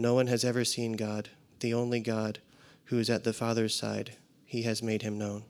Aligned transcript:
No 0.00 0.14
one 0.14 0.28
has 0.28 0.44
ever 0.44 0.64
seen 0.64 0.92
God, 0.92 1.30
the 1.58 1.74
only 1.74 1.98
God, 1.98 2.38
who 2.84 2.98
is 3.00 3.10
at 3.10 3.24
the 3.24 3.32
Father's 3.32 3.74
side. 3.74 4.16
He 4.44 4.62
has 4.62 4.80
made 4.80 5.02
him 5.02 5.18
known. 5.18 5.42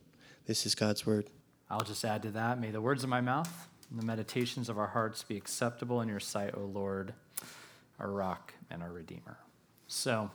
This 0.47 0.65
is 0.65 0.75
God's 0.75 1.05
word. 1.05 1.29
I'll 1.69 1.81
just 1.81 2.03
add 2.03 2.23
to 2.23 2.31
that. 2.31 2.59
May 2.59 2.71
the 2.71 2.81
words 2.81 3.05
of 3.05 3.11
my 3.11 3.21
mouth 3.21 3.69
and 3.91 4.01
the 4.01 4.07
meditations 4.07 4.71
of 4.71 4.79
our 4.79 4.87
hearts 4.87 5.23
be 5.23 5.37
acceptable 5.37 6.01
in 6.01 6.09
your 6.09 6.19
sight, 6.19 6.55
O 6.57 6.61
Lord, 6.61 7.13
our 7.99 8.11
rock 8.11 8.55
and 8.71 8.83
our 8.83 8.91
redeemer. 8.91 9.39
So, 9.87 10.31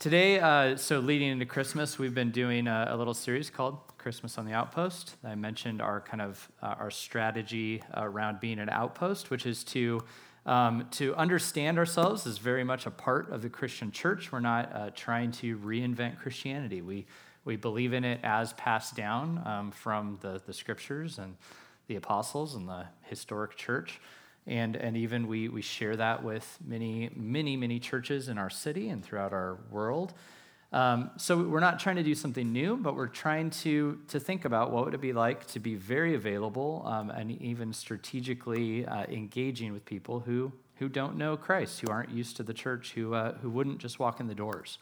Today, 0.00 0.38
uh, 0.38 0.76
so 0.76 0.98
leading 0.98 1.30
into 1.30 1.46
Christmas, 1.46 1.98
we've 1.98 2.14
been 2.14 2.30
doing 2.30 2.66
a, 2.66 2.88
a, 2.90 2.96
little 2.96 3.14
series 3.14 3.48
called 3.48 3.78
Christmas 3.96 4.36
on 4.36 4.44
the 4.44 4.52
Outpost. 4.52 5.16
I 5.24 5.34
mentioned 5.34 5.80
our 5.80 6.02
kind 6.02 6.20
of 6.20 6.46
uh, 6.62 6.74
our 6.78 6.90
strategy 6.90 7.82
around 7.96 8.38
being 8.38 8.58
an 8.58 8.68
outpost, 8.68 9.30
which 9.30 9.46
is 9.46 9.64
to 9.64 10.02
um, 10.46 10.86
to 10.92 11.14
understand 11.14 11.78
ourselves 11.78 12.26
as 12.26 12.38
very 12.38 12.64
much 12.64 12.86
a 12.86 12.90
part 12.90 13.30
of 13.30 13.42
the 13.42 13.48
Christian 13.48 13.90
church. 13.90 14.30
We're 14.30 14.40
not 14.40 14.74
uh, 14.74 14.90
trying 14.94 15.32
to 15.32 15.58
reinvent 15.58 16.20
Christianity. 16.20 16.82
We 16.82 17.06
we 17.44 17.56
believe 17.56 17.92
in 17.92 18.04
it 18.04 18.20
as 18.22 18.54
passed 18.54 18.96
down 18.96 19.42
um, 19.44 19.70
from 19.70 20.18
the 20.20 20.40
the 20.46 20.52
scriptures 20.52 21.18
and 21.18 21.36
the 21.86 21.96
apostles 21.96 22.54
and 22.54 22.68
the 22.68 22.86
historic 23.02 23.56
church 23.56 24.00
and 24.46 24.76
and 24.76 24.96
even 24.96 25.26
we 25.26 25.48
we 25.48 25.62
share 25.62 25.96
that 25.96 26.22
with 26.22 26.58
many 26.64 27.10
many 27.14 27.56
many 27.56 27.78
churches 27.78 28.28
in 28.28 28.38
our 28.38 28.50
city 28.50 28.88
and 28.88 29.04
throughout 29.04 29.32
our 29.32 29.58
world. 29.70 30.12
Um, 30.74 31.12
so 31.16 31.40
we're 31.40 31.60
not 31.60 31.78
trying 31.78 31.94
to 31.96 32.02
do 32.02 32.16
something 32.16 32.52
new, 32.52 32.76
but 32.76 32.96
we're 32.96 33.06
trying 33.06 33.50
to 33.62 33.96
to 34.08 34.18
think 34.18 34.44
about 34.44 34.72
what 34.72 34.84
would 34.84 34.94
it 34.94 35.00
be 35.00 35.12
like 35.12 35.46
to 35.48 35.60
be 35.60 35.76
very 35.76 36.16
available 36.16 36.82
um, 36.84 37.10
and 37.10 37.30
even 37.40 37.72
strategically 37.72 38.84
uh, 38.84 39.04
engaging 39.04 39.72
with 39.72 39.84
people 39.84 40.18
who 40.18 40.52
who 40.78 40.88
don't 40.88 41.16
know 41.16 41.36
Christ, 41.36 41.80
who 41.80 41.92
aren't 41.92 42.10
used 42.10 42.36
to 42.38 42.42
the 42.42 42.52
church, 42.52 42.92
who 42.94 43.14
uh, 43.14 43.34
who 43.34 43.50
wouldn't 43.50 43.78
just 43.78 44.00
walk 44.00 44.18
in 44.18 44.26
the 44.26 44.34
doors. 44.34 44.78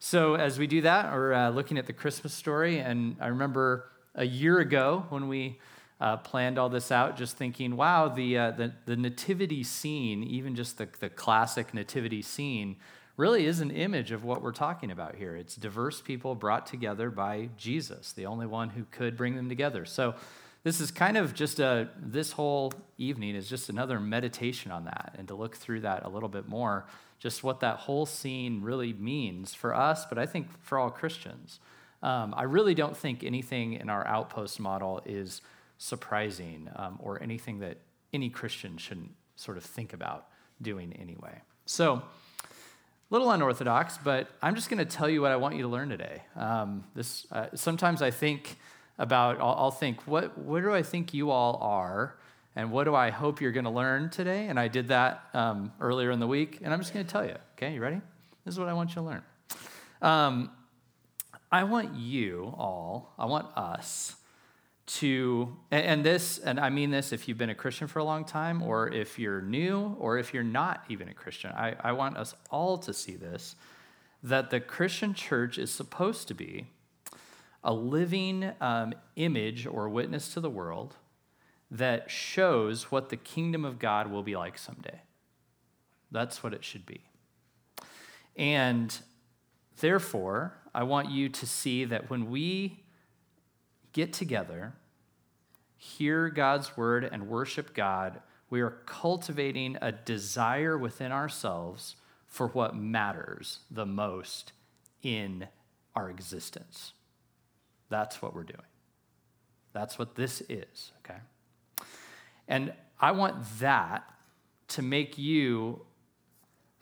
So 0.00 0.34
as 0.34 0.58
we 0.58 0.66
do 0.66 0.80
that, 0.80 1.12
we're 1.12 1.32
uh, 1.32 1.50
looking 1.50 1.78
at 1.78 1.86
the 1.86 1.92
Christmas 1.92 2.34
story, 2.34 2.80
and 2.80 3.14
I 3.20 3.28
remember 3.28 3.84
a 4.16 4.24
year 4.24 4.58
ago 4.58 5.06
when 5.10 5.28
we 5.28 5.60
uh, 6.00 6.16
planned 6.16 6.58
all 6.58 6.70
this 6.70 6.90
out, 6.90 7.16
just 7.16 7.36
thinking, 7.36 7.76
wow, 7.76 8.08
the, 8.08 8.38
uh, 8.38 8.50
the, 8.52 8.72
the, 8.86 8.96
nativity 8.96 9.62
scene, 9.62 10.24
even 10.24 10.56
just 10.56 10.78
the, 10.78 10.88
the 10.98 11.10
classic 11.10 11.74
nativity 11.74 12.22
scene, 12.22 12.76
really 13.20 13.44
is 13.44 13.60
an 13.60 13.70
image 13.70 14.12
of 14.12 14.24
what 14.24 14.42
we're 14.42 14.50
talking 14.50 14.90
about 14.90 15.14
here. 15.14 15.36
It's 15.36 15.54
diverse 15.54 16.00
people 16.00 16.34
brought 16.34 16.66
together 16.66 17.10
by 17.10 17.50
Jesus, 17.58 18.12
the 18.12 18.24
only 18.24 18.46
one 18.46 18.70
who 18.70 18.86
could 18.90 19.16
bring 19.16 19.36
them 19.36 19.48
together. 19.48 19.84
So, 19.84 20.14
this 20.62 20.80
is 20.80 20.90
kind 20.90 21.16
of 21.16 21.32
just 21.32 21.58
a, 21.58 21.88
this 21.96 22.32
whole 22.32 22.72
evening 22.98 23.34
is 23.34 23.48
just 23.48 23.70
another 23.70 23.98
meditation 23.98 24.70
on 24.70 24.84
that 24.84 25.14
and 25.16 25.26
to 25.28 25.34
look 25.34 25.56
through 25.56 25.80
that 25.80 26.04
a 26.04 26.08
little 26.08 26.28
bit 26.28 26.48
more, 26.48 26.86
just 27.18 27.42
what 27.42 27.60
that 27.60 27.76
whole 27.76 28.04
scene 28.04 28.60
really 28.60 28.92
means 28.92 29.54
for 29.54 29.74
us, 29.74 30.04
but 30.04 30.18
I 30.18 30.26
think 30.26 30.48
for 30.62 30.78
all 30.78 30.90
Christians. 30.90 31.60
Um, 32.02 32.34
I 32.36 32.42
really 32.42 32.74
don't 32.74 32.94
think 32.94 33.24
anything 33.24 33.74
in 33.74 33.88
our 33.88 34.06
outpost 34.06 34.60
model 34.60 35.00
is 35.06 35.40
surprising 35.78 36.68
um, 36.76 36.98
or 37.02 37.22
anything 37.22 37.60
that 37.60 37.78
any 38.12 38.28
Christian 38.28 38.76
shouldn't 38.76 39.12
sort 39.36 39.56
of 39.56 39.64
think 39.64 39.94
about 39.94 40.26
doing 40.60 40.92
anyway. 40.92 41.40
So, 41.64 42.02
little 43.10 43.30
unorthodox, 43.30 43.98
but 44.02 44.28
I'm 44.40 44.54
just 44.54 44.70
going 44.70 44.78
to 44.78 44.84
tell 44.84 45.08
you 45.08 45.20
what 45.20 45.32
I 45.32 45.36
want 45.36 45.56
you 45.56 45.62
to 45.62 45.68
learn 45.68 45.88
today. 45.88 46.22
Um, 46.36 46.84
this 46.94 47.26
uh, 47.32 47.48
sometimes 47.54 48.02
I 48.02 48.10
think 48.10 48.56
about. 48.98 49.40
I'll, 49.40 49.54
I'll, 49.58 49.70
think, 49.70 50.06
what 50.06 50.38
where 50.38 50.62
do 50.62 50.72
I 50.72 50.82
think 50.82 51.12
you 51.12 51.30
all 51.30 51.58
are, 51.60 52.16
and 52.56 52.70
what 52.70 52.84
do 52.84 52.94
I 52.94 53.10
hope 53.10 53.40
you're 53.40 53.52
going 53.52 53.64
to 53.64 53.70
learn 53.70 54.10
today? 54.10 54.46
And 54.46 54.58
I 54.58 54.68
did 54.68 54.88
that 54.88 55.24
um, 55.34 55.72
earlier 55.80 56.10
in 56.10 56.20
the 56.20 56.26
week, 56.26 56.60
and 56.62 56.72
I'm 56.72 56.80
just 56.80 56.94
going 56.94 57.04
to 57.04 57.10
tell 57.10 57.24
you. 57.24 57.34
Okay, 57.56 57.74
you 57.74 57.80
ready? 57.80 58.00
This 58.44 58.54
is 58.54 58.58
what 58.58 58.68
I 58.68 58.72
want 58.72 58.90
you 58.90 58.94
to 58.96 59.02
learn. 59.02 59.22
Um, 60.00 60.50
I 61.52 61.64
want 61.64 61.96
you 61.96 62.54
all. 62.56 63.12
I 63.18 63.26
want 63.26 63.46
us 63.56 64.14
to, 64.98 65.56
and 65.70 66.04
this, 66.04 66.38
and 66.38 66.58
I 66.58 66.70
mean 66.70 66.90
this 66.90 67.12
if 67.12 67.28
you've 67.28 67.38
been 67.38 67.50
a 67.50 67.54
Christian 67.54 67.86
for 67.86 68.00
a 68.00 68.04
long 68.04 68.24
time, 68.24 68.62
or 68.62 68.88
if 68.88 69.18
you're 69.18 69.40
new, 69.40 69.96
or 70.00 70.18
if 70.18 70.34
you're 70.34 70.42
not 70.42 70.84
even 70.88 71.08
a 71.08 71.14
Christian, 71.14 71.52
I, 71.52 71.76
I 71.80 71.92
want 71.92 72.16
us 72.16 72.34
all 72.50 72.78
to 72.78 72.92
see 72.92 73.14
this 73.14 73.56
that 74.22 74.50
the 74.50 74.60
Christian 74.60 75.14
church 75.14 75.56
is 75.56 75.70
supposed 75.70 76.28
to 76.28 76.34
be 76.34 76.66
a 77.64 77.72
living 77.72 78.52
um, 78.60 78.92
image 79.16 79.66
or 79.66 79.88
witness 79.88 80.34
to 80.34 80.40
the 80.40 80.50
world 80.50 80.96
that 81.70 82.10
shows 82.10 82.90
what 82.90 83.08
the 83.08 83.16
kingdom 83.16 83.64
of 83.64 83.78
God 83.78 84.10
will 84.10 84.22
be 84.22 84.36
like 84.36 84.58
someday. 84.58 85.00
That's 86.10 86.42
what 86.42 86.52
it 86.52 86.64
should 86.64 86.84
be. 86.84 87.00
And 88.36 88.94
therefore, 89.80 90.54
I 90.74 90.82
want 90.82 91.10
you 91.10 91.28
to 91.28 91.46
see 91.46 91.84
that 91.86 92.10
when 92.10 92.30
we 92.30 92.80
get 93.92 94.12
together 94.12 94.74
hear 95.80 96.28
God's 96.28 96.76
word 96.76 97.08
and 97.10 97.26
worship 97.26 97.72
God, 97.72 98.20
we 98.50 98.60
are 98.60 98.82
cultivating 98.84 99.78
a 99.80 99.90
desire 99.90 100.76
within 100.76 101.10
ourselves 101.10 101.96
for 102.26 102.48
what 102.48 102.76
matters 102.76 103.60
the 103.70 103.86
most 103.86 104.52
in 105.02 105.48
our 105.96 106.10
existence. 106.10 106.92
That's 107.88 108.20
what 108.20 108.34
we're 108.34 108.44
doing. 108.44 108.60
That's 109.72 109.98
what 109.98 110.16
this 110.16 110.42
is, 110.50 110.92
okay? 110.98 111.20
And 112.46 112.74
I 113.00 113.12
want 113.12 113.36
that 113.60 114.04
to 114.68 114.82
make 114.82 115.16
you 115.16 115.80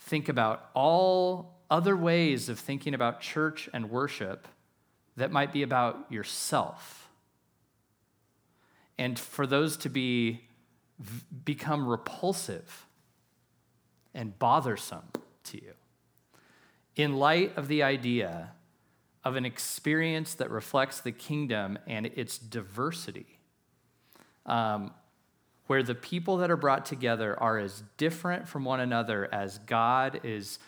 think 0.01 0.29
about 0.29 0.71
all 0.75 1.61
other 1.71 1.97
ways 1.97 2.49
of 2.49 2.59
thinking 2.59 2.95
about 2.95 3.21
church 3.21 3.69
and 3.73 3.91
worship 3.91 4.49
that 5.19 5.33
might 5.33 5.53
be 5.53 5.63
about 5.63 6.07
yourself. 6.11 7.09
And 8.97 9.19
for 9.19 9.47
those 9.47 9.77
to 9.79 9.89
be 9.89 10.49
become 11.45 11.87
repulsive 11.87 12.87
and 14.15 14.37
bothersome 14.39 15.05
to 15.45 15.63
you 15.63 15.75
in 16.97 17.17
light 17.17 17.57
of 17.57 17.69
the 17.69 17.83
idea 17.85 18.51
of 19.25 19.37
an 19.37 19.45
experience 19.45 20.35
that 20.35 20.51
reflects 20.51 21.01
the 21.01 21.13
kingdom 21.13 21.79
and 21.87 22.07
its 22.07 22.37
diversity 22.37 23.39
um, 24.47 24.93
where 25.69 25.83
the 25.83 25.95
people 25.95 26.39
that 26.39 26.51
are 26.51 26.57
brought 26.57 26.85
together 26.85 27.39
are 27.39 27.59
as 27.59 27.85
different 27.97 28.49
from 28.49 28.65
one 28.65 28.81
another 28.81 29.33
as 29.33 29.59
god 29.59 30.21
is 30.25 30.59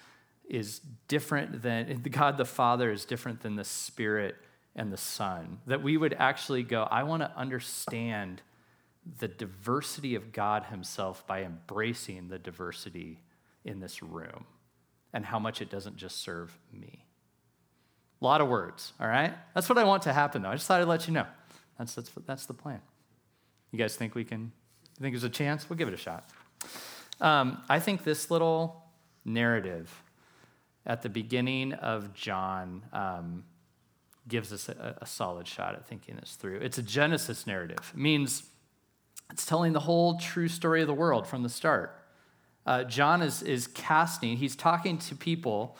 is 0.50 0.80
different 1.06 1.62
than 1.62 2.02
God 2.10 2.36
the 2.36 2.44
Father 2.44 2.90
is 2.90 3.04
different 3.04 3.40
than 3.40 3.54
the 3.54 3.64
Spirit 3.64 4.34
and 4.74 4.92
the 4.92 4.96
Son. 4.96 5.60
That 5.66 5.82
we 5.82 5.96
would 5.96 6.14
actually 6.18 6.64
go, 6.64 6.82
I 6.90 7.04
want 7.04 7.22
to 7.22 7.32
understand 7.36 8.42
the 9.18 9.28
diversity 9.28 10.16
of 10.16 10.32
God 10.32 10.64
Himself 10.64 11.24
by 11.26 11.44
embracing 11.44 12.28
the 12.28 12.38
diversity 12.38 13.22
in 13.64 13.78
this 13.78 14.02
room 14.02 14.44
and 15.12 15.24
how 15.24 15.38
much 15.38 15.62
it 15.62 15.70
doesn't 15.70 15.96
just 15.96 16.20
serve 16.20 16.58
me. 16.72 17.06
A 18.20 18.24
lot 18.24 18.40
of 18.40 18.48
words, 18.48 18.92
all 19.00 19.06
right? 19.06 19.32
That's 19.54 19.68
what 19.68 19.78
I 19.78 19.84
want 19.84 20.02
to 20.02 20.12
happen, 20.12 20.42
though. 20.42 20.50
I 20.50 20.54
just 20.54 20.66
thought 20.66 20.80
I'd 20.80 20.88
let 20.88 21.06
you 21.06 21.14
know. 21.14 21.26
That's, 21.78 21.94
that's, 21.94 22.10
that's 22.26 22.46
the 22.46 22.54
plan. 22.54 22.80
You 23.70 23.78
guys 23.78 23.94
think 23.94 24.14
we 24.14 24.24
can, 24.24 24.40
you 24.98 25.02
think 25.02 25.14
there's 25.14 25.24
a 25.24 25.30
chance? 25.30 25.70
We'll 25.70 25.78
give 25.78 25.88
it 25.88 25.94
a 25.94 25.96
shot. 25.96 26.28
Um, 27.20 27.62
I 27.68 27.78
think 27.78 28.02
this 28.02 28.30
little 28.30 28.84
narrative 29.24 29.90
at 30.86 31.02
the 31.02 31.08
beginning 31.08 31.72
of 31.74 32.14
John 32.14 32.82
um, 32.92 33.44
gives 34.28 34.52
us 34.52 34.68
a, 34.68 34.96
a, 35.00 35.06
solid 35.06 35.46
shot 35.46 35.74
at 35.74 35.86
thinking 35.86 36.16
this 36.16 36.36
through. 36.36 36.58
It's 36.58 36.78
a 36.78 36.82
Genesis 36.82 37.46
narrative, 37.46 37.92
it 37.92 37.98
means 37.98 38.44
it's 39.30 39.46
telling 39.46 39.72
the 39.72 39.80
whole 39.80 40.18
true 40.18 40.48
story 40.48 40.80
of 40.80 40.88
the 40.88 40.94
world 40.94 41.26
from 41.26 41.42
the 41.42 41.48
start. 41.48 41.96
Uh, 42.66 42.84
John 42.84 43.22
is, 43.22 43.42
is 43.42 43.66
casting, 43.68 44.36
he's 44.36 44.56
talking 44.56 44.98
to 44.98 45.14
people 45.14 45.76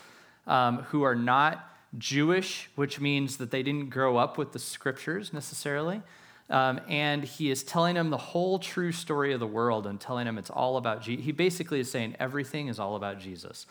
um, 0.46 0.78
who 0.84 1.02
are 1.02 1.16
not 1.16 1.68
Jewish, 1.98 2.70
which 2.76 3.00
means 3.00 3.36
that 3.38 3.50
they 3.50 3.62
didn't 3.62 3.90
grow 3.90 4.16
up 4.16 4.38
with 4.38 4.52
the 4.52 4.58
scriptures 4.58 5.32
necessarily. 5.32 6.02
Um, 6.48 6.80
and 6.88 7.22
he 7.22 7.50
is 7.50 7.62
telling 7.62 7.94
them 7.94 8.10
the 8.10 8.18
whole 8.18 8.58
true 8.58 8.90
story 8.90 9.32
of 9.32 9.40
the 9.40 9.46
world 9.46 9.86
and 9.86 10.00
telling 10.00 10.26
them 10.26 10.36
it's 10.36 10.50
all 10.50 10.76
about 10.76 11.02
Jesus. 11.02 11.24
He 11.24 11.32
basically 11.32 11.78
is 11.78 11.90
saying 11.90 12.16
everything 12.18 12.68
is 12.68 12.80
all 12.80 12.96
about 12.96 13.20
Jesus. 13.20 13.66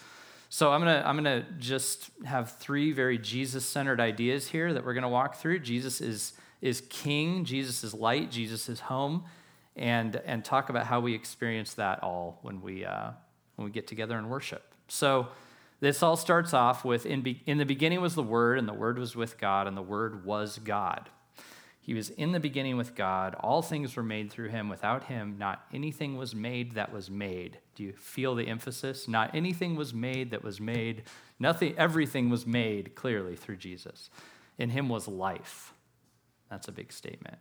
So 0.49 0.71
I'm 0.71 0.81
gonna 0.81 1.03
I'm 1.05 1.15
gonna 1.15 1.45
just 1.59 2.09
have 2.25 2.51
three 2.57 2.91
very 2.91 3.17
Jesus-centered 3.17 4.01
ideas 4.01 4.47
here 4.47 4.73
that 4.73 4.83
we're 4.83 4.95
gonna 4.95 5.07
walk 5.07 5.35
through. 5.35 5.59
Jesus 5.59 6.01
is 6.01 6.33
is 6.61 6.81
King. 6.89 7.45
Jesus 7.45 7.83
is 7.83 7.93
light. 7.93 8.31
Jesus 8.31 8.67
is 8.67 8.79
home, 8.79 9.25
and 9.75 10.15
and 10.25 10.43
talk 10.43 10.69
about 10.69 10.87
how 10.87 10.99
we 10.99 11.13
experience 11.13 11.75
that 11.75 12.01
all 12.01 12.39
when 12.41 12.61
we 12.61 12.83
uh, 12.83 13.11
when 13.55 13.65
we 13.65 13.71
get 13.71 13.87
together 13.87 14.17
and 14.17 14.29
worship. 14.29 14.73
So. 14.87 15.27
This 15.81 16.03
all 16.03 16.17
starts 16.17 16.53
off 16.53 16.83
with 16.83 17.05
in, 17.05 17.21
be, 17.21 17.41
in 17.45 17.57
the 17.57 17.63
beginning 17.63 18.01
was 18.01 18.13
the 18.13 18.21
Word, 18.21 18.59
and 18.59 18.67
the 18.67 18.73
Word 18.73 18.99
was 18.99 19.15
with 19.15 19.37
God, 19.37 19.65
and 19.65 19.77
the 19.77 19.81
Word 19.81 20.25
was 20.25 20.59
God. 20.59 21.07
He 21.89 21.95
was 21.95 22.11
in 22.11 22.33
the 22.33 22.39
beginning 22.39 22.77
with 22.77 22.93
God. 22.93 23.33
All 23.39 23.63
things 23.63 23.95
were 23.95 24.03
made 24.03 24.29
through 24.29 24.49
him. 24.49 24.69
Without 24.69 25.05
him, 25.05 25.37
not 25.39 25.65
anything 25.73 26.17
was 26.17 26.35
made 26.35 26.73
that 26.73 26.93
was 26.93 27.09
made. 27.09 27.57
Do 27.73 27.81
you 27.81 27.93
feel 27.93 28.35
the 28.35 28.47
emphasis? 28.47 29.07
Not 29.07 29.33
anything 29.33 29.75
was 29.75 29.91
made 29.91 30.29
that 30.29 30.43
was 30.43 30.61
made. 30.61 31.01
Nothing, 31.39 31.73
everything 31.79 32.29
was 32.29 32.45
made 32.45 32.93
clearly 32.93 33.35
through 33.35 33.55
Jesus. 33.55 34.11
In 34.59 34.69
him 34.69 34.87
was 34.87 35.07
life. 35.07 35.73
That's 36.51 36.67
a 36.67 36.71
big 36.71 36.93
statement. 36.93 37.39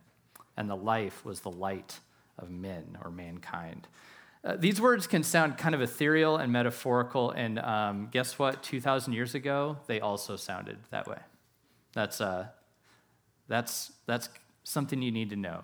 And 0.57 0.67
the 0.67 0.75
life 0.75 1.23
was 1.23 1.41
the 1.41 1.51
light 1.51 1.99
of 2.39 2.49
men 2.49 2.97
or 3.03 3.11
mankind. 3.11 3.87
Uh, 4.43 4.55
these 4.57 4.81
words 4.81 5.05
can 5.05 5.21
sound 5.21 5.59
kind 5.59 5.75
of 5.75 5.81
ethereal 5.83 6.37
and 6.37 6.51
metaphorical, 6.51 7.29
and 7.29 7.59
um, 7.59 8.07
guess 8.09 8.39
what? 8.39 8.63
2,000 8.63 9.13
years 9.13 9.35
ago, 9.35 9.77
they 9.85 9.99
also 9.99 10.35
sounded 10.35 10.79
that 10.89 11.07
way. 11.07 11.19
That's, 11.93 12.19
uh, 12.19 12.47
that's, 13.49 13.91
that's 14.05 14.29
something 14.63 15.01
you 15.01 15.11
need 15.11 15.31
to 15.31 15.35
know. 15.35 15.63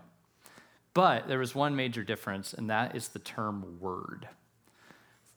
But 0.94 1.28
there 1.28 1.40
was 1.40 1.56
one 1.56 1.76
major 1.76 2.04
difference, 2.04 2.54
and 2.54 2.70
that 2.70 2.96
is 2.96 3.10
the 3.10 3.20
term 3.20 3.80
word. 3.80 4.28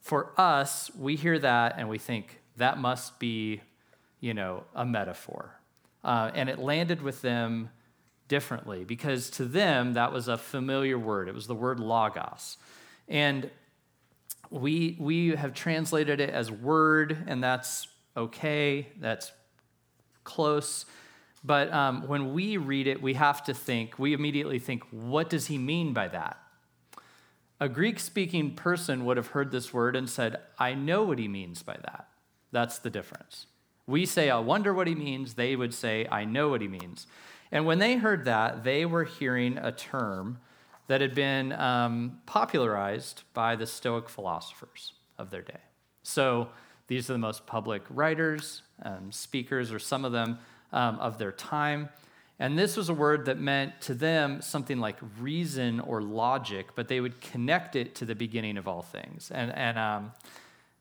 For 0.01 0.33
us, 0.37 0.91
we 0.99 1.17
hear 1.17 1.39
that 1.39 1.75
and 1.79 1.89
we 1.89 1.99
think 1.99 2.41
that 2.57 2.79
must 2.79 3.19
be, 3.19 3.61
you 4.21 4.35
know, 4.35 4.65
a 4.75 4.85
metaphor. 4.85 5.61
Uh, 6.03 6.31
and 6.35 6.49
it 6.49 6.59
landed 6.59 7.03
with 7.03 7.23
them 7.23 7.71
differently 8.29 8.85
because 8.85 9.31
to 9.31 9.45
them 9.45 9.95
that 9.95 10.13
was 10.13 10.29
a 10.29 10.39
familiar 10.39 10.99
word. 10.99 11.29
It 11.29 11.35
was 11.35 11.47
the 11.47 11.55
word 11.55 11.81
logos. 11.81 12.57
And 13.09 13.51
we, 14.51 14.97
we 14.99 15.31
have 15.31 15.55
translated 15.55 16.21
it 16.21 16.31
as 16.31 16.51
word, 16.51 17.25
and 17.27 17.43
that's 17.43 17.89
okay, 18.17 18.89
that's 18.99 19.33
close. 20.25 20.87
But 21.49 21.73
um, 21.73 22.07
when 22.07 22.35
we 22.35 22.59
read 22.59 22.87
it, 22.87 23.01
we 23.01 23.15
have 23.15 23.43
to 23.45 23.55
think, 23.55 23.99
we 23.99 24.13
immediately 24.13 24.59
think, 24.59 24.83
what 24.91 25.31
does 25.31 25.47
he 25.47 25.57
mean 25.57 25.95
by 25.95 26.09
that? 26.09 26.37
A 27.59 27.71
Greek 27.71 27.99
speaking 27.99 28.55
person 28.55 29.07
would 29.07 29.17
have 29.17 29.29
heard 29.29 29.51
this 29.51 29.73
word 29.73 29.97
and 29.97 30.11
said, 30.11 30.41
I 30.59 30.75
know 30.75 31.05
what 31.05 31.19
he 31.19 31.27
means 31.27 31.63
by 31.63 31.79
that. 31.87 32.09
That's 32.53 32.79
the 32.79 32.91
difference. 32.91 33.47
We 33.87 34.05
say, 34.05 34.29
I 34.29 34.39
wonder 34.41 34.75
what 34.75 34.89
he 34.89 34.95
means. 34.95 35.35
They 35.35 35.57
would 35.57 35.73
say, 35.73 36.07
I 36.13 36.27
know 36.27 36.51
what 36.51 36.61
he 36.61 36.69
means. 36.69 37.07
And 37.51 37.65
when 37.65 37.79
they 37.79 37.97
heard 37.97 38.27
that, 38.27 38.63
they 38.63 38.85
were 38.85 39.05
hearing 39.05 39.57
a 39.57 39.73
term 39.73 40.41
that 40.89 41.01
had 41.01 41.15
been 41.15 41.53
um, 41.53 42.19
popularized 42.27 43.23
by 43.33 43.57
the 43.57 43.67
Stoic 43.67 44.11
philosophers 44.11 44.93
of 45.17 45.31
their 45.31 45.41
day. 45.43 45.63
So 46.03 46.51
these 46.89 47.09
are 47.09 47.15
the 47.15 47.19
most 47.19 47.47
public 47.47 47.85
writers, 47.89 48.61
um, 48.83 49.11
speakers, 49.13 49.73
or 49.73 49.79
some 49.79 50.05
of 50.05 50.13
them 50.13 50.39
um, 50.73 50.99
of 50.99 51.19
their 51.19 51.33
time. 51.33 51.89
And 52.41 52.57
this 52.57 52.77
was 52.77 52.89
a 52.89 52.95
word 52.95 53.25
that 53.27 53.39
meant 53.39 53.81
to 53.83 53.95
them 53.95 54.41
something 54.43 54.79
like 54.79 54.97
reason 55.19 55.81
or 55.81 56.01
logic, 56.01 56.69
but 56.77 56.87
they 56.87 57.01
would 57.01 57.21
connect 57.21 57.75
it 57.75 57.97
to 57.97 58.05
the 58.05 58.15
beginning 58.15 58.57
of 58.57 58.69
all 58.69 58.83
things. 58.83 59.33
And, 59.35 59.53
and 59.57 59.77
um, 59.77 60.13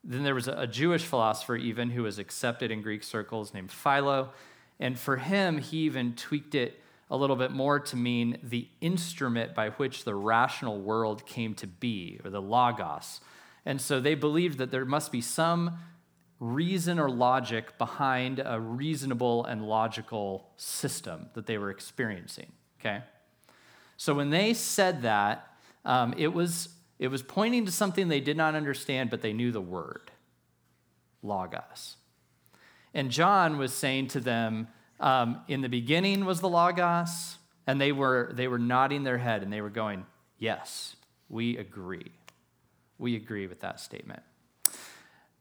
then 0.04 0.24
there 0.24 0.36
was 0.36 0.48
a, 0.48 0.68
Jewish 0.68 1.04
philosopher, 1.04 1.56
even, 1.56 1.90
who 1.90 2.04
was 2.04 2.20
accepted 2.20 2.70
in 2.70 2.84
Greek 2.84 3.04
circles 3.04 3.54
named 3.54 3.72
Philo. 3.72 4.30
And 4.80 5.00
for 5.00 5.18
him, 5.18 5.58
he 5.58 5.78
even 5.80 6.14
tweaked 6.14 6.54
it 6.54 6.80
a 7.10 7.18
little 7.18 7.36
bit 7.36 7.52
more 7.52 7.80
to 7.80 7.96
mean 7.96 8.38
the 8.44 8.68
instrument 8.80 9.56
by 9.56 9.70
which 9.70 10.04
the 10.04 10.14
rational 10.14 10.80
world 10.80 11.26
came 11.26 11.56
to 11.56 11.66
be, 11.66 12.20
or 12.24 12.30
the 12.30 12.42
logos. 12.42 13.20
And 13.66 13.82
so 13.82 14.00
they 14.00 14.14
believed 14.14 14.60
that 14.60 14.70
there 14.70 14.86
must 14.86 15.12
be 15.12 15.22
some 15.22 15.80
reason 16.40 17.00
or 17.00 17.10
logic 17.10 17.78
behind 17.78 18.42
a 18.44 18.60
reasonable 18.60 19.46
and 19.46 19.64
logical 19.64 20.50
system 20.56 21.30
that 21.34 21.46
they 21.46 21.58
were 21.58 21.70
experiencing. 21.70 22.52
Okay? 22.80 23.02
So 23.98 24.14
when 24.14 24.30
they 24.30 24.54
said 24.54 25.02
that, 25.02 25.48
um, 25.84 26.14
it, 26.18 26.28
was, 26.28 26.70
it 27.00 27.08
was 27.08 27.24
pointing 27.24 27.66
to 27.66 27.72
something 27.72 28.08
they 28.08 28.20
did 28.20 28.38
not 28.38 28.54
understand, 28.54 29.10
but 29.10 29.22
they 29.22 29.34
knew 29.34 29.52
the 29.52 29.62
word 29.62 30.12
logos. 31.24 31.96
And 32.94 33.10
John 33.10 33.58
was 33.58 33.74
saying 33.74 34.10
to 34.10 34.20
them, 34.20 34.68
um, 35.00 35.42
in 35.48 35.62
the 35.62 35.70
beginning 35.70 36.26
was 36.26 36.42
the 36.42 36.50
logos, 36.50 37.38
and 37.66 37.82
they 37.82 37.92
were, 37.92 38.32
they 38.34 38.48
were 38.48 38.60
nodding 38.60 39.04
their 39.04 39.18
head 39.18 39.44
and 39.44 39.52
they 39.52 39.62
were 39.62 39.70
going, 39.70 40.06
Yes, 40.40 40.96
we 41.30 41.58
agree. 41.58 42.12
We 43.00 43.16
agree 43.16 43.48
with 43.48 43.62
that 43.62 43.80
statement. 43.80 44.22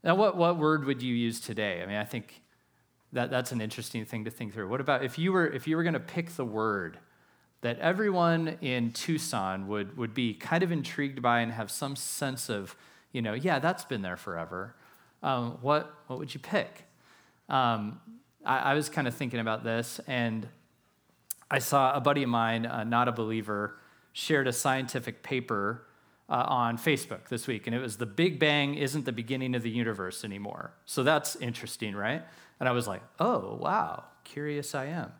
Now, 0.07 0.15
what, 0.15 0.37
what 0.37 0.57
word 0.57 0.85
would 0.85 1.03
you 1.03 1.13
use 1.13 1.41
today? 1.41 1.83
I 1.83 1.87
mean, 1.87 1.97
I 1.97 2.05
think 2.05 2.41
that, 3.13 3.29
that's 3.29 3.51
an 3.51 3.61
interesting 3.61 4.05
thing 4.05 4.25
to 4.25 4.31
think 4.31 4.55
through. 4.55 4.69
What 4.69 4.81
about 4.81 5.03
if 5.03 5.19
you 5.19 5.33
were, 5.33 5.49
if 5.49 5.67
you 5.67 5.77
were 5.77 5.83
going 5.83 5.95
to 5.95 6.01
pick 6.01 6.31
the 6.37 6.45
word 6.45 6.99
that 7.63 7.77
everyone 7.81 8.57
in 8.61 8.93
Tucson 8.93 9.67
would, 9.67 9.97
would 9.97 10.15
be 10.15 10.33
kind 10.33 10.63
of 10.63 10.71
intrigued 10.71 11.21
by 11.21 11.41
and 11.41 11.51
have 11.51 11.73
some 11.73 11.97
sense 11.97 12.49
of, 12.49 12.77
you 13.11 13.21
know, 13.21 13.35
yeah, 13.35 13.59
that's 13.59 13.85
been 13.85 14.03
there 14.03 14.17
forever. 14.17 14.77
Um, 15.25 15.59
what, 15.61 15.93
what 16.07 16.21
would 16.21 16.33
you 16.33 16.39
pick? 16.39 16.85
Um, 17.49 17.99
I, 18.45 18.59
I, 18.59 18.75
was 18.75 18.89
kind 18.89 19.09
of 19.09 19.15
thinking 19.15 19.41
about 19.41 19.65
this, 19.65 20.01
and 20.07 20.47
I 21.51 21.59
saw 21.59 21.97
a 21.97 22.01
buddy 22.01 22.23
of 22.23 22.29
mine, 22.29 22.65
uh, 22.65 22.85
not 22.85 23.09
a 23.09 23.13
believer, 23.13 23.79
shared 24.13 24.47
a 24.47 24.53
scientific 24.53 25.25
paper 25.25 25.86
uh, 26.29 26.45
on 26.49 26.77
Facebook 26.79 27.29
this 27.29 27.47
week, 27.47 27.67
and 27.67 27.77
it 27.77 27.81
was 27.81 27.97
the 27.97 28.07
Big 28.07 28.39
Bang 28.39 28.75
isn't 28.75 29.05
the 29.05 29.13
beginning 29.13 29.55
of 29.55 29.63
the 29.63 29.71
universe 29.71 30.25
anymore. 30.25 30.73
So 30.85 31.03
that's 31.03 31.37
interesting, 31.37 31.95
right? 31.95 32.23
And 32.59 32.69
I 32.69 32.73
was 32.73 32.89
like, 32.89 33.03
oh, 33.21 33.59
wow, 33.61 34.05
curious 34.25 34.75
I 34.75 34.87
am. 34.87 35.13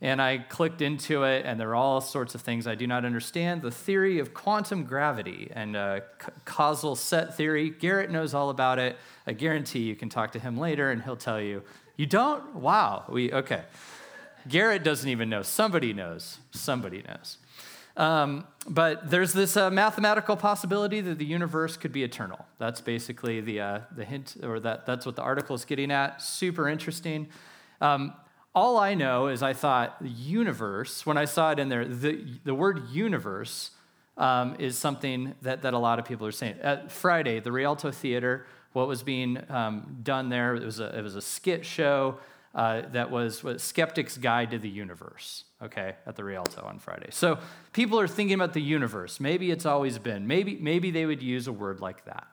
And 0.00 0.22
I 0.22 0.38
clicked 0.38 0.80
into 0.80 1.24
it, 1.24 1.44
and 1.44 1.58
there 1.58 1.70
are 1.70 1.74
all 1.74 2.00
sorts 2.00 2.34
of 2.36 2.40
things 2.40 2.66
I 2.68 2.76
do 2.76 2.86
not 2.86 3.04
understand. 3.04 3.62
The 3.62 3.70
theory 3.70 4.20
of 4.20 4.32
quantum 4.32 4.84
gravity 4.84 5.50
and 5.52 5.76
uh, 5.76 6.00
causal 6.44 6.94
set 6.94 7.36
theory. 7.36 7.70
Garrett 7.70 8.10
knows 8.10 8.32
all 8.32 8.50
about 8.50 8.78
it. 8.78 8.96
I 9.26 9.32
guarantee 9.32 9.80
you 9.80 9.96
can 9.96 10.08
talk 10.08 10.32
to 10.32 10.38
him 10.38 10.56
later, 10.56 10.90
and 10.90 11.02
he'll 11.02 11.16
tell 11.16 11.40
you. 11.40 11.62
You 11.96 12.06
don't? 12.06 12.54
Wow. 12.54 13.06
We 13.08 13.32
okay. 13.32 13.64
Garrett 14.48 14.84
doesn't 14.84 15.08
even 15.08 15.28
know. 15.28 15.42
Somebody 15.42 15.92
knows. 15.92 16.38
Somebody 16.52 17.02
knows. 17.02 17.38
Um, 17.98 18.46
but 18.68 19.10
there's 19.10 19.32
this 19.32 19.56
uh, 19.56 19.70
mathematical 19.70 20.36
possibility 20.36 21.00
that 21.00 21.18
the 21.18 21.24
universe 21.24 21.76
could 21.76 21.92
be 21.92 22.04
eternal. 22.04 22.46
That's 22.58 22.80
basically 22.80 23.40
the, 23.40 23.60
uh, 23.60 23.80
the 23.94 24.04
hint, 24.04 24.36
or 24.42 24.60
that, 24.60 24.86
that's 24.86 25.04
what 25.04 25.16
the 25.16 25.22
article 25.22 25.56
is 25.56 25.64
getting 25.64 25.90
at. 25.90 26.22
Super 26.22 26.68
interesting. 26.68 27.28
Um, 27.80 28.14
all 28.54 28.78
I 28.78 28.94
know 28.94 29.26
is 29.26 29.42
I 29.42 29.52
thought 29.52 29.96
universe, 30.00 31.04
when 31.04 31.16
I 31.16 31.24
saw 31.24 31.50
it 31.50 31.58
in 31.58 31.68
there, 31.68 31.84
the, 31.84 32.24
the 32.44 32.54
word 32.54 32.88
universe 32.90 33.72
um, 34.16 34.56
is 34.58 34.78
something 34.78 35.34
that, 35.42 35.62
that 35.62 35.74
a 35.74 35.78
lot 35.78 35.98
of 35.98 36.04
people 36.04 36.26
are 36.26 36.32
saying. 36.32 36.56
At 36.62 36.92
Friday, 36.92 37.40
the 37.40 37.52
Rialto 37.52 37.90
Theater 37.90 38.46
what 38.72 38.86
was 38.86 39.02
being 39.02 39.42
um, 39.48 39.98
done 40.02 40.28
there. 40.28 40.54
It 40.54 40.64
was 40.64 40.78
a, 40.78 40.96
it 40.96 41.02
was 41.02 41.16
a 41.16 41.22
skit 41.22 41.64
show 41.64 42.18
uh, 42.58 42.82
that 42.90 43.08
was, 43.08 43.44
Skeptic's 43.58 44.18
Guide 44.18 44.50
to 44.50 44.58
the 44.58 44.68
Universe, 44.68 45.44
okay, 45.62 45.94
at 46.04 46.16
the 46.16 46.24
Rialto 46.24 46.60
on 46.64 46.80
Friday. 46.80 47.06
So 47.10 47.38
people 47.72 48.00
are 48.00 48.08
thinking 48.08 48.34
about 48.34 48.52
the 48.52 48.60
universe. 48.60 49.20
Maybe 49.20 49.52
it's 49.52 49.64
always 49.64 49.96
been. 49.98 50.26
Maybe, 50.26 50.58
maybe 50.60 50.90
they 50.90 51.06
would 51.06 51.22
use 51.22 51.46
a 51.46 51.52
word 51.52 51.78
like 51.80 52.04
that. 52.06 52.26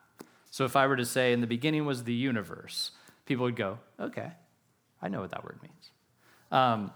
So 0.50 0.66
if 0.66 0.76
I 0.76 0.88
were 0.88 0.96
to 0.96 1.06
say, 1.06 1.32
in 1.32 1.42
the 1.42 1.48
beginning 1.48 1.86
was 1.86 2.06
the 2.06 2.14
universe, 2.14 2.90
people 3.28 3.46
would 3.46 3.56
go, 3.56 3.78
okay, 4.00 4.32
I 5.00 5.10
know 5.10 5.22
what 5.22 5.30
that 5.30 5.44
word 5.44 5.60
means. 5.62 5.92
Um, 6.52 6.92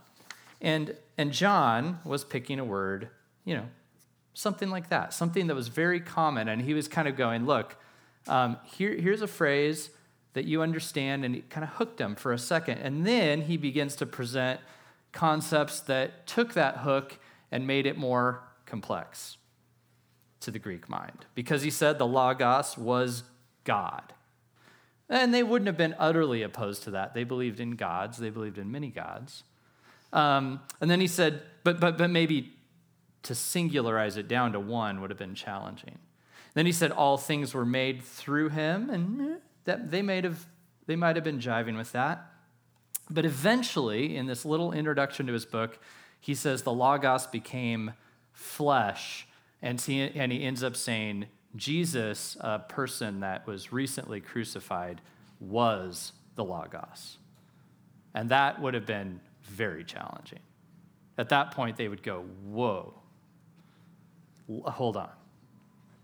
and, 0.59 0.95
and 1.15 1.31
John 1.31 1.99
was 2.03 2.23
picking 2.23 2.59
a 2.59 2.65
word, 2.65 3.09
you 3.45 3.53
know, 3.53 3.67
something 4.33 4.71
like 4.71 4.89
that, 4.89 5.13
something 5.13 5.45
that 5.47 5.55
was 5.55 5.67
very 5.67 5.99
common. 5.99 6.47
And 6.47 6.63
he 6.63 6.73
was 6.73 6.87
kind 6.87 7.07
of 7.07 7.15
going, 7.15 7.45
look, 7.45 7.75
um, 8.27 8.57
here, 8.65 8.95
here's 8.95 9.21
a 9.21 9.27
phrase 9.27 9.91
that 10.33 10.45
you 10.45 10.61
understand, 10.61 11.25
and 11.25 11.35
he 11.35 11.41
kind 11.41 11.63
of 11.63 11.71
hooked 11.71 11.97
them 11.97 12.15
for 12.15 12.31
a 12.31 12.37
second. 12.37 12.79
And 12.79 13.05
then 13.05 13.41
he 13.41 13.57
begins 13.57 13.95
to 13.97 14.05
present 14.05 14.59
concepts 15.11 15.79
that 15.81 16.27
took 16.27 16.53
that 16.53 16.77
hook 16.77 17.17
and 17.51 17.65
made 17.65 17.85
it 17.85 17.97
more 17.97 18.43
complex 18.65 19.37
to 20.41 20.51
the 20.51 20.59
Greek 20.59 20.87
mind. 20.87 21.25
Because 21.35 21.63
he 21.63 21.69
said 21.69 21.97
the 21.97 22.07
Logos 22.07 22.77
was 22.77 23.23
God. 23.63 24.13
And 25.09 25.33
they 25.33 25.41
wouldn't 25.41 25.65
have 25.65 25.77
been 25.77 25.95
utterly 25.97 26.43
opposed 26.43 26.83
to 26.83 26.91
that. 26.91 27.15
They 27.15 27.23
believed 27.23 27.59
in 27.59 27.71
gods, 27.71 28.19
they 28.19 28.29
believed 28.29 28.59
in 28.59 28.71
many 28.71 28.89
gods. 28.89 29.43
Um, 30.13 30.61
and 30.79 30.89
then 30.89 31.01
he 31.01 31.07
said, 31.07 31.41
but, 31.63 31.79
but, 31.79 31.97
but 31.97 32.09
maybe 32.09 32.53
to 33.23 33.33
singularize 33.33 34.17
it 34.17 34.27
down 34.27 34.53
to 34.53 34.59
one 34.59 35.01
would 35.01 35.09
have 35.09 35.19
been 35.19 35.35
challenging. 35.35 35.97
Then 36.53 36.65
he 36.65 36.71
said, 36.71 36.91
all 36.91 37.17
things 37.17 37.53
were 37.53 37.65
made 37.65 38.01
through 38.01 38.49
him, 38.49 38.89
and 38.89 39.21
eh, 39.21 39.35
that 39.65 39.91
they 39.91 40.01
might 40.01 40.23
have 40.23 40.45
they 40.87 40.95
might 40.95 41.15
have 41.15 41.23
been 41.23 41.39
jiving 41.39 41.77
with 41.77 41.91
that. 41.91 42.25
But 43.11 43.25
eventually, 43.25 44.15
in 44.15 44.25
this 44.25 44.43
little 44.43 44.71
introduction 44.71 45.27
to 45.27 45.33
his 45.33 45.45
book, 45.45 45.79
he 46.19 46.35
says 46.35 46.63
the 46.63 46.73
Logos 46.73 47.27
became 47.27 47.93
flesh, 48.33 49.27
and 49.61 49.79
he, 49.79 50.01
and 50.01 50.31
he 50.31 50.43
ends 50.43 50.63
up 50.63 50.75
saying, 50.75 51.27
Jesus, 51.55 52.37
a 52.39 52.59
person 52.59 53.19
that 53.21 53.47
was 53.47 53.71
recently 53.71 54.21
crucified, 54.21 55.01
was 55.39 56.13
the 56.35 56.43
Logos. 56.43 57.17
And 58.13 58.29
that 58.29 58.61
would 58.61 58.73
have 58.73 58.85
been 58.85 59.19
very 59.43 59.83
challenging. 59.83 60.39
At 61.17 61.29
that 61.29 61.51
point, 61.51 61.77
they 61.77 61.87
would 61.87 62.03
go, 62.03 62.21
Whoa, 62.45 62.93
hold 64.65 64.97
on. 64.97 65.09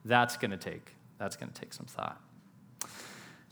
That's 0.03 0.38
going 0.38 0.51
to 0.51 0.57
take 0.57 0.91
that's 1.17 1.38
going 1.38 1.51
to 1.51 1.59
take 1.59 1.74
some 1.74 1.85
thought. 1.85 2.21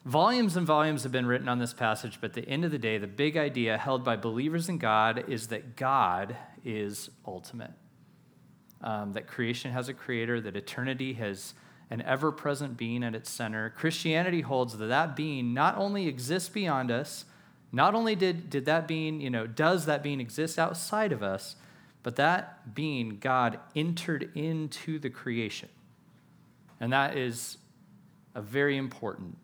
Volumes 0.05 0.57
and 0.57 0.67
volumes 0.67 1.03
have 1.03 1.13
been 1.13 1.25
written 1.25 1.47
on 1.47 1.59
this 1.59 1.73
passage, 1.73 2.17
but 2.19 2.31
at 2.31 2.33
the 2.33 2.49
end 2.49 2.65
of 2.65 2.71
the 2.71 2.77
day, 2.77 2.97
the 2.97 3.07
big 3.07 3.37
idea 3.37 3.77
held 3.77 4.03
by 4.03 4.17
believers 4.17 4.67
in 4.67 4.77
God 4.77 5.23
is 5.29 5.47
that 5.47 5.77
God 5.77 6.35
is 6.65 7.09
ultimate. 7.25 7.71
Um, 8.81 9.13
that 9.13 9.27
creation 9.27 9.71
has 9.71 9.87
a 9.87 9.93
creator, 9.93 10.41
that 10.41 10.57
eternity 10.57 11.13
has 11.13 11.53
an 11.89 12.01
ever 12.01 12.33
present 12.33 12.75
being 12.75 13.01
at 13.01 13.15
its 13.15 13.29
center. 13.29 13.69
Christianity 13.77 14.41
holds 14.41 14.77
that 14.77 14.87
that 14.87 15.15
being 15.15 15.53
not 15.53 15.77
only 15.77 16.07
exists 16.07 16.49
beyond 16.49 16.91
us, 16.91 17.23
not 17.71 17.95
only 17.95 18.13
did, 18.13 18.49
did 18.49 18.65
that 18.65 18.89
being, 18.89 19.21
you 19.21 19.29
know, 19.29 19.47
does 19.47 19.85
that 19.85 20.03
being 20.03 20.19
exist 20.19 20.59
outside 20.59 21.13
of 21.13 21.23
us, 21.23 21.55
but 22.03 22.17
that 22.17 22.75
being, 22.75 23.19
God, 23.19 23.57
entered 23.73 24.31
into 24.35 24.99
the 24.99 25.09
creation. 25.09 25.69
And 26.81 26.91
that 26.91 27.15
is 27.15 27.57
a 28.35 28.41
very 28.41 28.75
important 28.75 29.37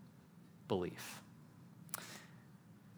belief. 0.70 1.20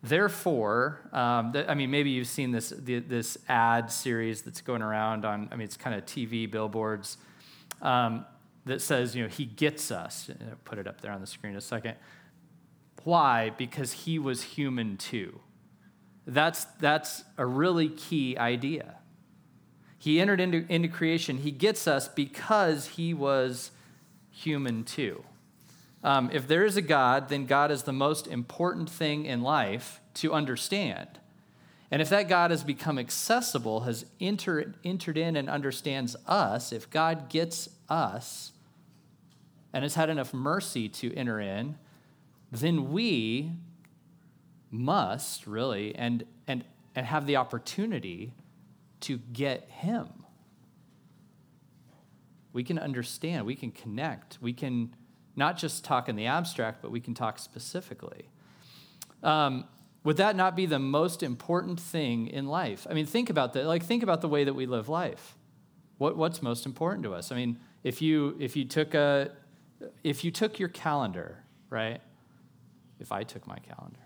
Therefore, 0.04 1.00
um, 1.12 1.54
I 1.68 1.74
mean, 1.74 1.90
maybe 1.90 2.12
you've 2.12 2.28
seen 2.28 2.52
this, 2.52 2.74
this 2.78 3.38
ad 3.48 3.92
series 3.92 4.44
that's 4.44 4.62
going 4.62 4.84
around 4.84 5.26
on, 5.26 5.50
I 5.52 5.56
mean, 5.56 5.66
it's 5.66 5.78
kind 5.78 5.96
of 5.96 6.06
TV 6.06 6.50
billboards. 6.50 7.18
Um, 7.82 8.26
that 8.66 8.82
says, 8.82 9.16
you 9.16 9.24
know, 9.24 9.30
he 9.30 9.46
gets 9.46 9.92
us. 9.92 10.30
I'll 10.30 10.56
put 10.66 10.78
it 10.78 10.88
up 10.88 11.02
there 11.02 11.12
on 11.12 11.22
the 11.22 11.28
screen 11.28 11.54
in 11.54 11.58
a 11.58 11.62
second. 11.62 11.96
Why? 13.04 13.50
Because 13.50 13.92
he 13.92 14.20
was 14.20 14.44
human 14.44 14.98
too. 14.98 15.40
That's, 16.28 16.66
that's 16.80 17.24
a 17.38 17.46
really 17.46 17.90
key 17.90 18.38
idea. 18.38 18.98
He 19.98 20.20
entered 20.20 20.40
into, 20.40 20.66
into 20.70 20.88
creation. 20.88 21.38
He 21.38 21.52
gets 21.52 21.88
us 21.88 22.08
because 22.08 22.88
he 22.88 23.14
was 23.14 23.72
human 24.32 24.84
too. 24.84 25.24
Um, 26.04 26.30
if 26.34 26.48
there 26.48 26.66
is 26.66 26.78
a 26.78 26.82
God, 26.82 27.30
then 27.30 27.46
God 27.46 27.72
is 27.72 27.84
the 27.84 27.94
most 27.94 28.28
important 28.28 28.90
thing 28.90 29.26
in 29.26 29.42
life 29.42 30.02
to 30.16 30.34
understand. 30.34 31.20
And 31.92 32.02
if 32.02 32.10
that 32.10 32.30
God 32.30 32.52
has 32.52 32.64
become 32.64 32.98
accessible, 32.98 33.82
has 33.82 34.06
entered, 34.20 34.76
entered 34.84 35.18
in 35.18 35.36
and 35.36 35.50
understands 35.50 36.16
us, 36.26 36.72
if 36.72 36.90
God 36.90 37.30
gets 37.30 37.70
us 37.90 38.54
and 39.74 39.84
has 39.84 39.96
had 39.96 40.10
enough 40.10 40.34
mercy 40.34 40.88
to 40.90 41.14
enter 41.16 41.40
in, 41.40 41.78
then 42.52 42.92
we 42.92 43.52
must 44.72 45.46
really 45.46 45.94
and, 45.96 46.24
and, 46.48 46.64
and 46.96 47.06
have 47.06 47.28
the 47.28 47.36
opportunity 47.36 48.34
to 49.02 49.18
get 49.34 49.70
Him. 49.70 50.08
We 52.54 52.64
can 52.64 52.80
understand, 52.80 53.46
we 53.46 53.56
can 53.56 53.72
connect, 53.72 54.38
we 54.42 54.54
can 54.54 54.94
not 55.36 55.58
just 55.58 55.84
talk 55.84 56.10
in 56.10 56.16
the 56.16 56.26
abstract, 56.26 56.82
but 56.82 56.92
we 56.92 57.00
can 57.00 57.14
talk 57.14 57.40
specifically. 57.40 58.30
Um, 59.24 59.66
would 60.04 60.18
that 60.18 60.36
not 60.36 60.56
be 60.56 60.66
the 60.66 60.80
most 60.80 61.22
important 61.22 61.80
thing 61.80 62.28
in 62.28 62.48
life? 62.48 62.88
I 62.90 62.94
mean, 62.94 63.06
think 63.06 63.30
about 63.30 63.54
that. 63.54 63.66
Like, 63.66 63.84
think 63.84 64.04
about 64.04 64.22
the 64.22 64.28
way 64.28 64.44
that 64.44 64.54
we 64.54 64.66
live 64.66 64.90
life. 64.90 65.38
What, 66.00 66.18
what's 66.18 66.42
most 66.42 66.66
important 66.66 67.04
to 67.04 67.14
us? 67.14 67.32
I 67.32 67.36
mean, 67.36 67.60
if 67.84 68.02
you 68.02 68.36
if 68.40 68.56
you 68.56 68.66
took 68.66 68.94
a 68.94 69.32
if 70.04 70.24
you 70.24 70.32
took 70.32 70.60
your 70.60 70.70
calendar, 70.70 71.44
right? 71.70 72.02
If 73.00 73.12
I 73.12 73.24
took 73.24 73.48
my 73.48 73.58
calendar, 73.58 74.00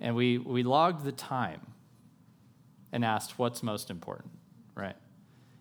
and 0.00 0.14
we 0.16 0.38
we 0.38 0.62
logged 0.62 1.04
the 1.04 1.12
time 1.12 1.60
and 2.92 3.04
asked 3.04 3.38
what's 3.38 3.62
most 3.62 3.90
important, 3.90 4.32
right? 4.74 4.96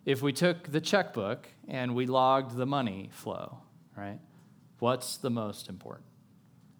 If 0.05 0.21
we 0.21 0.33
took 0.33 0.71
the 0.71 0.81
checkbook 0.81 1.47
and 1.67 1.95
we 1.95 2.05
logged 2.05 2.55
the 2.55 2.65
money 2.65 3.09
flow, 3.11 3.57
right? 3.95 4.19
What's 4.79 5.17
the 5.17 5.29
most 5.29 5.69
important? 5.69 6.05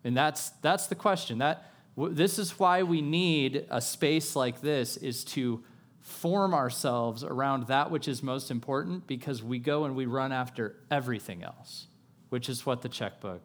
And 0.04 0.16
that's 0.16 0.50
that's 0.62 0.88
the 0.88 0.96
question. 0.96 1.40
That 1.40 1.72
this 1.98 2.38
is 2.38 2.60
why 2.60 2.84
we 2.84 3.02
need 3.02 3.66
a 3.70 3.82
space 3.82 4.36
like 4.36 4.62
this 4.62 4.98
is 4.98 5.24
to 5.26 5.64
form 6.02 6.54
ourselves 6.54 7.24
around 7.24 7.66
that 7.68 7.90
which 7.90 8.08
is 8.08 8.22
most 8.22 8.52
important 8.52 9.08
because 9.08 9.42
we 9.42 9.58
go 9.58 9.86
and 9.86 9.96
we 9.96 10.06
run 10.06 10.32
after 10.32 10.76
everything 10.92 11.44
else, 11.44 11.88
which 12.30 12.48
is 12.48 12.66
what 12.66 12.84
the 12.84 12.90
checkbook 12.90 13.42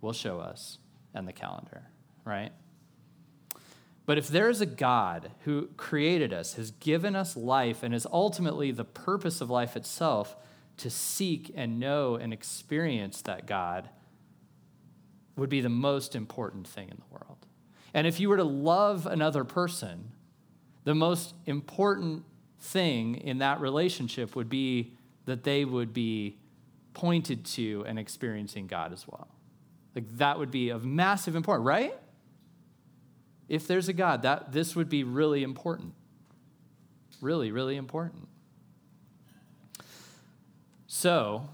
will 0.00 0.14
show 0.14 0.40
us 0.40 0.78
and 1.12 1.28
the 1.28 1.32
calendar, 1.32 1.82
right? 2.24 2.52
But 4.06 4.18
if 4.18 4.28
there 4.28 4.48
is 4.48 4.60
a 4.60 4.66
God 4.66 5.30
who 5.44 5.68
created 5.76 6.32
us, 6.32 6.54
has 6.54 6.70
given 6.72 7.14
us 7.14 7.36
life, 7.36 7.82
and 7.82 7.94
is 7.94 8.06
ultimately 8.10 8.72
the 8.72 8.84
purpose 8.84 9.40
of 9.40 9.50
life 9.50 9.76
itself 9.76 10.36
to 10.80 10.90
seek 10.90 11.52
and 11.54 11.78
know 11.78 12.16
and 12.16 12.32
experience 12.32 13.22
that 13.22 13.46
God, 13.46 13.88
would 15.36 15.48
be 15.48 15.60
the 15.60 15.68
most 15.68 16.14
important 16.14 16.66
thing 16.68 16.88
in 16.90 16.96
the 16.96 17.06
world. 17.10 17.46
And 17.94 18.06
if 18.06 18.20
you 18.20 18.28
were 18.28 18.36
to 18.36 18.44
love 18.44 19.06
another 19.06 19.42
person, 19.42 20.12
the 20.84 20.94
most 20.94 21.34
important 21.46 22.24
thing 22.60 23.16
in 23.16 23.38
that 23.38 23.60
relationship 23.60 24.36
would 24.36 24.48
be 24.48 24.92
that 25.24 25.44
they 25.44 25.64
would 25.64 25.92
be 25.92 26.36
pointed 26.92 27.44
to 27.44 27.84
and 27.86 27.98
experiencing 27.98 28.66
God 28.66 28.92
as 28.92 29.06
well. 29.08 29.28
Like 29.94 30.08
that 30.18 30.38
would 30.38 30.50
be 30.50 30.68
of 30.68 30.84
massive 30.84 31.34
importance, 31.34 31.66
right? 31.66 31.94
If 33.48 33.66
there's 33.66 33.88
a 33.88 33.92
God, 33.92 34.22
that 34.22 34.52
this 34.52 34.76
would 34.76 34.88
be 34.88 35.04
really 35.04 35.42
important. 35.42 35.94
Really, 37.20 37.50
really 37.50 37.76
important. 37.76 38.28
So, 40.92 41.48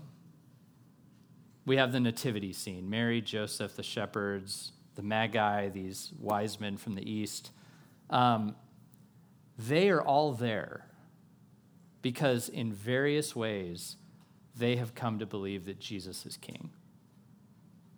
we 1.67 1.77
have 1.77 1.93
the 1.93 2.01
nativity 2.01 2.55
scene 2.55 2.89
Mary, 2.89 3.21
Joseph, 3.21 3.77
the 3.77 3.83
shepherds, 3.83 4.73
the 4.95 5.03
Magi, 5.03 5.69
these 5.69 6.11
wise 6.19 6.59
men 6.59 6.79
from 6.79 6.95
the 6.95 7.09
east, 7.09 7.51
um, 8.09 8.57
they 9.59 9.91
are 9.91 10.01
all 10.01 10.33
there 10.33 10.87
because 12.01 12.49
in 12.49 12.73
various 12.73 13.37
ways 13.37 13.97
they 14.57 14.77
have 14.77 14.95
come 14.95 15.19
to 15.19 15.27
believe 15.27 15.67
that 15.67 15.79
Jesus 15.79 16.25
is 16.25 16.39
king. 16.39 16.71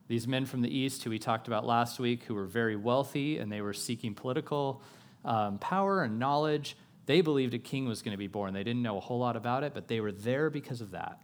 These 0.09 0.27
men 0.27 0.45
from 0.45 0.63
the 0.63 0.77
east, 0.77 1.05
who 1.05 1.11
we 1.11 1.21
talked 1.21 1.47
about 1.47 1.65
last 1.65 2.01
week, 2.01 2.25
who 2.25 2.35
were 2.35 2.47
very 2.47 2.75
wealthy 2.75 3.39
and 3.39 3.53
they 3.53 3.61
were 3.61 3.75
seeking 3.75 4.13
political 4.13 4.83
um, 5.25 5.61
power 5.61 6.03
and 6.03 6.19
knowledge, 6.19 6.77
they 7.07 7.21
believed 7.21 7.55
a 7.55 7.61
king 7.61 7.87
was 7.87 8.03
going 8.03 8.11
to 8.11 8.19
be 8.19 8.27
born. 8.27 8.55
They 8.55 8.65
didn't 8.65 8.83
know 8.83 8.97
a 8.97 9.01
whole 9.01 9.21
lot 9.21 9.37
about 9.37 9.63
it, 9.63 9.73
but 9.73 9.87
they 9.87 10.01
were 10.01 10.11
there 10.11 10.51
because 10.51 10.81
of 10.81 10.91
that. 10.91 11.21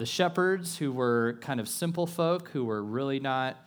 The 0.00 0.06
shepherds, 0.06 0.78
who 0.78 0.92
were 0.92 1.36
kind 1.42 1.60
of 1.60 1.68
simple 1.68 2.06
folk, 2.06 2.48
who 2.48 2.64
were 2.64 2.82
really 2.82 3.20
not 3.20 3.58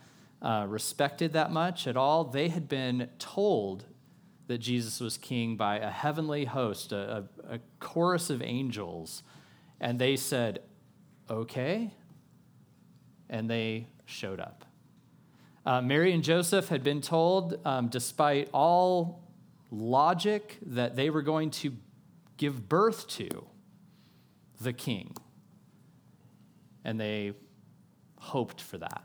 uh, 0.42 0.66
respected 0.68 1.34
that 1.34 1.52
much 1.52 1.86
at 1.86 1.96
all. 1.96 2.24
They 2.24 2.50
had 2.50 2.68
been 2.68 3.08
told 3.20 3.86
that 4.48 4.58
Jesus 4.58 5.00
was 5.00 5.16
king 5.16 5.58
by 5.58 5.78
a 5.78 5.92
heavenly 5.92 6.46
host, 6.46 6.92
a, 6.92 7.28
a, 7.48 7.54
a 7.58 7.60
chorus 7.80 8.32
of 8.32 8.42
angels, 8.42 9.22
and 9.80 10.00
they 10.00 10.16
said, 10.16 10.64
okay. 11.30 11.94
And 13.30 13.48
they 13.48 13.86
showed 14.06 14.40
up. 14.40 14.66
Uh, 15.68 15.84
Mary 15.84 16.14
and 16.14 16.24
Joseph 16.24 16.70
had 16.70 16.84
been 16.84 17.02
told, 17.02 17.60
um, 17.64 17.90
despite 17.90 18.50
all 18.56 19.22
logic, 19.70 20.58
that 20.66 20.96
they 20.96 21.12
were 21.12 21.22
going 21.22 21.52
to 21.52 21.74
give 22.38 22.68
birth 22.68 23.08
to 23.10 23.46
the 24.60 24.74
king. 24.74 25.16
And 26.84 27.00
they 27.00 27.34
hoped 28.18 28.62
for 28.62 28.78
that. 28.78 29.04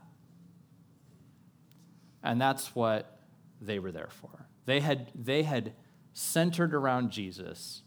And 2.23 2.39
that's 2.39 2.75
what 2.75 3.19
they 3.61 3.79
were 3.79 3.91
there 3.91 4.09
for. 4.09 4.47
They 4.65 4.79
had, 4.79 5.11
they 5.15 5.43
had 5.43 5.73
centered 6.13 6.73
around 6.73 7.11
Jesus 7.11 7.81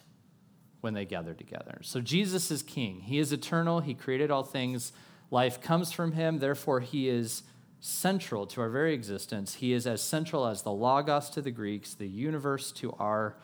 when 0.81 0.95
they 0.95 1.05
gathered 1.05 1.39
together. 1.39 1.79
So 1.83 2.01
Jesus 2.01 2.51
is 2.51 2.63
king. 2.63 3.01
He 3.01 3.19
is 3.19 3.33
eternal. 3.33 3.81
He 3.81 3.95
created 3.95 4.31
all 4.31 4.43
things. 4.43 4.93
Life 5.31 5.61
comes 5.61 5.93
from 5.93 6.13
him. 6.13 6.39
Therefore, 6.39 6.81
he 6.81 7.09
is 7.09 7.43
central 7.81 8.47
to 8.47 8.61
our 8.61 8.69
very 8.69 8.95
existence. 8.95 9.55
He 9.55 9.73
is 9.73 9.87
as 9.87 10.03
central 10.03 10.47
as 10.47 10.63
the 10.63 10.73
Logos 10.73 11.31
to 11.31 11.43
the 11.43 11.51
Greeks, 11.51 11.95
the 11.95 12.09
universe 12.09 12.73
to 12.73 12.93
our, 12.99 13.37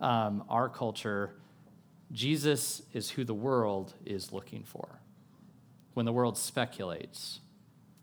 um, 0.00 0.44
our 0.48 0.68
culture. 0.68 1.34
Jesus 2.10 2.82
is 2.92 3.10
who 3.10 3.24
the 3.24 3.34
world 3.34 3.94
is 4.04 4.32
looking 4.32 4.62
for. 4.64 5.01
When 5.94 6.06
the 6.06 6.12
world 6.12 6.38
speculates 6.38 7.40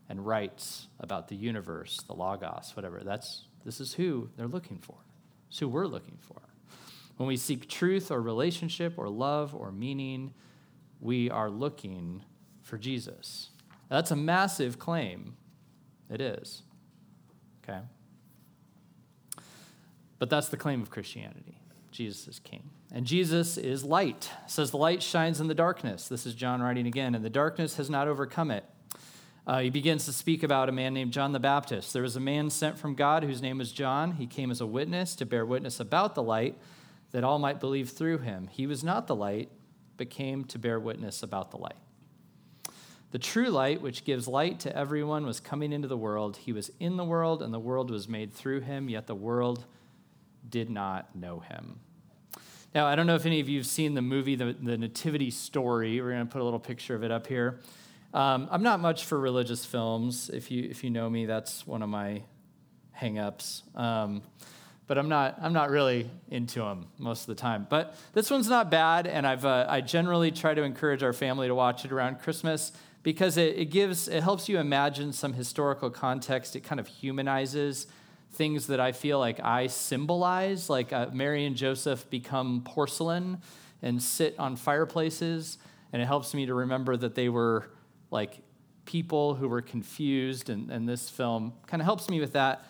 and 0.08 0.26
writes 0.26 0.88
about 1.00 1.28
the 1.28 1.36
universe, 1.36 2.00
the 2.08 2.14
Logos, 2.14 2.76
whatever, 2.76 3.02
that's, 3.04 3.46
this 3.66 3.80
is 3.80 3.94
who 3.94 4.30
they're 4.38 4.48
looking 4.48 4.78
for. 4.80 4.96
It's 5.50 5.60
who 5.60 5.68
we're 5.68 5.88
looking 5.88 6.18
for. 6.22 6.42
When 7.18 7.28
we 7.28 7.38
seek 7.38 7.68
truth 7.68 8.12
or 8.12 8.22
relationship 8.22 8.94
or 8.98 9.10
love 9.10 9.54
or 9.54 9.72
meaning, 9.72 10.34
we 11.02 11.30
are 11.30 11.50
looking 11.50 12.24
for 12.62 12.78
Jesus. 12.78 13.50
That's 13.90 14.12
a 14.12 14.16
massive 14.16 14.80
claim. 14.80 15.36
It 16.10 16.22
is. 16.22 16.64
Okay? 17.64 17.80
But 20.18 20.30
that's 20.30 20.50
the 20.50 20.58
claim 20.58 20.82
of 20.82 20.90
Christianity. 20.90 21.60
Jesus 21.92 22.28
is 22.28 22.40
king. 22.40 22.70
And 22.92 23.06
Jesus 23.06 23.58
is 23.58 23.84
light. 23.84 24.32
It 24.46 24.52
says 24.52 24.72
the 24.72 24.78
light 24.78 25.04
shines 25.04 25.40
in 25.40 25.48
the 25.48 25.54
darkness. 25.54 26.08
This 26.08 26.26
is 26.26 26.34
John 26.34 26.62
writing 26.62 26.88
again, 26.88 27.14
and 27.14 27.24
the 27.24 27.30
darkness 27.30 27.76
has 27.78 27.90
not 27.90 28.08
overcome 28.08 28.50
it. 28.50 28.66
Uh, 29.46 29.60
he 29.60 29.70
begins 29.70 30.06
to 30.06 30.14
speak 30.14 30.44
about 30.44 30.70
a 30.70 30.72
man 30.72 30.94
named 30.94 31.12
John 31.12 31.32
the 31.32 31.40
Baptist. 31.40 31.94
There 31.94 32.02
was 32.02 32.16
a 32.16 32.20
man 32.20 32.50
sent 32.50 32.78
from 32.78 32.96
God 32.96 33.24
whose 33.24 33.42
name 33.42 33.60
was 33.60 33.72
John. 33.72 34.14
He 34.14 34.28
came 34.28 34.52
as 34.52 34.62
a 34.62 34.66
witness 34.66 35.16
to 35.16 35.26
bear 35.26 35.46
witness 35.46 35.80
about 35.80 36.16
the 36.16 36.24
light 36.24 36.56
that 37.12 37.24
all 37.24 37.40
might 37.40 37.60
believe 37.60 37.90
through 37.90 38.20
him. 38.20 38.48
He 38.52 38.68
was 38.68 38.84
not 38.84 39.08
the 39.08 39.16
light, 39.16 39.50
but 39.98 40.10
came 40.10 40.44
to 40.46 40.60
bear 40.60 40.80
witness 40.80 41.24
about 41.24 41.52
the 41.52 41.58
light. 41.58 41.78
The 43.12 43.20
true 43.20 43.50
light, 43.50 43.82
which 43.82 44.06
gives 44.06 44.28
light 44.28 44.60
to 44.62 44.76
everyone, 44.76 45.26
was 45.26 45.40
coming 45.40 45.74
into 45.74 45.88
the 45.88 45.98
world. 45.98 46.38
He 46.38 46.54
was 46.54 46.72
in 46.80 46.98
the 46.98 47.04
world, 47.04 47.42
and 47.42 47.52
the 47.52 47.60
world 47.60 47.90
was 47.90 48.08
made 48.08 48.34
through 48.34 48.62
him, 48.62 48.88
yet 48.88 49.08
the 49.08 49.16
world 49.16 49.66
did 50.48 50.70
not 50.70 51.16
know 51.16 51.40
him. 51.40 51.80
Now, 52.76 52.86
I 52.86 52.96
don't 52.96 53.08
know 53.08 53.16
if 53.16 53.26
any 53.26 53.40
of 53.40 53.50
you 53.50 53.58
have 53.58 53.66
seen 53.66 53.96
the 53.96 54.02
movie, 54.02 54.36
The, 54.36 54.56
the 54.62 54.78
Nativity 54.78 55.32
Story. 55.32 56.00
We're 56.00 56.12
going 56.12 56.28
to 56.28 56.32
put 56.32 56.42
a 56.42 56.44
little 56.44 56.60
picture 56.60 56.94
of 56.94 57.04
it 57.04 57.10
up 57.10 57.26
here. 57.26 57.60
Um, 58.14 58.48
I'm 58.52 58.62
not 58.62 58.80
much 58.80 59.06
for 59.06 59.20
religious 59.20 59.66
films. 59.66 60.30
If 60.30 60.52
you, 60.52 60.68
if 60.70 60.84
you 60.84 60.92
know 60.92 61.10
me, 61.10 61.26
that's 61.26 61.66
one 61.66 61.82
of 61.82 61.90
my 61.90 62.22
hangups. 63.00 63.64
Um, 63.76 64.22
but 64.86 65.00
I'm 65.00 65.10
not, 65.10 65.40
I'm 65.42 65.54
not 65.54 65.72
really 65.72 66.12
into 66.30 66.60
them 66.60 66.86
most 67.00 67.22
of 67.22 67.28
the 67.28 67.42
time. 67.42 67.66
But 67.68 67.96
this 68.14 68.30
one's 68.30 68.50
not 68.50 68.70
bad, 68.70 69.08
and 69.08 69.26
I've, 69.26 69.46
uh, 69.46 69.66
I 69.68 69.82
generally 69.82 70.30
try 70.30 70.54
to 70.54 70.62
encourage 70.62 71.02
our 71.02 71.14
family 71.14 71.48
to 71.48 71.56
watch 71.56 71.86
it 71.86 71.92
around 71.92 72.20
Christmas 72.20 72.72
because 73.02 73.38
it, 73.38 73.58
it 73.58 73.66
gives, 73.66 74.08
it 74.08 74.22
helps 74.22 74.48
you 74.48 74.60
imagine 74.60 75.12
some 75.12 75.34
historical 75.34 75.90
context. 75.90 76.56
It 76.56 76.62
kind 76.62 76.80
of 76.80 76.88
humanizes 76.88 77.88
things 78.32 78.68
that 78.68 78.80
I 78.80 78.92
feel 78.92 79.20
like 79.20 79.40
I 79.40 79.68
symbolize, 79.68 80.70
like 80.70 80.94
uh, 80.94 81.08
Mary 81.12 81.46
and 81.46 81.56
Joseph 81.56 82.10
become 82.10 82.62
porcelain 82.64 83.42
and 83.82 84.02
sit 84.02 84.36
on 84.38 84.56
fireplaces, 84.56 85.58
and 85.92 86.02
it 86.02 86.06
helps 86.06 86.34
me 86.34 86.46
to 86.46 86.54
remember 86.54 86.96
that 86.98 87.16
they 87.16 87.30
were 87.30 87.70
like 88.12 88.40
people 88.86 89.36
who 89.36 89.48
were 89.48 89.62
confused, 89.62 90.50
and, 90.50 90.72
and 90.72 90.88
this 90.88 91.10
film 91.10 91.54
kind 91.68 91.82
of 91.82 91.86
helps 91.86 92.10
me 92.10 92.20
with 92.20 92.34
that. 92.34 92.66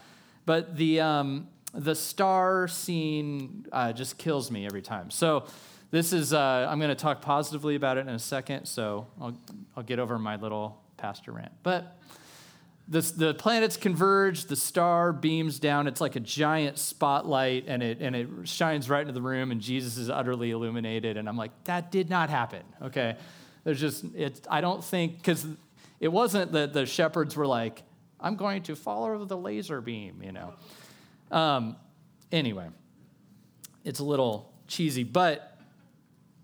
But 0.45 0.76
the, 0.76 1.02
um, 1.02 1.48
the 1.74 1.95
star 1.95 2.67
scene 2.67 3.65
uh, 3.72 3.93
just 3.93 4.17
kills 4.17 4.50
me 4.50 4.65
every 4.65 4.82
time. 4.82 5.12
So 5.12 5.45
this 5.91 6.13
is, 6.13 6.34
uh, 6.34 6.67
I'm 6.69 6.80
going 6.80 6.89
to 6.89 6.95
talk 6.95 7.22
positively 7.22 7.76
about 7.76 7.98
it 7.98 8.02
in 8.02 8.10
a 8.10 8.19
second, 8.19 8.65
so 8.65 9.08
I'll, 9.19 9.38
I'll 9.76 9.84
get 9.84 10.00
over 10.00 10.19
my 10.19 10.36
little 10.36 10.82
pastor 10.98 11.32
rant. 11.32 11.52
But 11.63 11.98
this, 12.89 13.12
the 13.12 13.36
planets 13.36 13.78
converge, 13.78 14.45
the 14.45 14.56
star 14.56 15.13
beams 15.13 15.60
down. 15.60 15.86
It's 15.86 16.02
like 16.02 16.15
a 16.15 16.19
giant 16.19 16.80
spotlight, 16.80 17.65
and 17.67 17.84
it, 17.84 17.99
and 18.02 18.15
it 18.15 18.28
shines 18.45 18.89
right 18.89 19.02
into 19.02 19.13
the 19.13 19.21
room, 19.21 19.52
and 19.52 19.62
Jesus 19.62 19.95
is 19.97 20.10
utterly 20.10 20.49
illuminated. 20.49 21.15
And 21.15 21.30
I'm 21.30 21.38
like, 21.38 21.52
that 21.65 21.91
did 21.91 22.10
not 22.10 22.32
happen, 22.32 22.63
okay? 22.82 23.15
There's 23.63 23.80
just, 23.80 24.06
it's, 24.15 24.41
I 24.49 24.62
don't 24.62 24.84
think, 24.84 25.17
because 25.17 25.45
it 25.99 26.08
wasn't 26.08 26.54
that 26.54 26.73
the 26.73 26.88
shepherds 26.88 27.36
were 27.36 27.45
like, 27.45 27.84
I'm 28.19 28.36
going 28.36 28.63
to 28.63 28.75
follow 28.75 29.23
the 29.23 29.38
laser 29.38 29.82
beam, 29.82 30.23
you 30.23 30.32
know. 30.32 30.54
Um, 31.32 31.75
anyway, 32.32 32.69
it's 33.84 33.99
a 33.99 34.04
little 34.04 34.52
cheesy, 34.67 35.04
but 35.04 35.60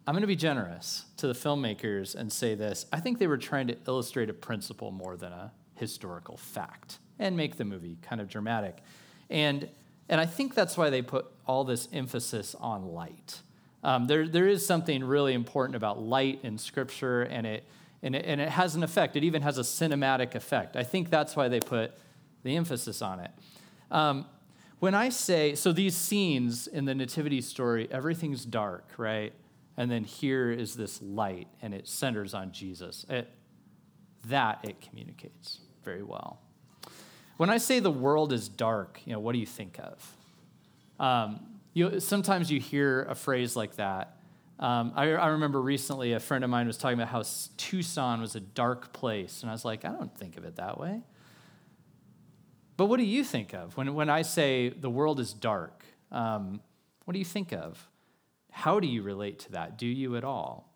I'm 0.05 0.13
going 0.13 0.21
to 0.21 0.27
be 0.27 0.35
generous 0.35 1.05
to 1.17 1.25
the 1.25 1.33
filmmakers 1.33 2.13
and 2.13 2.31
say 2.31 2.53
this. 2.53 2.85
I 2.93 2.99
think 2.99 3.17
they 3.17 3.25
were 3.25 3.39
trying 3.39 3.65
to 3.67 3.77
illustrate 3.87 4.29
a 4.29 4.33
principle 4.33 4.91
more 4.91 5.17
than 5.17 5.33
a 5.33 5.51
historical 5.75 6.37
fact 6.37 6.99
and 7.19 7.37
make 7.37 7.57
the 7.57 7.65
movie 7.65 7.97
kind 8.01 8.19
of 8.19 8.27
dramatic. 8.27 8.77
And, 9.29 9.69
and 10.09 10.19
I 10.19 10.25
think 10.25 10.53
that's 10.53 10.77
why 10.77 10.89
they 10.89 11.01
put 11.01 11.25
all 11.45 11.63
this 11.63 11.87
emphasis 11.93 12.55
on 12.59 12.93
light. 12.93 13.41
Um, 13.83 14.07
there, 14.07 14.27
there 14.27 14.47
is 14.47 14.65
something 14.65 15.03
really 15.03 15.33
important 15.33 15.75
about 15.75 16.01
light 16.01 16.39
in 16.43 16.57
Scripture, 16.57 17.21
and 17.21 17.45
it, 17.45 17.63
and, 18.01 18.15
it, 18.15 18.25
and 18.25 18.41
it 18.41 18.49
has 18.49 18.75
an 18.75 18.83
effect. 18.83 19.15
It 19.15 19.23
even 19.23 19.43
has 19.43 19.57
a 19.57 19.61
cinematic 19.61 20.33
effect. 20.35 20.75
I 20.75 20.83
think 20.83 21.09
that's 21.09 21.35
why 21.35 21.49
they 21.49 21.59
put 21.59 21.91
the 22.43 22.55
emphasis 22.55 23.01
on 23.01 23.19
it. 23.19 23.31
Um, 23.91 24.25
when 24.79 24.95
I 24.95 25.09
say, 25.09 25.55
so 25.55 25.71
these 25.71 25.95
scenes 25.95 26.67
in 26.67 26.85
the 26.85 26.95
Nativity 26.95 27.41
story, 27.41 27.87
everything's 27.91 28.43
dark, 28.43 28.89
right? 28.97 29.33
And 29.77 29.89
then 29.89 30.03
here 30.03 30.51
is 30.51 30.75
this 30.75 31.01
light, 31.01 31.47
and 31.61 31.73
it 31.73 31.87
centers 31.87 32.33
on 32.33 32.51
Jesus. 32.51 33.05
It, 33.09 33.29
that 34.25 34.59
it 34.63 34.81
communicates 34.81 35.59
very 35.85 36.03
well. 36.03 36.41
When 37.37 37.49
I 37.49 37.57
say 37.57 37.79
the 37.79 37.91
world 37.91 38.33
is 38.33 38.49
dark, 38.49 38.99
you 39.05 39.13
know, 39.13 39.19
what 39.19 39.33
do 39.33 39.39
you 39.39 39.45
think 39.45 39.79
of? 39.79 40.17
Um, 40.99 41.39
you, 41.73 41.99
sometimes 41.99 42.51
you 42.51 42.59
hear 42.59 43.03
a 43.03 43.15
phrase 43.15 43.55
like 43.55 43.75
that. 43.75 44.17
Um, 44.59 44.93
I, 44.95 45.11
I, 45.11 45.27
remember 45.27 45.61
recently 45.61 46.13
a 46.13 46.19
friend 46.21 46.45
of 46.45 46.49
mine 46.49 46.67
was 46.67 46.77
talking 46.77 46.97
about 46.97 47.09
how 47.09 47.23
Tucson 47.57 48.21
was 48.21 48.35
a 48.35 48.39
dark 48.39 48.93
place, 48.93 49.41
and 49.41 49.49
I 49.49 49.53
was 49.53 49.65
like, 49.65 49.83
I 49.83 49.89
don't 49.89 50.17
think 50.17 50.37
of 50.37 50.45
it 50.45 50.55
that 50.55 50.79
way. 50.79 51.01
But 52.77 52.85
what 52.85 52.97
do 52.97 53.05
you 53.05 53.25
think 53.25 53.53
of 53.53 53.75
when, 53.75 53.93
when 53.93 54.09
I 54.09 54.21
say 54.21 54.69
the 54.69 54.89
world 54.89 55.19
is 55.19 55.33
dark? 55.33 55.83
Um, 56.09 56.61
what 57.03 57.11
do 57.11 57.19
you 57.19 57.25
think 57.25 57.51
of? 57.51 57.89
How 58.49 58.79
do 58.79 58.87
you 58.87 59.01
relate 59.01 59.39
to 59.39 59.51
that? 59.51 59.77
Do 59.77 59.87
you 59.87 60.15
at 60.15 60.23
all? 60.23 60.73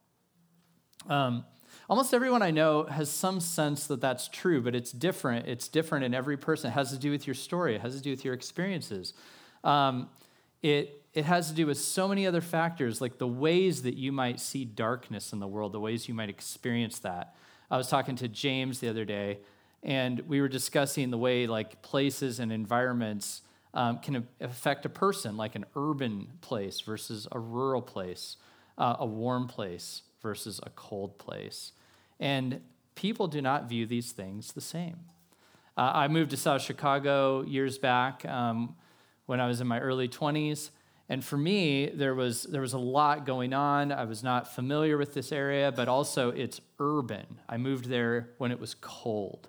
Um, 1.08 1.46
almost 1.90 2.14
everyone 2.14 2.42
I 2.44 2.52
know 2.52 2.84
has 2.84 3.10
some 3.10 3.40
sense 3.40 3.88
that 3.88 4.00
that's 4.00 4.28
true, 4.28 4.62
but 4.62 4.76
it's 4.76 4.92
different. 4.92 5.48
It's 5.48 5.68
different 5.68 6.06
in 6.06 6.14
every 6.14 6.38
person. 6.38 6.70
It 6.70 6.74
has 6.74 6.92
to 6.92 7.00
do 7.00 7.12
with 7.12 7.26
your 7.26 7.34
story, 7.34 7.76
it 7.76 7.82
has 7.82 7.96
to 7.96 8.02
do 8.02 8.12
with 8.12 8.24
your 8.24 8.34
experiences. 8.34 9.14
Um, 9.64 10.10
it, 10.62 11.04
it 11.14 11.26
has 11.26 11.50
to 11.50 11.56
do 11.56 11.66
with 11.66 11.80
so 11.80 12.08
many 12.08 12.28
other 12.28 12.42
factors, 12.42 13.02
like 13.02 13.18
the 13.18 13.28
ways 13.28 13.82
that 13.84 13.96
you 13.96 14.12
might 14.12 14.40
see 14.40 14.66
darkness 14.66 15.34
in 15.34 15.40
the 15.40 15.48
world, 15.48 15.72
the 15.72 15.80
ways 15.80 16.08
you 16.08 16.14
might 16.14 16.30
experience 16.30 17.00
that. 17.00 17.36
I 17.72 17.78
was 17.78 17.88
talking 17.88 18.16
to 18.18 18.28
James 18.28 18.80
the 18.80 18.90
other 18.90 19.06
day 19.06 19.40
and 19.82 20.20
we 20.22 20.42
were 20.42 20.50
discussing 20.50 21.10
the 21.10 21.18
way 21.18 21.48
like 21.48 21.82
places 21.82 22.40
and 22.40 22.52
environments 22.52 23.42
um, 23.74 24.00
can 24.00 24.28
affect 24.42 24.86
a 24.86 24.90
person, 24.90 25.38
like 25.38 25.56
an 25.56 25.66
urban 25.76 26.28
place 26.42 26.82
versus 26.82 27.28
a 27.32 27.40
rural 27.40 27.82
place, 27.82 28.36
uh, 28.78 28.98
a 29.00 29.06
warm 29.06 29.48
place 29.48 30.02
versus 30.22 30.60
a 30.64 30.70
cold 30.72 31.18
place. 31.18 31.72
And 32.20 32.62
people 32.96 33.28
do 33.28 33.42
not 33.42 33.70
view 33.70 33.86
these 33.86 34.12
things 34.12 34.54
the 34.54 34.62
same. 34.62 34.98
Uh, 35.78 35.92
I 35.94 36.08
moved 36.10 36.32
to 36.32 36.38
South 36.38 36.62
Chicago 36.62 37.44
years 37.44 37.78
back 37.78 38.26
um, 38.26 38.76
when 39.28 39.40
I 39.40 39.48
was 39.48 39.62
in 39.62 39.68
my 39.68 39.80
early 39.80 40.10
20s. 40.10 40.72
And 41.08 41.24
for 41.24 41.38
me, 41.38 41.88
there 41.88 42.14
was, 42.14 42.44
there 42.44 42.62
was 42.62 42.74
a 42.74 42.80
lot 42.80 43.26
going 43.26 43.54
on. 43.54 43.92
I 43.92 44.04
was 44.04 44.22
not 44.22 44.54
familiar 44.54 44.98
with 44.98 45.14
this 45.14 45.32
area, 45.32 45.72
but 45.72 45.88
also 45.88 46.30
it's 46.30 46.62
urban. 46.80 47.26
I 47.48 47.58
moved 47.58 47.86
there 47.86 48.30
when 48.38 48.52
it 48.52 48.60
was 48.60 48.76
cold. 48.76 49.48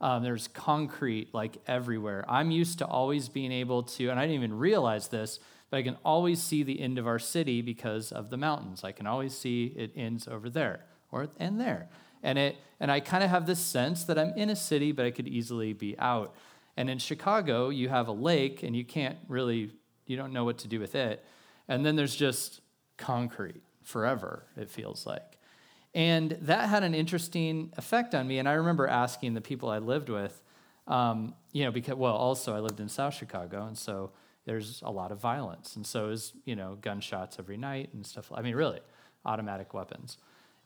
Um, 0.00 0.22
there's 0.22 0.48
concrete 0.48 1.32
like 1.32 1.56
everywhere. 1.66 2.24
I'm 2.28 2.50
used 2.50 2.78
to 2.78 2.86
always 2.86 3.28
being 3.28 3.52
able 3.52 3.84
to, 3.84 4.08
and 4.10 4.18
I 4.18 4.24
didn't 4.24 4.36
even 4.36 4.58
realize 4.58 5.08
this, 5.08 5.40
but 5.70 5.78
I 5.78 5.82
can 5.82 5.96
always 6.04 6.42
see 6.42 6.62
the 6.62 6.80
end 6.80 6.98
of 6.98 7.06
our 7.06 7.18
city 7.18 7.62
because 7.62 8.12
of 8.12 8.30
the 8.30 8.36
mountains. 8.36 8.84
I 8.84 8.92
can 8.92 9.06
always 9.06 9.36
see 9.36 9.72
it 9.76 9.92
ends 9.94 10.26
over 10.26 10.48
there 10.48 10.84
or 11.10 11.28
and 11.38 11.60
there. 11.60 11.88
And 12.22 12.38
it 12.38 12.56
and 12.80 12.90
I 12.90 13.00
kind 13.00 13.24
of 13.24 13.30
have 13.30 13.46
this 13.46 13.60
sense 13.60 14.04
that 14.04 14.18
I'm 14.18 14.32
in 14.36 14.50
a 14.50 14.56
city, 14.56 14.92
but 14.92 15.04
I 15.04 15.10
could 15.10 15.28
easily 15.28 15.72
be 15.72 15.98
out. 15.98 16.34
And 16.76 16.88
in 16.88 16.98
Chicago, 16.98 17.70
you 17.70 17.88
have 17.88 18.08
a 18.08 18.12
lake 18.12 18.62
and 18.62 18.74
you 18.74 18.84
can't 18.84 19.18
really 19.28 19.72
you 20.06 20.16
don't 20.16 20.32
know 20.32 20.44
what 20.44 20.58
to 20.58 20.68
do 20.68 20.80
with 20.80 20.94
it. 20.94 21.24
And 21.68 21.84
then 21.84 21.96
there's 21.96 22.16
just 22.16 22.60
concrete 22.96 23.62
forever, 23.82 24.44
it 24.56 24.70
feels 24.70 25.06
like. 25.06 25.38
And 25.94 26.32
that 26.42 26.68
had 26.68 26.82
an 26.82 26.94
interesting 26.94 27.72
effect 27.76 28.14
on 28.14 28.26
me. 28.26 28.38
And 28.38 28.48
I 28.48 28.52
remember 28.52 28.86
asking 28.86 29.34
the 29.34 29.40
people 29.40 29.70
I 29.70 29.78
lived 29.78 30.08
with, 30.08 30.42
um, 30.86 31.34
you 31.52 31.64
know, 31.64 31.70
because, 31.70 31.96
well, 31.96 32.14
also 32.14 32.54
I 32.54 32.60
lived 32.60 32.80
in 32.80 32.88
South 32.88 33.14
Chicago, 33.14 33.66
and 33.66 33.76
so 33.76 34.12
there's 34.48 34.80
a 34.82 34.90
lot 34.90 35.12
of 35.12 35.20
violence. 35.20 35.76
And 35.76 35.86
so 35.86 36.08
is, 36.08 36.32
you 36.46 36.56
know, 36.56 36.78
gunshots 36.80 37.38
every 37.38 37.58
night 37.58 37.90
and 37.92 38.04
stuff. 38.04 38.32
I 38.34 38.40
mean, 38.40 38.54
really, 38.54 38.80
automatic 39.26 39.74
weapons. 39.74 40.16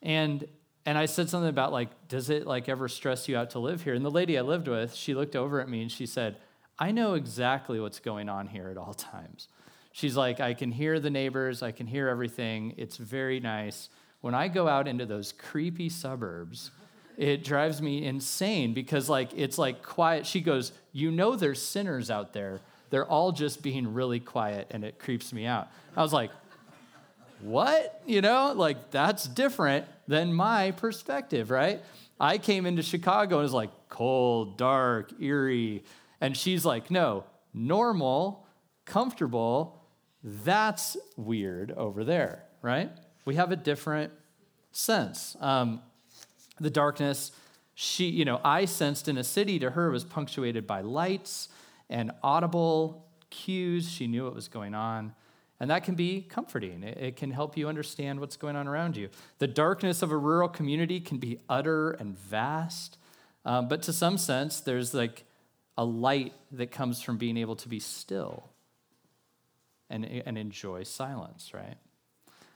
And 0.00 0.46
and 0.86 0.96
I 0.96 1.06
said 1.06 1.28
something 1.28 1.48
about 1.48 1.72
like, 1.72 1.90
does 2.06 2.30
it 2.30 2.46
like 2.46 2.68
ever 2.68 2.88
stress 2.88 3.28
you 3.28 3.36
out 3.36 3.50
to 3.50 3.58
live 3.58 3.82
here? 3.82 3.94
And 3.94 4.04
the 4.04 4.10
lady 4.10 4.38
I 4.38 4.42
lived 4.42 4.68
with, 4.68 4.94
she 4.94 5.14
looked 5.14 5.34
over 5.34 5.60
at 5.60 5.68
me 5.68 5.82
and 5.82 5.90
she 5.90 6.06
said, 6.06 6.36
I 6.78 6.92
know 6.92 7.14
exactly 7.14 7.80
what's 7.80 7.98
going 7.98 8.28
on 8.28 8.46
here 8.46 8.68
at 8.68 8.76
all 8.76 8.94
times. 9.14 9.48
She's 9.90 10.16
like, 10.16 10.38
I 10.38 10.54
can 10.54 10.70
hear 10.70 11.00
the 11.00 11.10
neighbors, 11.10 11.60
I 11.60 11.72
can 11.72 11.88
hear 11.88 12.08
everything. 12.08 12.74
It's 12.76 12.96
very 12.96 13.40
nice. 13.40 13.88
When 14.20 14.34
I 14.34 14.46
go 14.46 14.68
out 14.68 14.86
into 14.86 15.06
those 15.06 15.32
creepy 15.32 15.88
suburbs, 15.88 16.70
it 17.16 17.42
drives 17.42 17.82
me 17.82 18.04
insane 18.04 18.74
because 18.74 19.08
like 19.08 19.30
it's 19.34 19.58
like 19.58 19.82
quiet. 19.82 20.24
She 20.24 20.40
goes, 20.40 20.72
"You 20.92 21.10
know 21.10 21.34
there's 21.34 21.60
sinners 21.60 22.10
out 22.10 22.32
there. 22.32 22.60
They're 22.92 23.06
all 23.06 23.32
just 23.32 23.62
being 23.62 23.92
really 23.92 24.20
quiet 24.20 24.68
and 24.70 24.84
it 24.84 25.00
creeps 25.00 25.32
me 25.32 25.46
out." 25.46 25.68
I 25.96 26.02
was 26.02 26.12
like, 26.12 26.30
"What?" 27.40 28.02
You 28.06 28.20
know? 28.20 28.52
Like 28.54 28.92
that's 28.92 29.24
different 29.24 29.86
than 30.06 30.32
my 30.32 30.70
perspective, 30.72 31.50
right? 31.50 31.82
I 32.20 32.38
came 32.38 32.66
into 32.66 32.82
Chicago 32.82 33.36
and 33.36 33.40
it 33.40 33.46
was 33.46 33.52
like 33.52 33.70
cold, 33.88 34.58
dark, 34.58 35.10
eerie, 35.20 35.82
and 36.20 36.36
she's 36.36 36.64
like, 36.64 36.90
"No, 36.90 37.24
normal, 37.54 38.46
comfortable, 38.84 39.82
that's 40.22 40.96
weird 41.16 41.72
over 41.72 42.04
there, 42.04 42.44
right? 42.60 42.90
We 43.24 43.36
have 43.36 43.52
a 43.52 43.56
different 43.56 44.12
sense. 44.72 45.36
Um, 45.40 45.80
the 46.60 46.70
darkness, 46.70 47.32
she, 47.74 48.06
you 48.06 48.24
know, 48.24 48.40
I 48.44 48.64
sensed 48.66 49.08
in 49.08 49.18
a 49.18 49.24
city 49.24 49.58
to 49.58 49.70
her 49.70 49.90
was 49.90 50.04
punctuated 50.04 50.66
by 50.66 50.80
lights 50.80 51.48
and 51.88 52.12
audible 52.22 53.06
cues. 53.30 53.90
She 53.90 54.06
knew 54.06 54.24
what 54.24 54.34
was 54.34 54.48
going 54.48 54.74
on. 54.74 55.14
And 55.60 55.70
that 55.70 55.84
can 55.84 55.94
be 55.94 56.22
comforting. 56.22 56.82
It, 56.82 57.16
can 57.16 57.30
help 57.30 57.56
you 57.56 57.68
understand 57.68 58.18
what's 58.18 58.36
going 58.36 58.56
on 58.56 58.66
around 58.66 58.96
you. 58.96 59.10
The 59.38 59.46
darkness 59.46 60.02
of 60.02 60.10
a 60.10 60.16
rural 60.16 60.48
community 60.48 60.98
can 60.98 61.18
be 61.18 61.38
utter 61.48 61.92
and 61.92 62.18
vast. 62.18 62.98
Um, 63.44 63.68
but 63.68 63.82
to 63.82 63.92
some 63.92 64.18
sense, 64.18 64.60
there's 64.60 64.92
like 64.92 65.24
a 65.78 65.84
light 65.84 66.32
that 66.50 66.72
comes 66.72 67.00
from 67.00 67.16
being 67.16 67.36
able 67.36 67.54
to 67.56 67.68
be 67.68 67.78
still 67.78 68.50
and, 69.88 70.04
and 70.04 70.36
enjoy 70.36 70.82
silence, 70.82 71.52
right? 71.54 71.76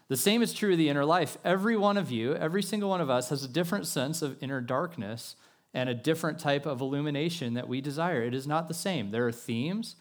The 0.09 0.17
same 0.17 0.43
is 0.43 0.53
true 0.53 0.73
of 0.73 0.79
the 0.79 0.89
inner 0.89 1.05
life. 1.05 1.37
Every 1.45 1.77
one 1.77 1.97
of 1.97 2.11
you, 2.11 2.35
every 2.35 2.63
single 2.63 2.89
one 2.89 3.01
of 3.01 3.11
us, 3.11 3.29
has 3.29 3.45
a 3.45 3.49
different 3.49 3.87
sense 3.87 4.23
of 4.23 4.37
inner 4.43 4.61
darkness 4.61 5.37
and 5.77 5.91
a 5.91 5.95
different 5.95 6.39
type 6.39 6.65
of 6.65 6.81
illumination 6.81 7.53
that 7.53 7.69
we 7.69 7.83
desire. 7.83 8.23
It 8.23 8.33
is 8.33 8.47
not 8.47 8.67
the 8.67 8.73
same. 8.73 9.11
There 9.11 9.29
are 9.29 9.33
themes, 9.33 9.97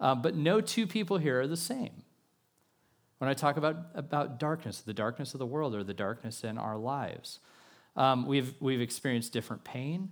uh, 0.00 0.16
but 0.16 0.34
no 0.34 0.60
two 0.60 0.88
people 0.88 1.18
here 1.18 1.40
are 1.40 1.46
the 1.46 1.56
same. 1.56 2.02
When 3.18 3.30
I 3.30 3.34
talk 3.34 3.56
about, 3.56 3.76
about 3.94 4.40
darkness, 4.40 4.80
the 4.80 4.92
darkness 4.92 5.32
of 5.32 5.38
the 5.38 5.46
world 5.46 5.72
or 5.76 5.84
the 5.84 5.94
darkness 5.94 6.42
in 6.42 6.58
our 6.58 6.76
lives, 6.76 7.38
um, 7.94 8.26
we've, 8.26 8.54
we've 8.58 8.80
experienced 8.80 9.32
different 9.32 9.62
pain, 9.62 10.10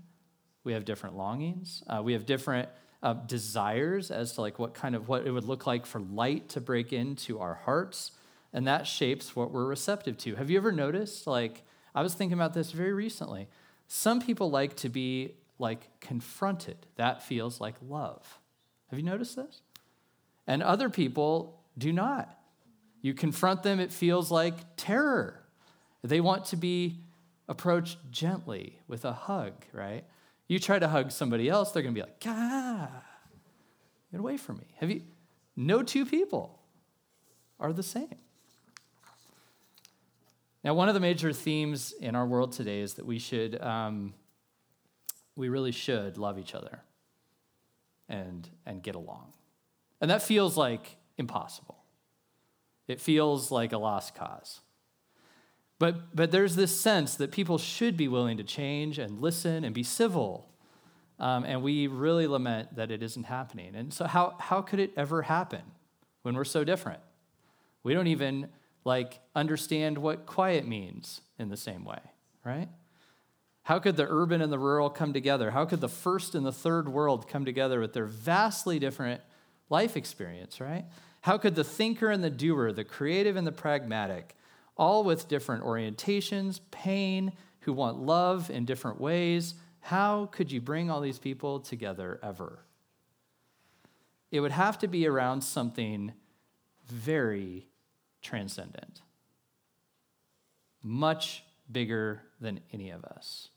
we 0.62 0.72
have 0.72 0.84
different 0.84 1.16
longings, 1.16 1.82
uh, 1.88 2.00
we 2.00 2.12
have 2.12 2.24
different 2.24 2.68
uh, 3.02 3.14
desires 3.14 4.12
as 4.12 4.34
to 4.34 4.40
like 4.40 4.60
what 4.60 4.72
kind 4.72 4.94
of 4.94 5.08
what 5.08 5.26
it 5.26 5.32
would 5.32 5.46
look 5.46 5.66
like 5.66 5.84
for 5.84 5.98
light 5.98 6.48
to 6.50 6.60
break 6.60 6.92
into 6.92 7.40
our 7.40 7.54
hearts 7.54 8.12
and 8.52 8.68
that 8.68 8.86
shapes 8.86 9.34
what 9.34 9.52
we're 9.52 9.66
receptive 9.66 10.18
to 10.18 10.34
have 10.34 10.50
you 10.50 10.56
ever 10.56 10.72
noticed 10.72 11.24
like 11.28 11.62
i 11.94 12.02
was 12.02 12.14
thinking 12.14 12.36
about 12.36 12.54
this 12.54 12.72
very 12.72 12.92
recently 12.92 13.46
some 13.88 14.20
people 14.20 14.50
like 14.50 14.76
to 14.76 14.88
be 14.88 15.34
like 15.58 16.00
confronted 16.00 16.76
that 16.96 17.22
feels 17.22 17.60
like 17.60 17.74
love 17.88 18.38
have 18.90 18.98
you 18.98 19.04
noticed 19.04 19.34
this 19.34 19.62
and 20.46 20.62
other 20.62 20.88
people 20.88 21.60
do 21.76 21.92
not 21.92 22.38
you 23.02 23.12
confront 23.12 23.62
them 23.62 23.80
it 23.80 23.92
feels 23.92 24.30
like 24.30 24.54
terror 24.76 25.42
they 26.04 26.20
want 26.20 26.44
to 26.44 26.56
be 26.56 27.00
approached 27.48 27.98
gently 28.10 28.78
with 28.86 29.04
a 29.04 29.12
hug 29.12 29.52
right 29.72 30.04
you 30.48 30.58
try 30.58 30.78
to 30.78 30.88
hug 30.88 31.12
somebody 31.12 31.48
else, 31.48 31.70
they're 31.70 31.82
going 31.82 31.94
to 31.94 32.00
be 32.00 32.04
like, 32.04 32.22
"Ah, 32.26 33.04
get 34.10 34.18
away 34.18 34.38
from 34.38 34.56
me." 34.56 34.66
Have 34.78 34.90
you? 34.90 35.02
No 35.54 35.82
two 35.82 36.06
people 36.06 36.58
are 37.60 37.72
the 37.72 37.82
same. 37.82 38.16
Now, 40.64 40.74
one 40.74 40.88
of 40.88 40.94
the 40.94 41.00
major 41.00 41.32
themes 41.32 41.92
in 42.00 42.14
our 42.14 42.26
world 42.26 42.52
today 42.52 42.80
is 42.80 42.94
that 42.94 43.06
we 43.06 43.18
should, 43.18 43.60
um, 43.62 44.14
we 45.36 45.48
really 45.48 45.72
should 45.72 46.18
love 46.18 46.38
each 46.38 46.54
other 46.54 46.82
and 48.08 48.48
and 48.66 48.82
get 48.82 48.94
along, 48.94 49.34
and 50.00 50.10
that 50.10 50.22
feels 50.22 50.56
like 50.56 50.96
impossible. 51.18 51.78
It 52.88 53.00
feels 53.00 53.50
like 53.50 53.72
a 53.72 53.78
lost 53.78 54.14
cause. 54.14 54.60
But, 55.78 56.16
but 56.16 56.32
there's 56.32 56.56
this 56.56 56.78
sense 56.78 57.14
that 57.16 57.30
people 57.30 57.58
should 57.58 57.96
be 57.96 58.08
willing 58.08 58.38
to 58.38 58.44
change 58.44 58.98
and 58.98 59.20
listen 59.20 59.62
and 59.62 59.74
be 59.74 59.84
civil. 59.84 60.48
Um, 61.20 61.44
and 61.44 61.62
we 61.62 61.86
really 61.86 62.26
lament 62.26 62.74
that 62.76 62.90
it 62.90 63.02
isn't 63.02 63.24
happening. 63.24 63.74
And 63.74 63.92
so, 63.92 64.06
how, 64.06 64.34
how 64.38 64.62
could 64.62 64.80
it 64.80 64.92
ever 64.96 65.22
happen 65.22 65.62
when 66.22 66.34
we're 66.34 66.44
so 66.44 66.64
different? 66.64 67.00
We 67.82 67.94
don't 67.94 68.06
even 68.08 68.48
like 68.88 69.20
understand 69.36 69.98
what 69.98 70.26
quiet 70.26 70.66
means 70.66 71.20
in 71.38 71.48
the 71.48 71.56
same 71.56 71.84
way, 71.84 72.00
right? 72.44 72.68
How 73.62 73.78
could 73.78 73.96
the 73.96 74.06
urban 74.08 74.40
and 74.40 74.50
the 74.50 74.58
rural 74.58 74.90
come 74.90 75.12
together? 75.12 75.50
How 75.50 75.64
could 75.64 75.80
the 75.80 75.88
first 75.88 76.34
and 76.34 76.44
the 76.44 76.52
third 76.52 76.88
world 76.88 77.28
come 77.28 77.44
together 77.44 77.78
with 77.78 77.92
their 77.92 78.06
vastly 78.06 78.78
different 78.78 79.20
life 79.68 79.96
experience, 79.96 80.60
right? 80.60 80.86
How 81.20 81.38
could 81.38 81.54
the 81.54 81.64
thinker 81.64 82.10
and 82.10 82.24
the 82.24 82.30
doer, 82.30 82.72
the 82.72 82.84
creative 82.84 83.36
and 83.36 83.46
the 83.46 83.52
pragmatic, 83.52 84.34
all 84.76 85.04
with 85.04 85.28
different 85.28 85.64
orientations, 85.64 86.60
pain, 86.70 87.32
who 87.60 87.72
want 87.74 87.98
love 87.98 88.48
in 88.50 88.64
different 88.64 88.98
ways. 88.98 89.54
How 89.80 90.26
could 90.32 90.50
you 90.50 90.60
bring 90.60 90.90
all 90.90 91.02
these 91.02 91.18
people 91.18 91.60
together 91.60 92.18
ever? 92.22 92.60
It 94.30 94.40
would 94.40 94.52
have 94.52 94.78
to 94.78 94.88
be 94.88 95.06
around 95.06 95.42
something 95.42 96.12
very 96.86 97.66
transcendent, 98.22 99.02
much 100.82 101.44
bigger 101.70 102.22
than 102.40 102.60
any 102.72 102.90
of 102.90 103.04
us. 103.04 103.48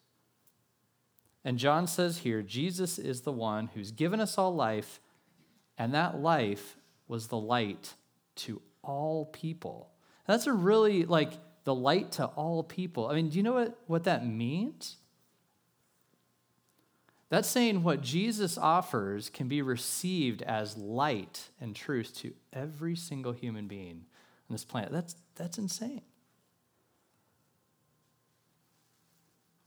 And 1.43 1.57
John 1.57 1.87
says 1.87 2.19
here 2.19 2.41
Jesus 2.41 2.99
is 2.99 3.21
the 3.21 3.31
one 3.31 3.67
who's 3.73 3.91
given 3.91 4.19
us 4.19 4.37
all 4.37 4.53
life, 4.53 4.99
and 5.77 5.93
that 5.93 6.19
life 6.19 6.77
was 7.07 7.27
the 7.27 7.37
light 7.37 7.95
to 8.35 8.61
all 8.83 9.25
people. 9.25 9.89
That's 10.27 10.47
a 10.47 10.53
really 10.53 11.05
like 11.05 11.33
the 11.63 11.75
light 11.75 12.13
to 12.13 12.25
all 12.25 12.63
people. 12.63 13.07
I 13.07 13.15
mean, 13.15 13.29
do 13.29 13.37
you 13.37 13.43
know 13.43 13.53
what, 13.53 13.77
what 13.87 14.03
that 14.05 14.25
means? 14.25 14.97
That's 17.29 17.47
saying 17.47 17.83
what 17.83 18.01
Jesus 18.01 18.57
offers 18.57 19.29
can 19.29 19.47
be 19.47 19.61
received 19.61 20.41
as 20.41 20.75
light 20.77 21.49
and 21.61 21.75
truth 21.75 22.13
to 22.17 22.33
every 22.51 22.95
single 22.95 23.31
human 23.31 23.67
being 23.67 24.05
this 24.51 24.65
planet. 24.65 24.91
That's, 24.91 25.15
that's 25.35 25.57
insane. 25.57 26.01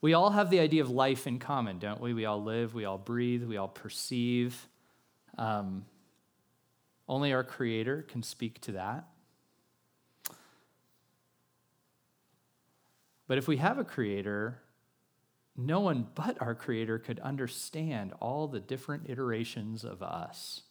We 0.01 0.13
all 0.13 0.31
have 0.31 0.51
the 0.51 0.61
idea 0.61 0.83
of 0.83 0.91
life 0.91 1.27
in 1.27 1.39
common, 1.39 1.79
don't 1.79 2.01
we? 2.01 2.13
We 2.13 2.27
all 2.27 2.43
live, 2.43 2.75
we 2.75 2.85
all 2.85 2.99
breathe, 2.99 3.45
we 3.45 3.57
all 3.57 3.69
perceive. 3.69 4.69
Um, 5.39 5.87
only 7.09 7.33
our 7.33 7.45
Creator 7.45 8.03
can 8.03 8.23
speak 8.23 8.61
to 8.63 8.73
that. 8.73 9.07
But 13.27 13.39
if 13.39 13.49
we 13.49 13.57
have 13.57 13.79
a 13.79 13.85
creator, 13.85 14.61
no 15.57 15.81
one 15.81 16.09
but 16.15 16.41
our 16.43 16.55
creator 16.55 16.99
could 16.99 17.19
understand 17.21 18.13
all 18.21 18.49
the 18.49 18.61
different 18.61 19.09
iterations 19.09 19.85
of 19.85 20.03
us. 20.03 20.63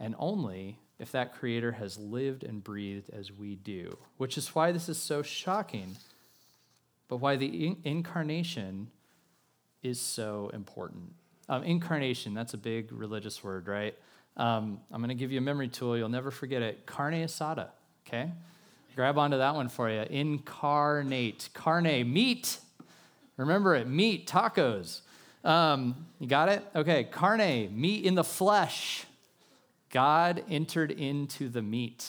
And 0.00 0.14
only 0.18 0.78
if 0.98 1.12
that 1.12 1.34
creator 1.34 1.72
has 1.72 1.96
lived 1.98 2.42
and 2.44 2.62
breathed 2.62 3.10
as 3.10 3.30
we 3.30 3.54
do, 3.54 3.96
which 4.16 4.36
is 4.36 4.54
why 4.54 4.72
this 4.72 4.88
is 4.88 4.98
so 4.98 5.22
shocking, 5.22 5.96
but 7.08 7.18
why 7.18 7.36
the 7.36 7.66
in- 7.66 7.80
incarnation 7.84 8.90
is 9.82 10.00
so 10.00 10.50
important. 10.52 11.12
Um, 11.48 11.62
incarnation, 11.62 12.34
that's 12.34 12.54
a 12.54 12.58
big 12.58 12.92
religious 12.92 13.42
word, 13.42 13.68
right? 13.68 13.94
Um, 14.36 14.80
I'm 14.92 15.00
going 15.00 15.08
to 15.08 15.14
give 15.14 15.32
you 15.32 15.38
a 15.38 15.42
memory 15.42 15.68
tool. 15.68 15.96
You'll 15.96 16.08
never 16.08 16.30
forget 16.30 16.62
it. 16.62 16.84
Carne 16.84 17.14
asada, 17.14 17.68
okay? 18.06 18.30
Grab 18.94 19.16
onto 19.18 19.38
that 19.38 19.54
one 19.54 19.68
for 19.68 19.88
you. 19.88 20.00
Incarnate. 20.00 21.48
Carne, 21.54 22.12
meat. 22.12 22.58
Remember 23.36 23.76
it, 23.76 23.86
meat, 23.86 24.28
tacos. 24.28 25.02
Um, 25.44 26.06
you 26.18 26.26
got 26.26 26.48
it? 26.48 26.64
Okay, 26.74 27.04
carne, 27.04 27.70
meat 27.70 28.04
in 28.04 28.16
the 28.16 28.24
flesh. 28.24 29.04
God 29.90 30.44
entered 30.50 30.90
into 30.90 31.48
the 31.48 31.62
meat. 31.62 32.06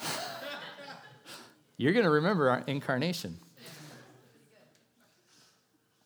You're 1.76 1.92
going 1.92 2.04
to 2.04 2.10
remember 2.10 2.50
our 2.50 2.62
incarnation. 2.66 3.38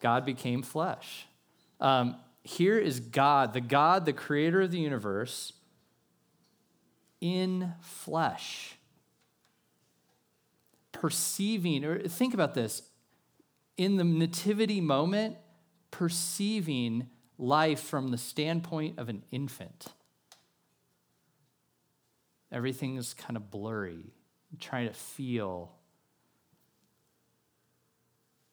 God 0.00 0.24
became 0.24 0.62
flesh. 0.62 1.26
Um, 1.80 2.16
here 2.42 2.78
is 2.78 3.00
God, 3.00 3.52
the 3.52 3.60
God, 3.60 4.06
the 4.06 4.12
creator 4.12 4.62
of 4.62 4.70
the 4.70 4.78
universe, 4.78 5.52
in 7.20 7.74
flesh. 7.80 8.76
Perceiving, 10.92 11.84
or 11.84 11.98
think 12.00 12.34
about 12.34 12.54
this, 12.54 12.82
in 13.76 13.96
the 13.96 14.04
nativity 14.04 14.80
moment, 14.80 15.36
perceiving 15.90 17.08
life 17.38 17.80
from 17.80 18.08
the 18.08 18.18
standpoint 18.18 18.98
of 18.98 19.08
an 19.08 19.22
infant. 19.30 19.88
Everything 22.50 22.96
is 22.96 23.14
kind 23.14 23.36
of 23.36 23.50
blurry, 23.50 24.12
trying 24.58 24.88
to 24.88 24.94
feel. 24.94 25.72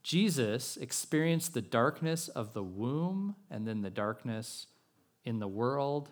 Jesus 0.03 0.77
experienced 0.77 1.53
the 1.53 1.61
darkness 1.61 2.27
of 2.27 2.53
the 2.53 2.63
womb 2.63 3.35
and 3.49 3.67
then 3.67 3.81
the 3.81 3.89
darkness 3.89 4.67
in 5.23 5.39
the 5.39 5.47
world 5.47 6.09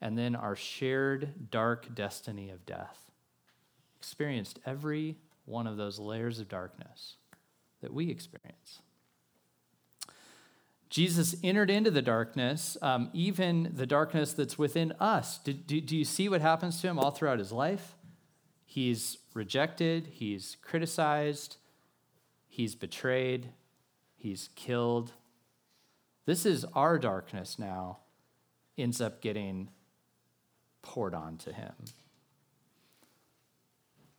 and 0.00 0.16
then 0.16 0.36
our 0.36 0.54
shared 0.54 1.50
dark 1.50 1.94
destiny 1.94 2.50
of 2.50 2.64
death. 2.64 3.10
Experienced 3.98 4.60
every 4.64 5.16
one 5.44 5.66
of 5.66 5.76
those 5.76 5.98
layers 5.98 6.38
of 6.38 6.48
darkness 6.48 7.16
that 7.80 7.92
we 7.92 8.10
experience. 8.10 8.82
Jesus 10.90 11.36
entered 11.42 11.70
into 11.70 11.90
the 11.90 12.02
darkness, 12.02 12.76
um, 12.80 13.10
even 13.12 13.72
the 13.74 13.86
darkness 13.86 14.32
that's 14.32 14.56
within 14.56 14.92
us. 14.98 15.38
Do, 15.38 15.52
do, 15.52 15.80
do 15.80 15.96
you 15.96 16.04
see 16.04 16.28
what 16.28 16.40
happens 16.40 16.80
to 16.80 16.88
him 16.88 16.98
all 16.98 17.10
throughout 17.10 17.38
his 17.38 17.52
life? 17.52 17.94
He's 18.64 19.18
rejected, 19.34 20.08
he's 20.12 20.56
criticized, 20.62 21.56
he's 22.48 22.74
betrayed, 22.74 23.50
he's 24.16 24.48
killed. 24.54 25.12
This 26.26 26.46
is 26.46 26.64
our 26.74 26.98
darkness 26.98 27.58
now, 27.58 27.98
ends 28.76 29.00
up 29.00 29.20
getting 29.20 29.70
poured 30.82 31.14
onto 31.14 31.52
him. 31.52 31.74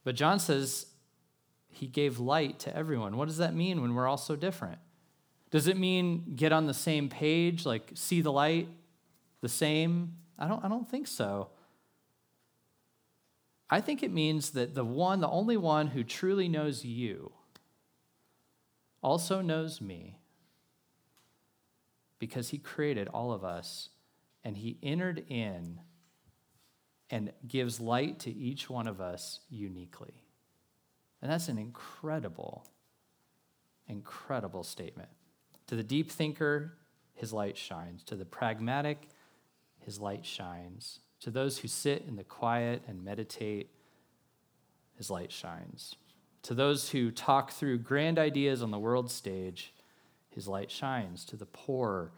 But 0.03 0.15
John 0.15 0.39
says 0.39 0.87
he 1.69 1.87
gave 1.87 2.19
light 2.19 2.59
to 2.59 2.75
everyone. 2.75 3.17
What 3.17 3.27
does 3.27 3.37
that 3.37 3.55
mean 3.55 3.81
when 3.81 3.95
we're 3.95 4.07
all 4.07 4.17
so 4.17 4.35
different? 4.35 4.79
Does 5.51 5.67
it 5.67 5.77
mean 5.77 6.33
get 6.35 6.51
on 6.51 6.67
the 6.67 6.73
same 6.73 7.09
page, 7.09 7.65
like 7.65 7.91
see 7.95 8.21
the 8.21 8.31
light 8.31 8.69
the 9.41 9.49
same? 9.49 10.17
I 10.37 10.47
don't, 10.47 10.63
I 10.63 10.67
don't 10.67 10.89
think 10.89 11.07
so. 11.07 11.49
I 13.69 13.81
think 13.81 14.01
it 14.01 14.11
means 14.11 14.51
that 14.51 14.73
the 14.73 14.85
one, 14.85 15.19
the 15.19 15.29
only 15.29 15.57
one 15.57 15.87
who 15.87 16.03
truly 16.03 16.47
knows 16.47 16.83
you, 16.83 17.31
also 19.01 19.41
knows 19.41 19.79
me 19.79 20.17
because 22.17 22.49
he 22.49 22.57
created 22.57 23.07
all 23.07 23.31
of 23.31 23.43
us 23.43 23.89
and 24.43 24.57
he 24.57 24.77
entered 24.83 25.23
in 25.29 25.79
and 27.09 27.31
gives 27.47 27.79
light 27.79 28.19
to 28.19 28.31
each 28.31 28.69
one 28.69 28.87
of 28.87 29.01
us 29.01 29.39
uniquely. 29.49 30.23
And 31.21 31.31
that's 31.31 31.47
an 31.47 31.57
incredible, 31.57 32.65
incredible 33.87 34.63
statement. 34.63 35.09
To 35.69 35.75
the 35.75 35.83
deep 35.83 36.11
thinker, 36.11 36.73
his 37.13 37.31
light 37.31 37.55
shines. 37.55 38.01
To 38.05 38.15
the 38.15 38.25
pragmatic, 38.25 39.07
his 39.77 39.99
light 39.99 40.25
shines. 40.25 41.01
To 41.19 41.29
those 41.29 41.59
who 41.59 41.67
sit 41.67 42.05
in 42.07 42.15
the 42.15 42.23
quiet 42.23 42.81
and 42.87 43.05
meditate, 43.05 43.69
his 44.97 45.11
light 45.11 45.31
shines. 45.31 45.95
To 46.41 46.55
those 46.55 46.89
who 46.89 47.11
talk 47.11 47.51
through 47.51 47.77
grand 47.79 48.17
ideas 48.17 48.63
on 48.63 48.71
the 48.71 48.79
world 48.79 49.11
stage, 49.11 49.71
his 50.31 50.47
light 50.47 50.71
shines. 50.71 51.23
To 51.25 51.35
the 51.35 51.45
poor, 51.45 52.13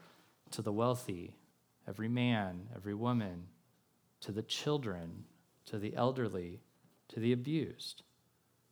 to 0.52 0.62
the 0.62 0.72
wealthy, 0.72 1.36
every 1.86 2.08
man, 2.08 2.68
every 2.74 2.94
woman, 2.94 3.48
to 4.20 4.32
the 4.32 4.40
children, 4.40 5.24
to 5.66 5.78
the 5.78 5.94
elderly, 5.94 6.60
to 7.08 7.20
the 7.20 7.32
abused 7.32 8.02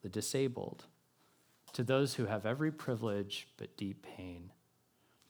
the 0.02 0.08
disabled, 0.08 0.86
to 1.74 1.82
those 1.82 2.14
who 2.14 2.24
have 2.24 2.46
every 2.46 2.72
privilege 2.72 3.46
but 3.58 3.76
deep 3.76 4.02
pain. 4.16 4.50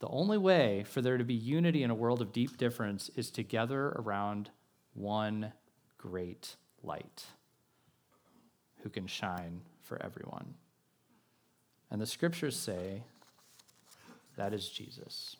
The 0.00 0.08
only 0.08 0.38
way 0.38 0.84
for 0.84 1.02
there 1.02 1.18
to 1.18 1.24
be 1.24 1.34
unity 1.34 1.82
in 1.82 1.90
a 1.90 1.94
world 1.94 2.22
of 2.22 2.32
deep 2.32 2.56
difference 2.56 3.10
is 3.16 3.30
to 3.32 3.42
gather 3.42 3.88
around 3.90 4.50
one 4.94 5.52
great 5.98 6.56
light 6.82 7.24
who 8.82 8.88
can 8.88 9.06
shine 9.06 9.60
for 9.82 10.02
everyone. 10.02 10.54
And 11.90 12.00
the 12.00 12.06
scriptures 12.06 12.56
say 12.56 13.02
that 14.36 14.54
is 14.54 14.68
Jesus. 14.68 15.36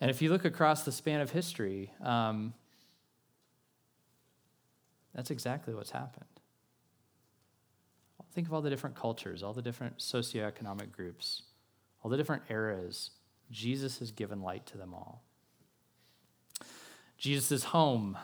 And 0.00 0.10
if 0.10 0.22
you 0.22 0.30
look 0.30 0.44
across 0.44 0.84
the 0.84 0.92
span 0.92 1.20
of 1.20 1.30
history, 1.30 1.92
um, 2.00 2.54
that's 5.14 5.30
exactly 5.30 5.74
what's 5.74 5.90
happened. 5.90 6.24
Think 8.32 8.46
of 8.46 8.54
all 8.54 8.62
the 8.62 8.70
different 8.70 8.94
cultures, 8.94 9.42
all 9.42 9.52
the 9.52 9.62
different 9.62 9.98
socioeconomic 9.98 10.92
groups, 10.92 11.42
all 12.02 12.10
the 12.10 12.16
different 12.16 12.44
eras. 12.48 13.10
Jesus 13.50 13.98
has 13.98 14.10
given 14.10 14.42
light 14.42 14.66
to 14.66 14.78
them 14.78 14.94
all. 14.94 15.22
Jesus' 17.16 17.50
is 17.50 17.64
home. 17.64 18.16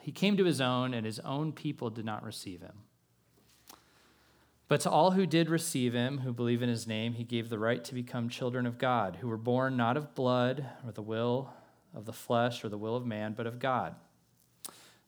He 0.00 0.12
came 0.12 0.36
to 0.36 0.44
his 0.44 0.60
own, 0.60 0.94
and 0.94 1.06
his 1.06 1.18
own 1.20 1.52
people 1.52 1.90
did 1.90 2.04
not 2.04 2.24
receive 2.24 2.60
him. 2.60 2.84
But 4.68 4.82
to 4.82 4.90
all 4.90 5.12
who 5.12 5.24
did 5.24 5.48
receive 5.48 5.94
him, 5.94 6.18
who 6.18 6.32
believe 6.32 6.62
in 6.62 6.68
his 6.68 6.86
name, 6.86 7.14
he 7.14 7.24
gave 7.24 7.48
the 7.48 7.58
right 7.58 7.82
to 7.84 7.94
become 7.94 8.28
children 8.28 8.66
of 8.66 8.76
God, 8.76 9.18
who 9.20 9.28
were 9.28 9.38
born 9.38 9.76
not 9.76 9.96
of 9.96 10.14
blood 10.14 10.66
or 10.84 10.92
the 10.92 11.02
will 11.02 11.50
of 11.94 12.04
the 12.04 12.12
flesh 12.12 12.62
or 12.62 12.68
the 12.68 12.76
will 12.76 12.94
of 12.94 13.06
man, 13.06 13.32
but 13.34 13.46
of 13.46 13.58
God. 13.58 13.94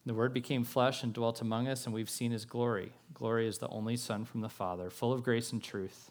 The 0.07 0.15
Word 0.15 0.33
became 0.33 0.65
flesh 0.65 1.03
and 1.03 1.13
dwelt 1.13 1.43
among 1.43 1.69
us, 1.69 1.85
and 1.85 1.95
we've 1.95 2.09
seen 2.09 2.33
his 2.33 2.47
glory. 2.47 2.93
Glory 3.13 3.47
is 3.47 3.59
the 3.59 3.69
only 3.69 3.97
Son 3.97 4.25
from 4.25 4.41
the 4.41 4.49
Father, 4.49 4.89
full 4.89 5.13
of 5.13 5.23
grace 5.23 5.53
and 5.53 5.63
truth. 5.63 6.11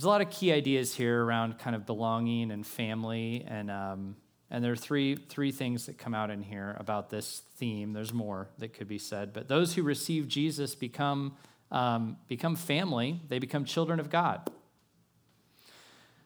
There's 0.00 0.06
a 0.06 0.08
lot 0.08 0.22
of 0.22 0.30
key 0.30 0.50
ideas 0.50 0.94
here 0.94 1.22
around 1.22 1.58
kind 1.58 1.76
of 1.76 1.84
belonging 1.84 2.52
and 2.52 2.66
family, 2.66 3.44
and, 3.46 3.70
um, 3.70 4.16
and 4.50 4.64
there 4.64 4.72
are 4.72 4.76
three, 4.76 5.14
three 5.14 5.52
things 5.52 5.84
that 5.84 5.98
come 5.98 6.14
out 6.14 6.30
in 6.30 6.40
here 6.40 6.74
about 6.80 7.10
this 7.10 7.42
theme. 7.58 7.92
There's 7.92 8.14
more 8.14 8.48
that 8.56 8.72
could 8.72 8.88
be 8.88 8.96
said, 8.96 9.34
but 9.34 9.46
those 9.46 9.74
who 9.74 9.82
receive 9.82 10.26
Jesus 10.26 10.74
become, 10.74 11.36
um, 11.70 12.16
become 12.28 12.56
family, 12.56 13.20
they 13.28 13.38
become 13.38 13.66
children 13.66 14.00
of 14.00 14.08
God. 14.08 14.50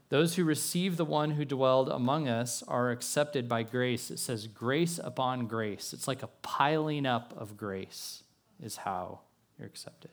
Those 0.08 0.36
who 0.36 0.44
receive 0.44 0.96
the 0.96 1.04
one 1.04 1.32
who 1.32 1.44
dwelled 1.44 1.88
among 1.88 2.28
us 2.28 2.62
are 2.68 2.92
accepted 2.92 3.48
by 3.48 3.64
grace. 3.64 4.08
It 4.08 4.20
says 4.20 4.46
grace 4.46 5.00
upon 5.02 5.48
grace. 5.48 5.92
It's 5.92 6.06
like 6.06 6.22
a 6.22 6.28
piling 6.42 7.06
up 7.06 7.34
of 7.36 7.56
grace, 7.56 8.22
is 8.62 8.76
how 8.76 9.22
you're 9.58 9.66
accepted. 9.66 10.12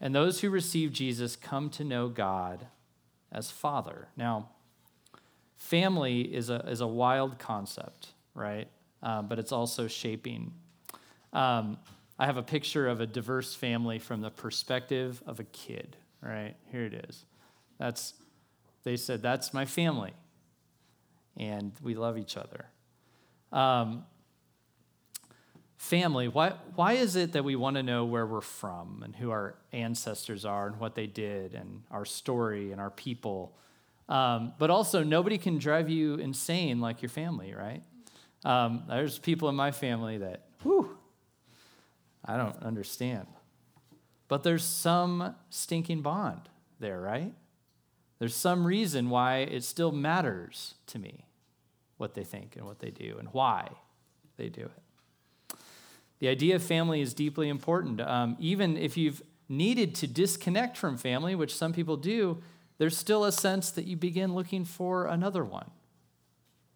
And 0.00 0.14
those 0.14 0.40
who 0.40 0.50
receive 0.50 0.92
Jesus 0.92 1.36
come 1.36 1.70
to 1.70 1.84
know 1.84 2.08
God 2.08 2.66
as 3.30 3.50
Father. 3.50 4.08
Now, 4.16 4.48
family 5.56 6.22
is 6.22 6.50
a, 6.50 6.66
is 6.68 6.80
a 6.80 6.86
wild 6.86 7.38
concept, 7.38 8.08
right? 8.34 8.68
Um, 9.02 9.28
but 9.28 9.38
it's 9.38 9.52
also 9.52 9.86
shaping. 9.86 10.52
Um, 11.32 11.78
I 12.18 12.26
have 12.26 12.36
a 12.36 12.42
picture 12.42 12.88
of 12.88 13.00
a 13.00 13.06
diverse 13.06 13.54
family 13.54 13.98
from 13.98 14.20
the 14.20 14.30
perspective 14.30 15.22
of 15.26 15.40
a 15.40 15.44
kid, 15.44 15.96
right? 16.22 16.54
Here 16.72 16.84
it 16.84 17.06
is. 17.08 17.24
That's, 17.78 18.14
they 18.84 18.96
said, 18.96 19.22
that's 19.22 19.54
my 19.54 19.64
family. 19.64 20.12
and 21.36 21.72
we 21.82 21.94
love 21.94 22.18
each 22.18 22.36
other. 22.36 22.66
Um, 23.52 24.04
family, 25.80 26.28
why, 26.28 26.52
why 26.74 26.92
is 26.92 27.16
it 27.16 27.32
that 27.32 27.42
we 27.42 27.56
want 27.56 27.74
to 27.74 27.82
know 27.82 28.04
where 28.04 28.26
we're 28.26 28.42
from 28.42 29.00
and 29.02 29.16
who 29.16 29.30
our 29.30 29.54
ancestors 29.72 30.44
are 30.44 30.66
and 30.66 30.78
what 30.78 30.94
they 30.94 31.06
did 31.06 31.54
and 31.54 31.82
our 31.90 32.04
story 32.04 32.70
and 32.70 32.78
our 32.78 32.90
people? 32.90 33.56
Um, 34.06 34.52
but 34.58 34.68
also, 34.68 35.02
nobody 35.02 35.38
can 35.38 35.56
drive 35.56 35.88
you 35.88 36.16
insane 36.16 36.80
like 36.80 37.00
your 37.00 37.08
family, 37.08 37.54
right? 37.54 37.82
Um, 38.44 38.84
there's 38.88 39.18
people 39.18 39.48
in 39.48 39.54
my 39.54 39.70
family 39.70 40.18
that, 40.18 40.48
whew, 40.62 40.98
I 42.26 42.36
don't 42.36 42.62
understand. 42.62 43.26
But 44.28 44.42
there's 44.42 44.64
some 44.64 45.34
stinking 45.48 46.02
bond 46.02 46.42
there, 46.78 47.00
right? 47.00 47.32
There's 48.18 48.36
some 48.36 48.66
reason 48.66 49.08
why 49.08 49.38
it 49.38 49.64
still 49.64 49.92
matters 49.92 50.74
to 50.88 50.98
me 50.98 51.24
what 51.96 52.12
they 52.12 52.24
think 52.24 52.56
and 52.56 52.66
what 52.66 52.80
they 52.80 52.90
do 52.90 53.16
and 53.18 53.28
why 53.32 53.70
they 54.36 54.50
do 54.50 54.64
it. 54.64 54.82
The 56.20 56.28
idea 56.28 56.54
of 56.56 56.62
family 56.62 57.00
is 57.00 57.12
deeply 57.12 57.48
important. 57.48 58.00
Um, 58.00 58.36
even 58.38 58.76
if 58.76 58.96
you've 58.96 59.22
needed 59.48 59.94
to 59.96 60.06
disconnect 60.06 60.76
from 60.76 60.96
family, 60.96 61.34
which 61.34 61.54
some 61.54 61.72
people 61.72 61.96
do, 61.96 62.42
there's 62.78 62.96
still 62.96 63.24
a 63.24 63.32
sense 63.32 63.70
that 63.72 63.86
you 63.86 63.96
begin 63.96 64.34
looking 64.34 64.64
for 64.64 65.06
another 65.06 65.44
one. 65.44 65.70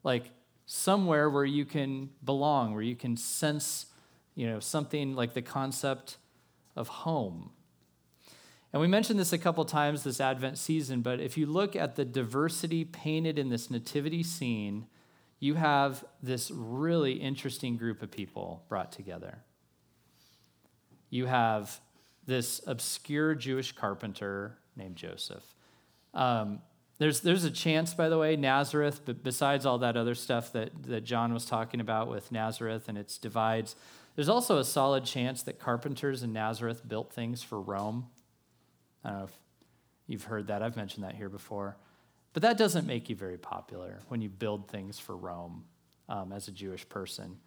Like 0.03 0.31
somewhere 0.67 1.31
where 1.31 1.45
you 1.45 1.65
can 1.65 2.11
belong, 2.25 2.73
where 2.73 2.83
you 2.83 2.97
can 2.97 3.17
sense, 3.17 3.87
you 4.35 4.47
know, 4.47 4.61
something 4.61 5.15
like 5.15 5.35
the 5.35 5.43
concept 5.43 6.17
of 6.75 6.89
home. 6.89 7.51
And 8.73 8.81
we 8.81 8.89
mentioned 8.89 9.21
this 9.21 9.33
a 9.33 9.39
couple 9.39 9.65
times 9.65 10.03
this 10.03 10.21
Advent 10.21 10.59
season, 10.59 11.01
but 11.01 11.21
if 11.21 11.39
you 11.39 11.47
look 11.47 11.77
at 11.77 11.95
the 11.95 12.05
diversity 12.05 12.85
painted 12.85 13.39
in 13.39 13.49
this 13.49 13.71
nativity 13.71 14.23
scene, 14.25 14.87
you 15.45 15.55
have 15.57 16.03
this 16.23 16.51
really 16.51 17.13
interesting 17.13 17.77
group 17.77 18.03
of 18.03 18.11
people 18.11 18.65
brought 18.67 18.91
together. 18.91 19.45
You 21.11 21.27
have 21.27 21.83
this 22.25 22.63
obscure 22.67 23.35
Jewish 23.35 23.73
carpenter 23.73 24.57
named 24.75 24.97
Joseph. 24.97 25.45
Um, 26.15 26.61
there's, 26.97 27.21
there's 27.21 27.45
a 27.45 27.51
chance, 27.51 27.93
by 27.93 28.09
the 28.09 28.17
way, 28.17 28.37
Nazareth, 28.37 29.03
but 29.05 29.23
besides 29.23 29.67
all 29.67 29.77
that 29.81 29.99
other 29.99 30.15
stuff 30.15 30.51
that, 30.55 30.71
that 30.85 31.05
John 31.05 31.35
was 31.35 31.45
talking 31.45 31.81
about 31.81 32.09
with 32.09 32.33
Nazareth 32.33 32.89
and 32.89 32.97
its 32.97 33.19
divides, 33.19 33.77
there's 34.17 34.31
also 34.31 34.57
a 34.57 34.65
solid 34.65 35.05
chance 35.05 35.43
that 35.43 35.59
carpenters 35.59 36.23
in 36.23 36.33
Nazareth 36.33 36.89
built 36.89 37.13
things 37.13 37.43
for 37.43 37.61
Rome. 37.61 38.07
I 39.05 39.11
don't 39.11 39.19
know 39.19 39.25
if 39.25 39.39
you've 40.07 40.25
heard 40.25 40.47
that. 40.47 40.63
I've 40.63 40.77
mentioned 40.77 41.05
that 41.05 41.17
here 41.17 41.29
before. 41.29 41.77
But 42.35 42.43
that 42.43 42.59
doesn't 42.59 42.87
make 42.87 43.09
you 43.09 43.17
very 43.17 43.39
popular 43.39 44.01
when 44.09 44.21
you 44.21 44.29
build 44.29 44.69
things 44.69 44.99
for 44.99 45.17
Rome 45.17 45.65
um, 46.09 46.33
as 46.33 46.49
a 46.49 46.51
Jewish 46.53 46.87
person. 46.89 47.39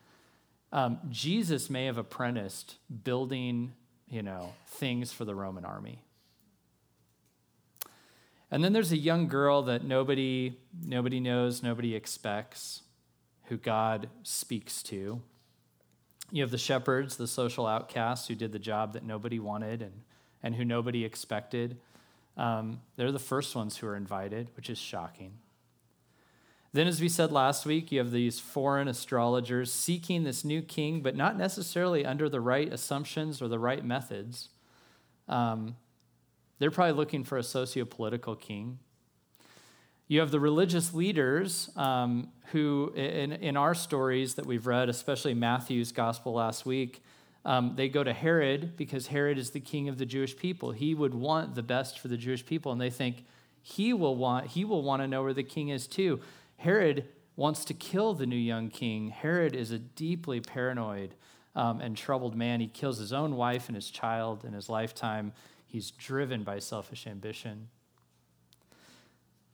Um, 0.71 0.99
Jesus 1.09 1.69
may 1.69 1.85
have 1.85 1.97
apprenticed 1.97 2.75
building, 3.03 3.73
you 4.09 4.23
know, 4.23 4.53
things 4.65 5.11
for 5.11 5.25
the 5.25 5.35
Roman 5.35 5.65
army. 5.65 6.01
And 8.49 8.63
then 8.63 8.71
there's 8.71 8.93
a 8.93 8.97
young 8.97 9.27
girl 9.27 9.61
that 9.63 9.83
nobody, 9.83 10.57
nobody 10.85 11.19
knows, 11.19 11.61
nobody 11.61 11.93
expects, 11.93 12.81
who 13.45 13.57
God 13.57 14.09
speaks 14.23 14.81
to. 14.83 15.21
You 16.31 16.41
have 16.43 16.51
the 16.51 16.57
shepherds, 16.57 17.17
the 17.17 17.27
social 17.27 17.67
outcasts 17.67 18.27
who 18.27 18.35
did 18.35 18.53
the 18.53 18.59
job 18.59 18.93
that 18.93 19.03
nobody 19.03 19.39
wanted 19.39 19.81
and, 19.81 20.03
and 20.43 20.55
who 20.55 20.63
nobody 20.63 21.03
expected. 21.03 21.77
Um, 22.37 22.81
they're 22.95 23.11
the 23.11 23.19
first 23.19 23.55
ones 23.55 23.77
who 23.77 23.87
are 23.87 23.95
invited, 23.95 24.49
which 24.55 24.69
is 24.69 24.77
shocking. 24.77 25.33
Then, 26.73 26.87
as 26.87 27.01
we 27.01 27.09
said 27.09 27.31
last 27.31 27.65
week, 27.65 27.91
you 27.91 27.97
have 27.97 28.11
these 28.11 28.39
foreign 28.39 28.87
astrologers 28.87 29.73
seeking 29.73 30.23
this 30.23 30.45
new 30.45 30.61
king, 30.61 31.01
but 31.01 31.15
not 31.15 31.37
necessarily 31.37 32.05
under 32.05 32.29
the 32.29 32.41
right 32.41 32.71
assumptions 32.71 33.41
or 33.41 33.47
the 33.47 33.57
right 33.57 33.83
methods. 33.83 34.49
Um, 35.27 35.75
they're 36.59 36.71
probably 36.71 36.93
looking 36.93 37.23
for 37.23 37.37
a 37.37 37.43
socio 37.43 37.85
political 37.85 38.35
king. 38.35 38.79
You 40.07 40.19
have 40.19 40.31
the 40.31 40.39
religious 40.39 40.93
leaders 40.93 41.69
um, 41.75 42.29
who, 42.51 42.93
in, 42.95 43.33
in 43.33 43.57
our 43.57 43.73
stories 43.73 44.35
that 44.35 44.45
we've 44.45 44.67
read, 44.67 44.87
especially 44.87 45.33
Matthew's 45.33 45.91
gospel 45.91 46.33
last 46.33 46.65
week, 46.65 47.01
um, 47.47 47.75
they 47.77 47.87
go 47.87 48.03
to 48.03 48.11
Herod 48.11 48.75
because 48.75 49.07
Herod 49.07 49.37
is 49.37 49.51
the 49.51 49.61
king 49.61 49.87
of 49.87 49.97
the 49.97 50.05
Jewish 50.05 50.35
people. 50.35 50.73
He 50.73 50.93
would 50.93 51.13
want 51.13 51.55
the 51.55 51.63
best 51.63 51.97
for 51.97 52.09
the 52.09 52.17
Jewish 52.17 52.45
people, 52.45 52.73
and 52.73 52.81
they 52.81 52.89
think 52.89 53.23
he 53.61 53.93
will 53.93 54.17
want 54.17 54.47
he 54.47 54.65
will 54.65 54.81
want 54.83 55.01
to 55.01 55.07
know 55.07 55.23
where 55.23 55.33
the 55.33 55.43
king 55.43 55.69
is 55.69 55.87
too. 55.87 56.19
Herod 56.57 57.05
wants 57.37 57.63
to 57.65 57.73
kill 57.73 58.13
the 58.13 58.25
new 58.25 58.35
young 58.35 58.69
king. 58.69 59.09
Herod 59.11 59.55
is 59.55 59.71
a 59.71 59.79
deeply 59.79 60.41
paranoid 60.41 61.15
um, 61.55 61.79
and 61.79 61.95
troubled 61.95 62.35
man. 62.35 62.59
He 62.59 62.67
kills 62.67 62.97
his 62.97 63.13
own 63.13 63.37
wife 63.37 63.69
and 63.69 63.75
his 63.75 63.89
child 63.89 64.43
in 64.43 64.51
his 64.51 64.67
lifetime. 64.67 65.31
He's 65.65 65.91
driven 65.91 66.43
by 66.43 66.59
selfish 66.59 67.07
ambition. 67.07 67.69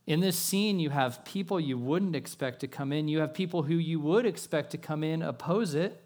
In 0.08 0.20
this 0.20 0.38
scene, 0.38 0.80
you 0.80 0.90
have 0.90 1.24
people 1.26 1.60
you 1.60 1.78
wouldn't 1.78 2.16
expect 2.16 2.60
to 2.62 2.68
come 2.68 2.92
in. 2.92 3.08
You 3.08 3.20
have 3.20 3.36
people 3.36 3.64
who 3.64 3.76
you 3.76 4.00
would 4.00 4.26
expect 4.26 4.72
to 4.72 4.80
come 4.80 5.04
in 5.04 5.22
oppose 5.22 5.76
it. 5.76 6.03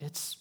It's, 0.00 0.38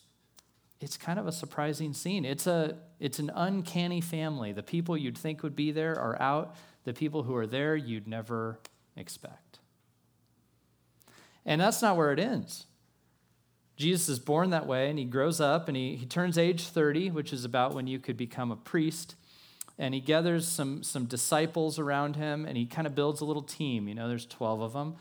it's 0.81 0.97
kind 0.97 1.17
of 1.17 1.27
a 1.27 1.31
surprising 1.31 1.93
scene. 1.93 2.25
It's, 2.25 2.47
a, 2.47 2.77
it's 2.99 3.19
an 3.19 3.31
uncanny 3.33 4.01
family. 4.01 4.51
The 4.51 4.63
people 4.63 4.97
you'd 4.97 5.17
think 5.17 5.43
would 5.43 5.55
be 5.55 5.71
there 5.71 5.97
are 5.99 6.21
out, 6.21 6.55
the 6.83 6.93
people 6.93 7.23
who 7.23 7.35
are 7.35 7.47
there 7.47 7.75
you'd 7.75 8.07
never 8.07 8.59
expect. 8.95 9.59
And 11.45 11.61
that's 11.61 11.81
not 11.81 11.95
where 11.95 12.11
it 12.11 12.19
ends. 12.19 12.65
Jesus 13.77 14.07
is 14.07 14.19
born 14.19 14.51
that 14.51 14.65
way 14.65 14.89
and 14.89 14.97
he 14.97 15.05
grows 15.05 15.41
up 15.41 15.67
and 15.67 15.75
he, 15.75 15.95
he 15.95 16.05
turns 16.05 16.37
age 16.37 16.67
30, 16.67 17.11
which 17.11 17.33
is 17.33 17.43
about 17.43 17.73
when 17.73 17.87
you 17.87 17.99
could 17.99 18.17
become 18.17 18.51
a 18.51 18.55
priest. 18.55 19.15
And 19.77 19.93
he 19.93 19.99
gathers 19.99 20.47
some, 20.47 20.83
some 20.83 21.05
disciples 21.05 21.77
around 21.77 22.15
him 22.15 22.45
and 22.45 22.57
he 22.57 22.65
kind 22.65 22.87
of 22.87 22.95
builds 22.95 23.19
a 23.21 23.25
little 23.25 23.43
team. 23.43 23.87
You 23.87 23.95
know, 23.95 24.07
there's 24.07 24.25
12 24.25 24.61
of 24.61 24.73
them. 24.73 24.95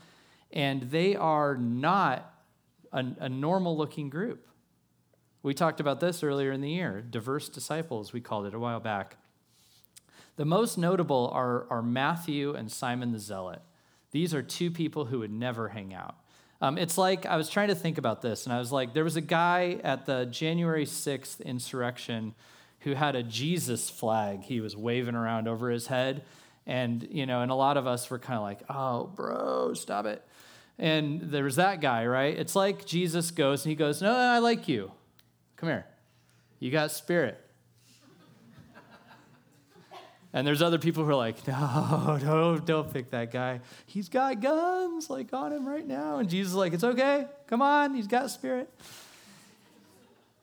And 0.51 0.83
they 0.83 1.15
are 1.15 1.55
not 1.55 2.33
a, 2.95 3.05
a 3.19 3.29
normal 3.29 3.77
looking 3.77 4.09
group. 4.09 4.47
We 5.43 5.53
talked 5.53 5.79
about 5.79 5.99
this 5.99 6.23
earlier 6.23 6.51
in 6.51 6.61
the 6.61 6.71
year 6.71 7.01
diverse 7.01 7.49
disciples, 7.49 8.13
we 8.13 8.21
called 8.21 8.47
it 8.47 8.55
a 8.55 8.59
while 8.59 8.79
back. 8.79 9.17
The 10.37 10.45
most 10.45 10.77
notable 10.77 11.29
are, 11.33 11.67
are 11.69 11.81
Matthew 11.81 12.55
and 12.55 12.71
Simon 12.71 13.11
the 13.11 13.19
Zealot. 13.19 13.61
These 14.11 14.33
are 14.33 14.41
two 14.41 14.71
people 14.71 15.05
who 15.05 15.19
would 15.19 15.31
never 15.31 15.69
hang 15.69 15.93
out. 15.93 16.15
Um, 16.61 16.77
it's 16.77 16.97
like 16.97 17.25
I 17.25 17.37
was 17.37 17.49
trying 17.49 17.67
to 17.67 17.75
think 17.75 17.97
about 17.97 18.21
this, 18.21 18.45
and 18.45 18.53
I 18.53 18.59
was 18.59 18.71
like, 18.71 18.93
there 18.93 19.03
was 19.03 19.17
a 19.17 19.21
guy 19.21 19.79
at 19.83 20.05
the 20.05 20.25
January 20.25 20.85
6th 20.85 21.43
insurrection 21.43 22.33
who 22.79 22.93
had 22.93 23.15
a 23.15 23.23
Jesus 23.23 23.89
flag 23.89 24.43
he 24.43 24.61
was 24.61 24.75
waving 24.75 25.15
around 25.15 25.47
over 25.47 25.69
his 25.69 25.87
head. 25.87 26.23
And, 26.67 27.07
you 27.11 27.25
know, 27.25 27.41
and 27.41 27.51
a 27.51 27.55
lot 27.55 27.77
of 27.77 27.87
us 27.87 28.09
were 28.09 28.19
kind 28.19 28.37
of 28.37 28.43
like, 28.43 28.61
oh, 28.69 29.07
bro, 29.07 29.73
stop 29.73 30.05
it. 30.05 30.23
And 30.77 31.21
there 31.21 31.43
was 31.43 31.55
that 31.55 31.79
guy, 31.79 32.05
right? 32.05 32.37
It's 32.37 32.55
like 32.55 32.85
Jesus 32.85 33.31
goes 33.31 33.63
and 33.65 33.69
he 33.69 33.75
goes, 33.75 34.01
no, 34.01 34.13
I 34.13 34.39
like 34.39 34.67
you. 34.67 34.91
Come 35.55 35.69
here. 35.69 35.85
You 36.59 36.71
got 36.71 36.91
spirit. 36.91 37.41
And 40.35 40.45
there's 40.45 40.61
other 40.61 40.77
people 40.77 41.05
who 41.05 41.11
are 41.11 41.15
like, 41.15 41.47
no, 41.47 42.17
no, 42.21 42.57
don't 42.57 42.91
pick 42.91 43.11
that 43.11 43.31
guy. 43.31 43.61
He's 43.85 44.09
got 44.09 44.41
guns 44.41 45.09
like 45.09 45.31
on 45.31 45.53
him 45.53 45.65
right 45.65 45.87
now. 45.87 46.17
And 46.17 46.29
Jesus 46.29 46.51
is 46.51 46.57
like, 46.57 46.73
it's 46.73 46.83
okay. 46.83 47.25
Come 47.47 47.61
on. 47.61 47.95
He's 47.95 48.07
got 48.07 48.29
spirit. 48.29 48.69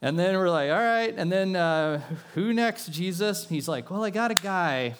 And 0.00 0.18
then 0.18 0.34
we're 0.38 0.48
like, 0.48 0.70
all 0.70 0.78
right. 0.78 1.14
And 1.14 1.30
then 1.30 1.54
uh, 1.54 2.00
who 2.34 2.54
next, 2.54 2.90
Jesus? 2.90 3.46
He's 3.46 3.68
like, 3.68 3.90
well, 3.90 4.02
I 4.02 4.08
got 4.08 4.30
a 4.30 4.34
guy. 4.34 4.94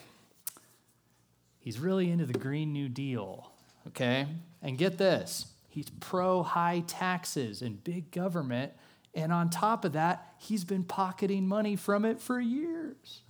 He's 1.59 1.79
really 1.79 2.11
into 2.11 2.27
the 2.27 2.39
Green 2.39 2.75
New 2.75 2.91
Deal. 2.91 3.51
Okay. 3.89 4.27
And 4.63 4.79
get 4.79 4.99
this 4.99 5.47
he's 5.69 5.91
pro 6.01 6.43
high 6.43 6.85
taxes 6.87 7.63
and 7.63 7.83
big 7.83 8.11
government. 8.11 8.73
And 9.15 9.33
on 9.33 9.51
top 9.51 9.85
of 9.85 9.93
that, 9.93 10.35
he's 10.39 10.65
been 10.65 10.85
pocketing 10.85 11.47
money 11.47 11.77
from 11.77 12.05
it 12.05 12.21
for 12.21 12.41
years. 12.41 13.23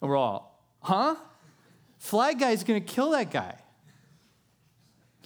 And 0.00 0.10
we're 0.10 0.16
all, 0.16 0.62
huh? 0.80 1.16
Flag 1.98 2.38
guy's 2.38 2.64
gonna 2.64 2.80
kill 2.80 3.10
that 3.10 3.30
guy. 3.30 3.56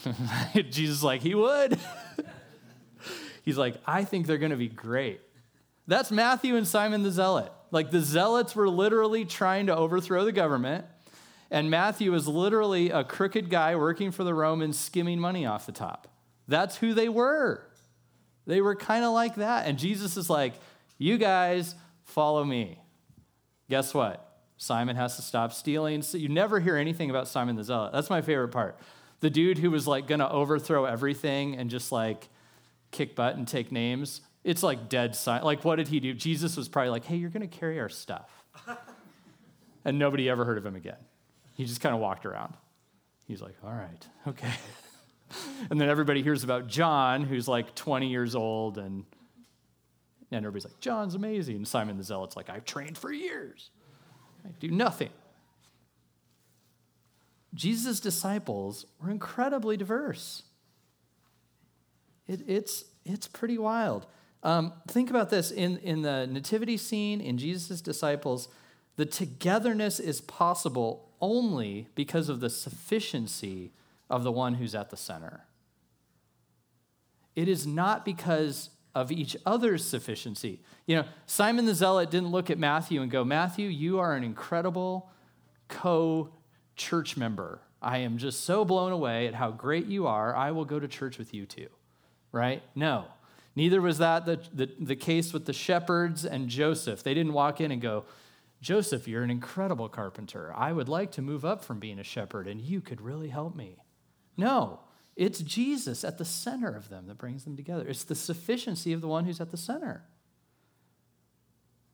Jesus 0.70 1.02
like, 1.02 1.20
he 1.20 1.34
would. 1.34 1.78
He's 3.42 3.58
like, 3.58 3.76
I 3.86 4.04
think 4.04 4.26
they're 4.26 4.38
gonna 4.38 4.56
be 4.56 4.68
great. 4.68 5.20
That's 5.86 6.10
Matthew 6.10 6.56
and 6.56 6.66
Simon 6.66 7.02
the 7.02 7.10
Zealot. 7.10 7.52
Like 7.70 7.90
the 7.90 8.00
Zealots 8.00 8.54
were 8.54 8.68
literally 8.68 9.24
trying 9.24 9.66
to 9.66 9.76
overthrow 9.76 10.24
the 10.24 10.32
government, 10.32 10.84
and 11.50 11.70
Matthew 11.70 12.14
is 12.14 12.28
literally 12.28 12.90
a 12.90 13.02
crooked 13.02 13.50
guy 13.50 13.74
working 13.74 14.12
for 14.12 14.22
the 14.24 14.34
Romans, 14.34 14.78
skimming 14.78 15.18
money 15.18 15.46
off 15.46 15.66
the 15.66 15.72
top. 15.72 16.08
That's 16.46 16.76
who 16.76 16.94
they 16.94 17.08
were. 17.08 17.66
They 18.46 18.60
were 18.60 18.74
kind 18.74 19.04
of 19.04 19.12
like 19.12 19.36
that. 19.36 19.66
And 19.66 19.78
Jesus 19.78 20.16
is 20.16 20.30
like, 20.30 20.54
You 20.98 21.18
guys 21.18 21.74
follow 22.04 22.44
me. 22.44 22.80
Guess 23.68 23.94
what? 23.94 24.26
Simon 24.56 24.96
has 24.96 25.16
to 25.16 25.22
stop 25.22 25.52
stealing. 25.52 26.02
So 26.02 26.18
you 26.18 26.28
never 26.28 26.60
hear 26.60 26.76
anything 26.76 27.08
about 27.08 27.28
Simon 27.28 27.56
the 27.56 27.64
Zealot. 27.64 27.92
That's 27.92 28.10
my 28.10 28.20
favorite 28.20 28.48
part. 28.48 28.78
The 29.20 29.30
dude 29.30 29.58
who 29.58 29.70
was 29.70 29.86
like 29.86 30.06
going 30.06 30.18
to 30.18 30.30
overthrow 30.30 30.84
everything 30.84 31.56
and 31.56 31.70
just 31.70 31.92
like 31.92 32.28
kick 32.90 33.14
butt 33.14 33.36
and 33.36 33.46
take 33.48 33.72
names. 33.72 34.20
It's 34.44 34.62
like 34.62 34.88
dead 34.88 35.14
silent. 35.14 35.44
Like, 35.44 35.64
what 35.64 35.76
did 35.76 35.88
he 35.88 36.00
do? 36.00 36.12
Jesus 36.12 36.56
was 36.56 36.68
probably 36.68 36.90
like, 36.90 37.04
hey, 37.04 37.16
you're 37.16 37.30
going 37.30 37.48
to 37.48 37.58
carry 37.58 37.80
our 37.80 37.88
stuff. 37.88 38.30
and 39.84 39.98
nobody 39.98 40.28
ever 40.28 40.44
heard 40.44 40.58
of 40.58 40.66
him 40.66 40.76
again. 40.76 40.96
He 41.60 41.66
just 41.66 41.82
kind 41.82 41.94
of 41.94 42.00
walked 42.00 42.24
around. 42.24 42.54
He's 43.26 43.42
like, 43.42 43.54
all 43.62 43.70
right, 43.70 44.08
okay. 44.28 44.50
and 45.70 45.78
then 45.78 45.90
everybody 45.90 46.22
hears 46.22 46.42
about 46.42 46.68
John, 46.68 47.22
who's 47.22 47.46
like 47.46 47.74
20 47.74 48.08
years 48.08 48.34
old, 48.34 48.78
and, 48.78 49.04
and 50.30 50.46
everybody's 50.46 50.64
like, 50.64 50.80
John's 50.80 51.14
amazing. 51.14 51.56
And 51.56 51.68
Simon 51.68 51.98
the 51.98 52.02
Zealot's 52.02 52.34
like, 52.34 52.48
I've 52.48 52.64
trained 52.64 52.96
for 52.96 53.12
years. 53.12 53.68
I 54.42 54.48
do 54.58 54.70
nothing. 54.70 55.10
Jesus' 57.52 58.00
disciples 58.00 58.86
were 58.98 59.10
incredibly 59.10 59.76
diverse. 59.76 60.44
It, 62.26 62.40
it's, 62.46 62.86
it's 63.04 63.28
pretty 63.28 63.58
wild. 63.58 64.06
Um, 64.42 64.72
think 64.88 65.10
about 65.10 65.28
this 65.28 65.50
in, 65.50 65.76
in 65.80 66.00
the 66.00 66.26
nativity 66.26 66.78
scene, 66.78 67.20
in 67.20 67.36
Jesus' 67.36 67.82
disciples, 67.82 68.48
the 68.96 69.04
togetherness 69.04 70.00
is 70.00 70.22
possible 70.22 71.09
only 71.20 71.88
because 71.94 72.28
of 72.28 72.40
the 72.40 72.50
sufficiency 72.50 73.72
of 74.08 74.24
the 74.24 74.32
one 74.32 74.54
who's 74.54 74.74
at 74.74 74.90
the 74.90 74.96
center. 74.96 75.44
It 77.36 77.48
is 77.48 77.66
not 77.66 78.04
because 78.04 78.70
of 78.94 79.12
each 79.12 79.36
other's 79.46 79.84
sufficiency. 79.84 80.60
You 80.86 80.96
know, 80.96 81.04
Simon 81.26 81.66
the 81.66 81.74
Zealot 81.74 82.10
didn't 82.10 82.30
look 82.30 82.50
at 82.50 82.58
Matthew 82.58 83.02
and 83.02 83.10
go, 83.10 83.24
Matthew, 83.24 83.68
you 83.68 84.00
are 84.00 84.14
an 84.14 84.24
incredible 84.24 85.10
co 85.68 86.30
church 86.74 87.16
member. 87.16 87.60
I 87.80 87.98
am 87.98 88.18
just 88.18 88.44
so 88.44 88.64
blown 88.64 88.92
away 88.92 89.26
at 89.26 89.34
how 89.34 89.52
great 89.52 89.86
you 89.86 90.06
are. 90.06 90.34
I 90.34 90.50
will 90.50 90.64
go 90.64 90.80
to 90.80 90.88
church 90.88 91.18
with 91.18 91.32
you 91.32 91.46
too. 91.46 91.68
Right? 92.32 92.62
No. 92.74 93.04
Neither 93.56 93.80
was 93.80 93.98
that 93.98 94.26
the, 94.26 94.40
the, 94.52 94.70
the 94.78 94.96
case 94.96 95.32
with 95.32 95.46
the 95.46 95.52
shepherds 95.52 96.24
and 96.24 96.48
Joseph. 96.48 97.02
They 97.02 97.14
didn't 97.14 97.32
walk 97.32 97.60
in 97.60 97.70
and 97.70 97.80
go, 97.80 98.04
Joseph, 98.60 99.08
you're 99.08 99.22
an 99.22 99.30
incredible 99.30 99.88
carpenter. 99.88 100.52
I 100.54 100.72
would 100.72 100.88
like 100.88 101.12
to 101.12 101.22
move 101.22 101.44
up 101.44 101.64
from 101.64 101.78
being 101.78 101.98
a 101.98 102.04
shepherd, 102.04 102.46
and 102.46 102.60
you 102.60 102.80
could 102.80 103.00
really 103.00 103.28
help 103.28 103.56
me. 103.56 103.76
No, 104.36 104.80
it's 105.16 105.40
Jesus 105.40 106.04
at 106.04 106.18
the 106.18 106.24
center 106.24 106.70
of 106.70 106.88
them 106.88 107.06
that 107.06 107.18
brings 107.18 107.44
them 107.44 107.56
together. 107.56 107.86
It's 107.88 108.04
the 108.04 108.14
sufficiency 108.14 108.92
of 108.92 109.00
the 109.00 109.08
one 109.08 109.24
who's 109.24 109.40
at 109.40 109.50
the 109.50 109.56
center. 109.56 110.04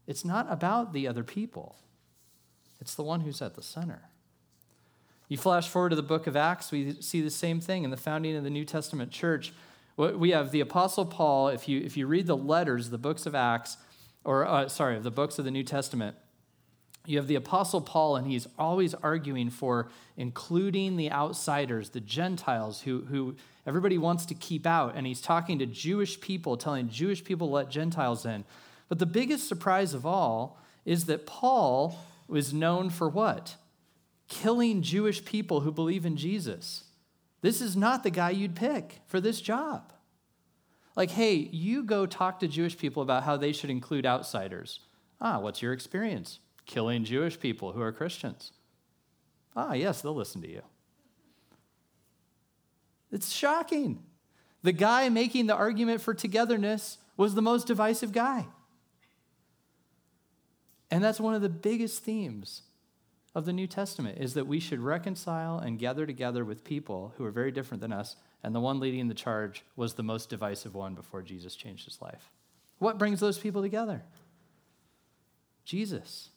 It's 0.07 0.25
not 0.25 0.47
about 0.51 0.93
the 0.93 1.07
other 1.09 1.25
people, 1.25 1.77
it's 2.81 2.95
the 2.95 3.03
one 3.03 3.21
who's 3.21 3.41
at 3.43 3.55
the 3.55 3.63
center. 3.63 4.03
You 5.29 5.37
flash 5.37 5.69
forward 5.69 5.89
to 5.91 5.97
the 5.97 6.03
book 6.03 6.29
of 6.29 6.37
Acts, 6.37 6.71
we 6.71 7.01
see 7.01 7.21
the 7.21 7.31
same 7.31 7.61
thing 7.61 7.83
in 7.83 7.91
the 7.91 7.97
founding 7.97 8.37
of 8.37 8.45
the 8.45 8.51
New 8.51 8.65
Testament 8.65 9.11
church. 9.11 9.53
We 9.97 10.31
have 10.31 10.53
the 10.53 10.61
Apostle 10.61 11.07
Paul, 11.07 11.49
if 11.49 11.69
you, 11.69 11.81
if 11.81 11.97
you 11.97 12.07
read 12.07 12.27
the 12.27 12.37
letters, 12.37 12.91
the 12.91 12.99
books 12.99 13.25
of 13.27 13.35
Acts, 13.35 13.77
or 14.25 14.47
uh, 14.47 14.69
sorry, 14.69 14.99
the 14.99 15.11
books 15.11 15.39
of 15.39 15.45
the 15.45 15.51
New 15.51 15.65
Testament, 15.65 16.17
you 17.07 17.19
have 17.19 17.27
the 17.27 17.37
Apostle 17.37 17.81
Paul, 17.81 18.17
and 18.17 18.27
he's 18.27 18.47
always 18.59 18.95
arguing 18.95 19.51
for 19.51 19.89
including 20.17 20.97
the 20.97 21.11
outsiders, 21.11 21.91
the 21.91 22.01
Gentiles, 22.01 22.83
who, 22.83 23.03
who 23.03 23.37
everybody 23.67 23.99
wants 23.99 24.27
to 24.27 24.35
keep 24.35 24.67
out. 24.67 24.95
And 24.97 25.07
he's 25.07 25.21
talking 25.21 25.59
to 25.59 25.67
Jewish 25.67 26.21
people, 26.21 26.57
telling 26.57 26.89
Jewish 26.89 27.25
people 27.25 27.51
let 27.51 27.71
Gentiles 27.71 28.27
in. 28.27 28.45
But 28.89 28.99
the 28.99 29.07
biggest 29.07 29.49
surprise 29.49 29.95
of 29.95 30.07
all 30.07 30.61
is 30.85 31.07
that 31.07 31.27
Paul 31.27 31.99
was 32.29 32.53
known 32.53 32.91
for 32.91 33.09
what? 33.09 33.57
Killing 34.29 34.83
Jewish 34.83 35.25
people 35.25 35.61
who 35.61 35.73
believe 35.73 36.07
in 36.07 36.17
Jesus. 36.17 36.85
This 37.43 37.61
is 37.61 37.77
not 37.77 38.03
the 38.03 38.11
guy 38.11 38.31
you'd 38.31 38.57
pick 38.57 39.01
for 39.07 39.21
this 39.21 39.41
job. 39.41 39.93
Like, 40.97 41.11
hey, 41.11 41.35
you 41.35 41.83
go 41.83 42.07
talk 42.07 42.41
to 42.41 42.49
Jewish 42.49 42.77
people 42.79 43.03
about 43.03 43.25
how 43.25 43.37
they 43.37 43.53
should 43.53 43.71
include 43.71 44.07
outsiders. 44.07 44.81
Ah, 45.21 45.39
what's 45.39 45.63
your 45.63 45.73
experience? 45.73 46.41
Killing 46.67 47.05
Jewish 47.05 47.39
people 47.39 47.73
who 47.73 47.81
are 47.81 47.93
Christians. 47.93 48.53
Ah, 49.55 49.73
yes, 49.73 50.03
they'll 50.03 50.15
listen 50.15 50.43
to 50.43 50.51
you. 50.51 50.63
It's 53.11 53.33
shocking. 53.33 54.03
The 54.63 54.73
guy 54.73 55.09
making 55.09 55.47
the 55.47 55.55
argument 55.55 56.01
for 56.01 56.13
togetherness 56.13 56.99
was 57.17 57.35
the 57.35 57.43
most 57.43 57.67
divisive 57.67 58.13
guy. 58.13 58.47
And 60.91 61.03
that's 61.03 61.21
one 61.21 61.35
of 61.35 61.43
the 61.43 61.49
biggest 61.49 62.03
themes 62.05 62.63
of 63.35 63.45
the 63.45 63.53
New 63.53 63.67
Testament 63.67 64.19
is 64.19 64.35
that 64.35 64.47
we 64.47 64.61
should 64.61 64.81
reconcile 64.81 65.59
and 65.59 65.79
gather 65.79 66.07
together 66.07 66.45
with 66.45 66.65
people 66.65 67.13
who 67.17 67.25
are 67.25 67.31
very 67.31 67.51
different 67.51 67.81
than 67.81 67.93
us, 67.93 68.17
and 68.43 68.55
the 68.55 68.61
one 68.61 68.81
leading 68.81 69.09
the 69.09 69.15
charge 69.15 69.65
was 69.77 69.95
the 69.95 70.03
most 70.03 70.31
divisive 70.31 70.75
one 70.75 70.95
before 70.95 71.23
Jesus 71.23 71.55
changed 71.55 71.85
his 71.85 72.01
life. 72.01 72.31
What 72.79 72.99
brings 72.99 73.21
those 73.21 73.39
people 73.39 73.63
together? 73.63 74.03
Jesus. 75.65 76.31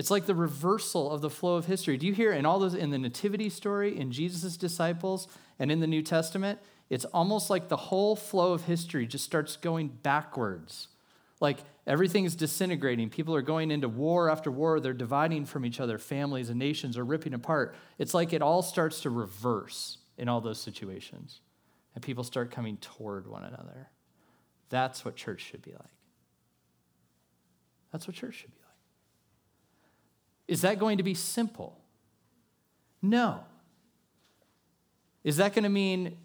It's 0.00 0.10
like 0.10 0.24
the 0.24 0.34
reversal 0.34 1.10
of 1.10 1.20
the 1.20 1.28
flow 1.28 1.56
of 1.56 1.66
history. 1.66 1.98
Do 1.98 2.06
you 2.06 2.14
hear 2.14 2.32
in 2.32 2.46
all 2.46 2.58
those 2.58 2.72
in 2.72 2.88
the 2.88 2.96
nativity 2.96 3.50
story, 3.50 3.98
in 3.98 4.10
Jesus' 4.10 4.56
disciples, 4.56 5.28
and 5.58 5.70
in 5.70 5.80
the 5.80 5.86
New 5.86 6.00
Testament? 6.00 6.58
It's 6.88 7.04
almost 7.04 7.50
like 7.50 7.68
the 7.68 7.76
whole 7.76 8.16
flow 8.16 8.54
of 8.54 8.64
history 8.64 9.06
just 9.06 9.26
starts 9.26 9.58
going 9.58 9.88
backwards. 9.88 10.88
Like 11.38 11.58
everything 11.86 12.24
is 12.24 12.34
disintegrating. 12.34 13.10
People 13.10 13.34
are 13.34 13.42
going 13.42 13.70
into 13.70 13.90
war 13.90 14.30
after 14.30 14.50
war. 14.50 14.80
They're 14.80 14.94
dividing 14.94 15.44
from 15.44 15.66
each 15.66 15.80
other. 15.80 15.98
Families 15.98 16.48
and 16.48 16.58
nations 16.58 16.96
are 16.96 17.04
ripping 17.04 17.34
apart. 17.34 17.74
It's 17.98 18.14
like 18.14 18.32
it 18.32 18.40
all 18.40 18.62
starts 18.62 19.02
to 19.02 19.10
reverse 19.10 19.98
in 20.16 20.30
all 20.30 20.40
those 20.40 20.58
situations. 20.58 21.42
And 21.94 22.02
people 22.02 22.24
start 22.24 22.50
coming 22.50 22.78
toward 22.78 23.26
one 23.26 23.44
another. 23.44 23.90
That's 24.70 25.04
what 25.04 25.14
church 25.14 25.42
should 25.42 25.60
be 25.60 25.72
like. 25.72 25.98
That's 27.92 28.08
what 28.08 28.16
church 28.16 28.36
should 28.36 28.52
be. 28.52 28.59
Is 30.50 30.62
that 30.62 30.80
going 30.80 30.96
to 30.98 31.04
be 31.04 31.14
simple? 31.14 31.78
No. 33.00 33.44
Is 35.22 35.36
that 35.36 35.54
going 35.54 35.62
to 35.62 35.70
mean 35.70 36.16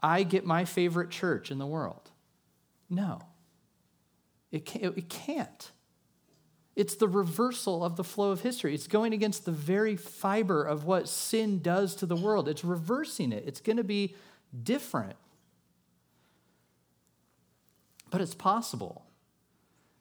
I 0.00 0.22
get 0.22 0.46
my 0.46 0.64
favorite 0.64 1.10
church 1.10 1.50
in 1.50 1.58
the 1.58 1.66
world? 1.66 2.10
No. 2.88 3.20
It 4.50 4.64
can't. 4.64 5.70
It's 6.74 6.94
the 6.94 7.08
reversal 7.08 7.84
of 7.84 7.96
the 7.96 8.04
flow 8.04 8.30
of 8.30 8.40
history. 8.40 8.74
It's 8.74 8.86
going 8.86 9.12
against 9.12 9.44
the 9.44 9.52
very 9.52 9.96
fiber 9.96 10.64
of 10.64 10.84
what 10.84 11.06
sin 11.06 11.60
does 11.60 11.94
to 11.96 12.06
the 12.06 12.16
world. 12.16 12.48
It's 12.48 12.64
reversing 12.64 13.32
it. 13.32 13.44
It's 13.46 13.60
going 13.60 13.76
to 13.76 13.84
be 13.84 14.14
different. 14.62 15.16
But 18.10 18.22
it's 18.22 18.34
possible. 18.34 19.04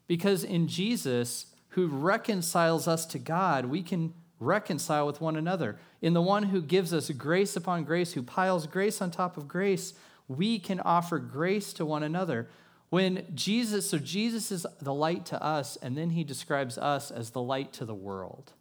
Because 0.07 0.45
in 0.45 0.69
Jesus, 0.69 1.47
who 1.73 1.87
reconciles 1.87 2.87
us 2.87 3.05
to 3.07 3.19
God, 3.19 3.65
we 3.65 3.81
can 3.81 4.13
reconcile 4.39 5.07
with 5.07 5.21
one 5.21 5.35
another. 5.35 5.77
In 6.01 6.13
the 6.13 6.21
one 6.21 6.43
who 6.43 6.61
gives 6.61 6.93
us 6.93 7.09
grace 7.11 7.55
upon 7.55 7.83
grace, 7.83 8.13
who 8.13 8.21
piles 8.21 8.67
grace 8.67 9.01
on 9.01 9.09
top 9.09 9.37
of 9.37 9.47
grace, 9.47 9.93
we 10.27 10.59
can 10.59 10.79
offer 10.81 11.17
grace 11.17 11.73
to 11.73 11.85
one 11.85 12.03
another. 12.03 12.47
When 12.89 13.25
Jesus, 13.33 13.89
so 13.89 13.97
Jesus 13.97 14.51
is 14.51 14.67
the 14.81 14.93
light 14.93 15.25
to 15.27 15.43
us, 15.43 15.77
and 15.77 15.97
then 15.97 16.11
he 16.11 16.23
describes 16.23 16.77
us 16.77 17.09
as 17.09 17.31
the 17.31 17.41
light 17.41 17.73
to 17.73 17.85
the 17.85 17.95
world. 17.95 18.53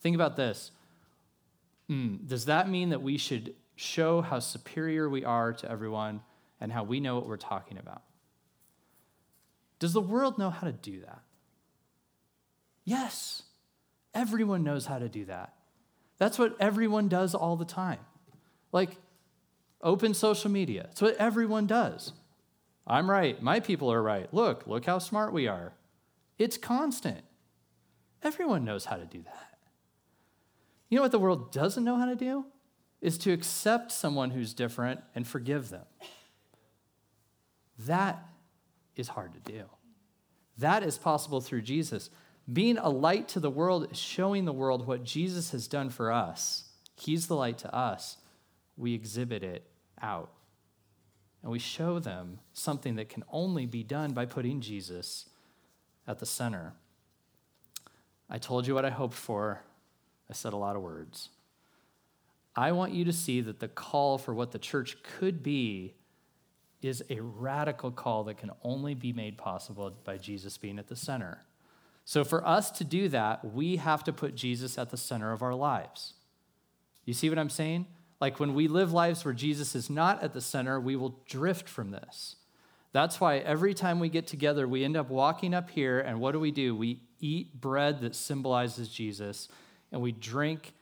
Think 0.00 0.16
about 0.16 0.36
this. 0.36 0.72
Mm, 1.88 2.26
does 2.26 2.46
that 2.46 2.68
mean 2.68 2.90
that 2.90 3.02
we 3.02 3.18
should 3.18 3.54
show 3.76 4.20
how 4.20 4.40
superior 4.40 5.08
we 5.08 5.24
are 5.24 5.52
to 5.52 5.70
everyone 5.70 6.22
and 6.60 6.72
how 6.72 6.82
we 6.82 6.98
know 6.98 7.14
what 7.14 7.28
we're 7.28 7.36
talking 7.36 7.78
about? 7.78 8.02
Does 9.78 9.92
the 9.92 10.00
world 10.00 10.38
know 10.38 10.50
how 10.50 10.66
to 10.66 10.72
do 10.72 11.00
that? 11.02 11.22
Yes, 12.88 13.42
everyone 14.14 14.64
knows 14.64 14.86
how 14.86 14.98
to 14.98 15.10
do 15.10 15.26
that. 15.26 15.52
That's 16.16 16.38
what 16.38 16.56
everyone 16.58 17.08
does 17.08 17.34
all 17.34 17.54
the 17.54 17.66
time. 17.66 17.98
Like, 18.72 18.96
open 19.82 20.14
social 20.14 20.50
media. 20.50 20.88
It's 20.92 21.02
what 21.02 21.14
everyone 21.16 21.66
does. 21.66 22.14
I'm 22.86 23.10
right. 23.10 23.42
My 23.42 23.60
people 23.60 23.92
are 23.92 24.02
right. 24.02 24.32
Look, 24.32 24.66
look 24.66 24.86
how 24.86 25.00
smart 25.00 25.34
we 25.34 25.46
are. 25.46 25.74
It's 26.38 26.56
constant. 26.56 27.20
Everyone 28.22 28.64
knows 28.64 28.86
how 28.86 28.96
to 28.96 29.04
do 29.04 29.20
that. 29.20 29.58
You 30.88 30.96
know 30.96 31.02
what 31.02 31.12
the 31.12 31.18
world 31.18 31.52
doesn't 31.52 31.84
know 31.84 31.98
how 31.98 32.06
to 32.06 32.16
do? 32.16 32.46
Is 33.02 33.18
to 33.18 33.32
accept 33.32 33.92
someone 33.92 34.30
who's 34.30 34.54
different 34.54 35.02
and 35.14 35.28
forgive 35.28 35.68
them. 35.68 35.84
That 37.80 38.26
is 38.96 39.08
hard 39.08 39.34
to 39.34 39.52
do. 39.52 39.64
That 40.56 40.82
is 40.82 40.96
possible 40.96 41.42
through 41.42 41.62
Jesus. 41.62 42.08
Being 42.50 42.78
a 42.78 42.88
light 42.88 43.28
to 43.28 43.40
the 43.40 43.50
world 43.50 43.96
showing 43.96 44.44
the 44.44 44.52
world 44.52 44.86
what 44.86 45.04
Jesus 45.04 45.50
has 45.50 45.68
done 45.68 45.90
for 45.90 46.10
us. 46.10 46.64
He's 46.96 47.26
the 47.26 47.36
light 47.36 47.58
to 47.58 47.74
us. 47.74 48.16
We 48.76 48.94
exhibit 48.94 49.42
it 49.42 49.68
out. 50.00 50.30
And 51.42 51.52
we 51.52 51.58
show 51.58 51.98
them 51.98 52.40
something 52.52 52.96
that 52.96 53.08
can 53.08 53.24
only 53.30 53.66
be 53.66 53.82
done 53.82 54.12
by 54.12 54.26
putting 54.26 54.60
Jesus 54.60 55.26
at 56.06 56.18
the 56.18 56.26
center. 56.26 56.74
I 58.30 58.38
told 58.38 58.66
you 58.66 58.74
what 58.74 58.84
I 58.84 58.90
hoped 58.90 59.14
for. 59.14 59.62
I 60.28 60.32
said 60.32 60.52
a 60.52 60.56
lot 60.56 60.76
of 60.76 60.82
words. 60.82 61.28
I 62.56 62.72
want 62.72 62.92
you 62.92 63.04
to 63.04 63.12
see 63.12 63.40
that 63.42 63.60
the 63.60 63.68
call 63.68 64.18
for 64.18 64.34
what 64.34 64.50
the 64.50 64.58
church 64.58 64.96
could 65.02 65.42
be 65.42 65.94
is 66.82 67.02
a 67.10 67.20
radical 67.20 67.90
call 67.90 68.24
that 68.24 68.38
can 68.38 68.50
only 68.62 68.94
be 68.94 69.12
made 69.12 69.36
possible 69.38 69.92
by 70.04 70.16
Jesus 70.16 70.58
being 70.58 70.78
at 70.78 70.88
the 70.88 70.96
center. 70.96 71.44
So, 72.08 72.24
for 72.24 72.42
us 72.48 72.70
to 72.70 72.84
do 72.84 73.10
that, 73.10 73.52
we 73.52 73.76
have 73.76 74.02
to 74.04 74.14
put 74.14 74.34
Jesus 74.34 74.78
at 74.78 74.88
the 74.88 74.96
center 74.96 75.30
of 75.30 75.42
our 75.42 75.54
lives. 75.54 76.14
You 77.04 77.12
see 77.12 77.28
what 77.28 77.38
I'm 77.38 77.50
saying? 77.50 77.84
Like 78.18 78.40
when 78.40 78.54
we 78.54 78.66
live 78.66 78.94
lives 78.94 79.26
where 79.26 79.34
Jesus 79.34 79.74
is 79.74 79.90
not 79.90 80.22
at 80.22 80.32
the 80.32 80.40
center, 80.40 80.80
we 80.80 80.96
will 80.96 81.20
drift 81.28 81.68
from 81.68 81.90
this. 81.90 82.36
That's 82.92 83.20
why 83.20 83.40
every 83.40 83.74
time 83.74 84.00
we 84.00 84.08
get 84.08 84.26
together, 84.26 84.66
we 84.66 84.84
end 84.84 84.96
up 84.96 85.10
walking 85.10 85.52
up 85.52 85.68
here, 85.68 86.00
and 86.00 86.18
what 86.18 86.32
do 86.32 86.40
we 86.40 86.50
do? 86.50 86.74
We 86.74 87.02
eat 87.20 87.60
bread 87.60 88.00
that 88.00 88.16
symbolizes 88.16 88.88
Jesus, 88.88 89.50
and 89.92 90.00
we 90.00 90.12
drink 90.12 90.72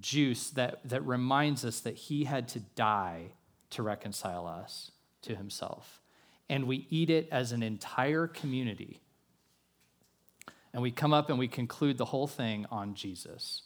juice 0.00 0.50
that, 0.50 0.80
that 0.88 1.06
reminds 1.06 1.64
us 1.64 1.78
that 1.82 1.94
he 1.94 2.24
had 2.24 2.48
to 2.48 2.58
die 2.74 3.26
to 3.70 3.84
reconcile 3.84 4.48
us 4.48 4.90
to 5.22 5.36
himself. 5.36 6.00
And 6.48 6.64
we 6.64 6.88
eat 6.90 7.10
it 7.10 7.28
as 7.30 7.52
an 7.52 7.62
entire 7.62 8.26
community. 8.26 9.02
And 10.74 10.82
we 10.82 10.90
come 10.90 11.14
up 11.14 11.30
and 11.30 11.38
we 11.38 11.46
conclude 11.46 11.98
the 11.98 12.04
whole 12.04 12.26
thing 12.26 12.66
on 12.70 12.94
Jesus. 12.94 13.62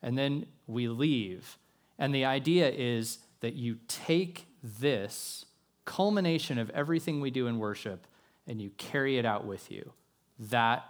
And 0.00 0.16
then 0.16 0.46
we 0.68 0.86
leave. 0.86 1.58
And 1.98 2.14
the 2.14 2.24
idea 2.24 2.70
is 2.70 3.18
that 3.40 3.54
you 3.54 3.78
take 3.88 4.46
this 4.62 5.44
culmination 5.84 6.58
of 6.58 6.70
everything 6.70 7.20
we 7.20 7.32
do 7.32 7.48
in 7.48 7.58
worship 7.58 8.06
and 8.46 8.62
you 8.62 8.70
carry 8.78 9.18
it 9.18 9.26
out 9.26 9.44
with 9.44 9.72
you. 9.72 9.92
That, 10.38 10.84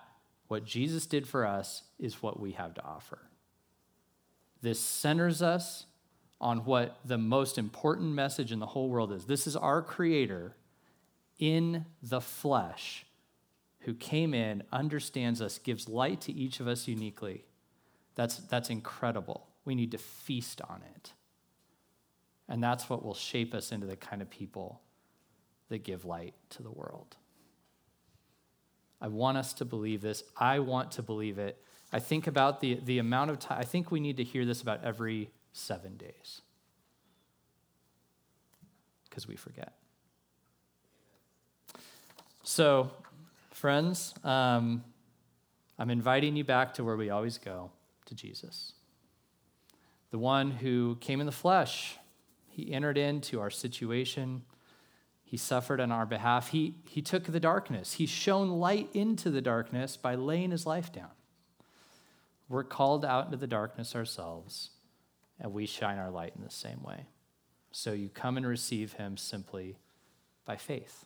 what 0.49 0.65
Jesus 0.67 1.07
did 1.07 1.27
for 1.27 1.47
us, 1.47 1.83
is 1.99 2.23
what 2.23 2.39
we 2.39 2.53
have 2.53 2.75
to 2.75 2.85
offer. 2.85 3.19
This 4.61 4.79
centers 4.79 5.41
us 5.41 5.87
on 6.39 6.67
what 6.67 6.99
the 7.05 7.19
most 7.19 7.57
important 7.57 8.13
message 8.13 8.53
in 8.53 8.59
the 8.59 8.67
whole 8.67 8.91
world 8.91 9.11
is. 9.11 9.25
This 9.25 9.47
is 9.47 9.57
our 9.57 9.81
Creator 9.81 10.55
in 11.39 11.87
the 12.03 12.21
flesh 12.21 13.07
who 13.85 13.95
came 13.95 14.33
in, 14.35 14.63
understands 14.73 15.43
us, 15.43 15.59
gives 15.59 15.89
light 15.89 16.21
to 16.23 16.33
each 16.33 16.61
of 16.61 16.69
us 16.69 16.87
uniquely. 16.87 17.45
That's, 18.15 18.37
that's 18.39 18.71
incredible. 18.71 19.47
We 19.65 19.75
need 19.75 19.91
to 19.93 19.99
feast 19.99 20.61
on 20.69 20.83
it. 20.97 21.13
And 22.49 22.63
that's 22.63 22.89
what 22.89 23.05
will 23.05 23.15
shape 23.15 23.55
us 23.55 23.73
into 23.73 23.87
the 23.87 23.97
kind 23.97 24.23
of 24.23 24.31
people 24.31 24.81
that 25.69 25.85
give 25.85 26.05
light 26.05 26.35
to 26.51 26.63
the 26.63 26.71
world. 26.71 27.17
I 29.01 29.09
want 29.09 29.37
us 29.37 29.53
to 29.55 29.65
believe 29.65 30.01
this. 30.01 30.23
I 30.37 30.61
want 30.61 30.93
to 30.93 31.03
believe 31.03 31.39
it. 31.39 31.61
I 31.93 31.99
think 31.99 32.27
about 32.27 32.61
the, 32.61 32.79
the 32.85 32.99
amount 32.99 33.31
of 33.31 33.39
time, 33.39 33.59
I 33.59 33.65
think 33.65 33.91
we 33.91 34.01
need 34.01 34.17
to 34.19 34.25
hear 34.25 34.45
this 34.45 34.63
about 34.63 34.85
every 34.85 35.31
seven 35.53 35.97
days 35.97 36.43
because 39.09 39.27
we 39.27 39.37
forget. 39.37 39.75
So, 42.45 42.91
friends, 43.63 44.13
um, 44.25 44.83
I'm 45.79 45.89
inviting 45.89 46.35
you 46.35 46.43
back 46.43 46.75
to 46.75 46.83
where 46.83 46.97
we 46.97 47.11
always 47.11 47.39
go 47.39 47.71
to 48.07 48.15
Jesus, 48.17 48.73
the 50.11 50.19
one 50.19 50.51
who 50.51 50.97
came 51.01 51.21
in 51.21 51.27
the 51.27 51.31
flesh. 51.31 51.97
He 52.49 52.73
entered 52.73 52.99
into 52.99 53.39
our 53.39 53.51
situation. 53.51 54.43
He 55.23 55.37
suffered 55.37 55.81
on 55.81 55.93
our 55.93 56.07
behalf. 56.07 56.49
He, 56.49 56.75
he 56.89 57.03
took 57.03 57.23
the 57.23 57.39
darkness. 57.39 57.93
He 57.93 58.07
shone 58.07 58.49
light 58.51 58.89
into 58.95 59.31
the 59.31 59.41
darkness 59.41 59.97
by 59.97 60.17
laying 60.17 60.51
his 60.51 60.67
life 60.67 60.93
down. 60.93 61.13
We're 62.49 62.65
called 62.65 63.05
out 63.05 63.27
into 63.27 63.37
the 63.37 63.47
darkness 63.47 63.95
ourselves, 63.95 64.71
and 65.39 65.53
we 65.53 65.67
shine 65.67 65.99
our 65.99 66.11
light 66.11 66.33
in 66.37 66.43
the 66.43 66.51
same 66.51 66.83
way. 66.83 67.07
So 67.71 67.93
you 67.93 68.09
come 68.09 68.37
and 68.37 68.45
receive 68.45 68.95
him 68.95 69.17
simply 69.17 69.77
by 70.45 70.57
faith. 70.57 71.05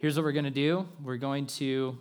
Here's 0.00 0.14
what 0.14 0.24
we're 0.24 0.32
going 0.32 0.44
to 0.44 0.50
do 0.52 0.86
we're 1.02 1.16
going 1.16 1.46
to 1.46 1.98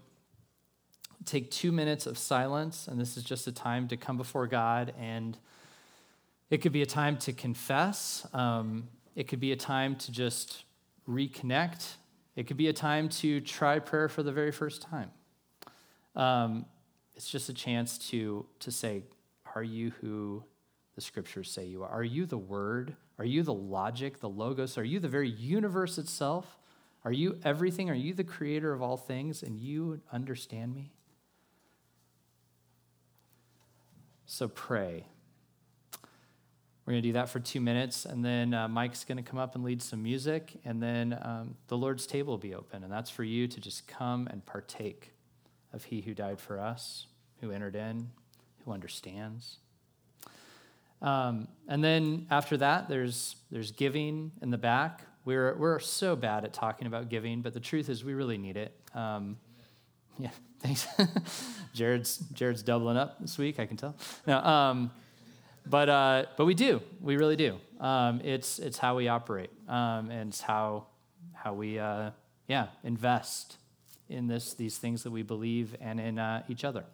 take 1.26 1.50
two 1.50 1.72
minutes 1.72 2.06
of 2.06 2.16
silence, 2.16 2.88
and 2.88 3.02
this 3.02 3.18
is 3.18 3.24
just 3.24 3.48
a 3.48 3.52
time 3.52 3.88
to 3.88 3.98
come 3.98 4.18
before 4.18 4.46
God, 4.46 4.94
and 5.00 5.36
it 6.52 6.60
could 6.60 6.72
be 6.72 6.84
a 6.84 6.86
time 6.86 7.18
to 7.18 7.34
confess, 7.34 8.28
um, 8.34 8.88
it 9.16 9.28
could 9.28 9.40
be 9.40 9.52
a 9.52 9.56
time 9.56 9.96
to 9.96 10.12
just 10.12 10.64
reconnect, 11.10 11.96
it 12.36 12.46
could 12.46 12.56
be 12.56 12.68
a 12.68 12.74
time 12.74 13.10
to 13.10 13.42
try 13.42 13.80
prayer 13.80 14.08
for 14.08 14.22
the 14.22 14.32
very 14.32 14.52
first 14.52 14.84
time. 14.84 15.10
Um, 16.16 16.68
it's 17.16 17.28
just 17.28 17.50
a 17.50 17.54
chance 17.54 17.98
to, 18.10 18.46
to 18.60 18.72
say, 18.72 19.02
Are 19.56 19.64
you 19.64 19.92
who 20.02 20.44
the 20.94 21.02
scriptures 21.02 21.50
say 21.50 21.66
you 21.66 21.82
are? 21.82 21.90
Are 21.90 22.04
you 22.04 22.28
the 22.28 22.38
word? 22.38 22.96
Are 23.18 23.26
you 23.26 23.42
the 23.42 23.56
logic, 23.56 24.20
the 24.20 24.30
logos? 24.30 24.78
Are 24.78 24.84
you 24.84 25.00
the 25.00 25.08
very 25.08 25.30
universe 25.30 25.98
itself? 25.98 26.60
Are 27.06 27.12
you 27.12 27.40
everything? 27.44 27.90
Are 27.90 27.96
you 27.96 28.14
the 28.14 28.24
creator 28.24 28.74
of 28.74 28.82
all 28.82 28.98
things 28.98 29.44
and 29.44 29.58
you 29.58 30.02
understand 30.12 30.76
me? 30.76 30.92
So 34.26 34.48
pray. 34.48 35.06
We're 36.86 36.94
going 36.94 37.04
to 37.04 37.10
do 37.10 37.14
that 37.14 37.28
for 37.28 37.42
two 37.42 37.60
minutes, 37.60 38.06
and 38.06 38.24
then 38.24 38.54
uh, 38.54 38.70
Mike's 38.70 39.04
going 39.04 39.18
to 39.18 39.24
come 39.24 39.40
up 39.40 39.56
and 39.56 39.64
lead 39.64 39.82
some 39.82 40.02
music, 40.02 40.54
and 40.64 40.82
then 40.82 41.20
um, 41.22 41.56
the 41.68 41.78
Lord's 41.78 42.08
table 42.08 42.32
will 42.32 42.38
be 42.38 42.56
open, 42.56 42.82
and 42.82 42.92
that's 42.92 43.10
for 43.10 43.26
you 43.26 43.46
to 43.46 43.60
just 43.60 43.88
come 43.88 44.26
and 44.32 44.46
partake 44.46 45.12
of 45.74 45.84
He 45.84 46.00
who 46.00 46.14
died 46.14 46.40
for 46.40 46.60
us, 46.60 47.08
who 47.42 47.52
entered 47.52 47.76
in, 47.76 48.10
who 48.64 48.72
understands. 48.72 49.58
Um, 51.02 51.50
and 51.68 51.84
then 51.84 52.26
after 52.32 52.56
that, 52.58 52.88
there's, 52.88 53.36
there's 53.52 53.72
giving 53.72 54.32
in 54.42 54.50
the 54.50 54.58
back. 54.58 55.02
We're, 55.28 55.56
we're 55.58 55.80
so 55.80 56.16
bad 56.16 56.46
at 56.46 56.54
talking 56.54 56.88
about 56.88 57.10
giving, 57.10 57.42
but 57.42 57.54
the 57.54 57.60
truth 57.60 57.90
is 57.90 58.02
we 58.02 58.14
really 58.14 58.38
need 58.38 58.56
it. 58.56 58.72
Um, 58.94 59.36
yeah, 60.18 60.30
thanks. 60.62 60.88
Jared's, 61.74 62.20
Jared's 62.32 62.64
doubling 62.64 62.96
up 62.96 63.20
this 63.20 63.38
week, 63.38 63.60
I 63.60 63.66
can 63.66 63.76
tell. 63.76 63.94
No, 64.26 64.38
um, 64.38 64.90
but, 65.66 65.90
uh, 65.90 66.26
but 66.38 66.46
we 66.46 66.54
do. 66.54 66.82
We 67.02 67.18
really 67.18 67.36
do. 67.36 67.60
Um, 67.82 68.22
it's, 68.24 68.58
it's 68.60 68.78
how 68.78 68.96
we 68.96 69.10
operate, 69.10 69.50
um, 69.68 70.10
and 70.12 70.30
it's 70.30 70.40
how, 70.40 70.86
how 71.34 71.54
we 71.54 71.78
uh, 71.78 72.12
yeah, 72.48 72.68
invest 72.86 73.58
in 74.08 74.28
this, 74.28 74.54
these 74.54 74.78
things 74.78 75.04
that 75.04 75.12
we 75.12 75.24
believe 75.24 75.76
and 75.82 76.00
in 76.00 76.20
uh, 76.20 76.44
each 76.48 76.64
other. 76.64 76.86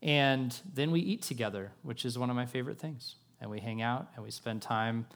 And 0.00 0.56
then 0.72 0.92
we 0.92 1.00
eat 1.00 1.22
together, 1.22 1.72
which 1.82 2.04
is 2.04 2.16
one 2.16 2.30
of 2.30 2.36
my 2.36 2.46
favorite 2.46 2.78
things. 2.78 3.16
And 3.40 3.50
we 3.50 3.58
hang 3.58 3.82
out 3.82 4.12
and 4.14 4.24
we 4.24 4.30
spend 4.30 4.62
time. 4.62 5.06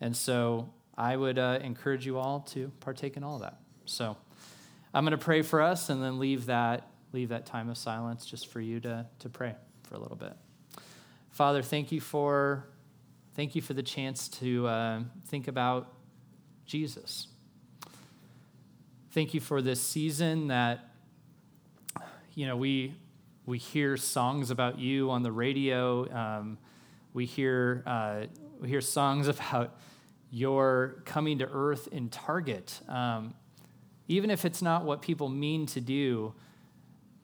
And 0.00 0.16
so 0.16 0.68
I 0.96 1.16
would 1.16 1.38
uh, 1.38 1.58
encourage 1.62 2.06
you 2.06 2.18
all 2.18 2.40
to 2.40 2.70
partake 2.80 3.16
in 3.16 3.24
all 3.24 3.36
of 3.36 3.42
that. 3.42 3.58
So 3.84 4.16
I'm 4.94 5.04
going 5.04 5.18
to 5.18 5.24
pray 5.24 5.42
for 5.42 5.60
us 5.60 5.90
and 5.90 6.02
then 6.02 6.18
leave 6.18 6.46
that, 6.46 6.88
leave 7.12 7.28
that 7.28 7.46
time 7.46 7.68
of 7.68 7.76
silence 7.76 8.24
just 8.24 8.48
for 8.48 8.60
you 8.60 8.80
to, 8.80 9.06
to 9.18 9.28
pray 9.28 9.54
for 9.84 9.94
a 9.94 9.98
little 9.98 10.16
bit. 10.16 10.32
Father, 11.30 11.62
thank 11.62 11.92
you 11.92 12.00
for, 12.00 12.66
thank 13.34 13.54
you 13.54 13.62
for 13.62 13.74
the 13.74 13.82
chance 13.82 14.28
to 14.28 14.66
uh, 14.66 15.00
think 15.28 15.48
about 15.48 15.92
Jesus 16.64 17.28
thank 19.16 19.32
you 19.32 19.40
for 19.40 19.62
this 19.62 19.80
season 19.80 20.48
that, 20.48 20.90
you 22.34 22.46
know, 22.46 22.54
we, 22.54 22.94
we 23.46 23.56
hear 23.56 23.96
songs 23.96 24.50
about 24.50 24.78
you 24.78 25.10
on 25.10 25.22
the 25.22 25.32
radio. 25.32 26.06
Um, 26.14 26.58
we, 27.14 27.24
hear, 27.24 27.82
uh, 27.86 28.26
we 28.60 28.68
hear 28.68 28.82
songs 28.82 29.26
about 29.28 29.74
your 30.30 31.02
coming 31.04 31.38
to 31.38 31.48
earth 31.50 31.88
in 31.92 32.08
Target. 32.08 32.80
Um, 32.88 33.34
even 34.08 34.30
if 34.30 34.44
it's 34.44 34.62
not 34.62 34.84
what 34.84 35.02
people 35.02 35.28
mean 35.28 35.66
to 35.66 35.80
do, 35.80 36.34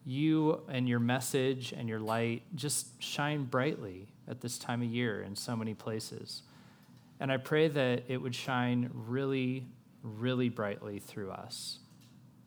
you 0.05 0.63
and 0.69 0.89
your 0.89 0.99
message 0.99 1.73
and 1.73 1.89
your 1.89 2.01
light 2.01 2.43
just 2.55 3.01
shine 3.01 3.45
brightly 3.45 4.09
at 4.27 4.41
this 4.41 4.59
time 4.59 4.83
of 4.83 4.89
year 4.89 5.23
in 5.23 5.37
so 5.37 5.55
many 5.55 5.75
places. 5.75 6.43
And 7.21 7.31
I 7.31 7.37
pray 7.37 7.69
that 7.69 8.05
it 8.09 8.17
would 8.17 8.35
shine 8.35 8.91
really, 8.93 9.67
really 10.03 10.49
brightly 10.49 10.99
through 10.99 11.31
us 11.31 11.79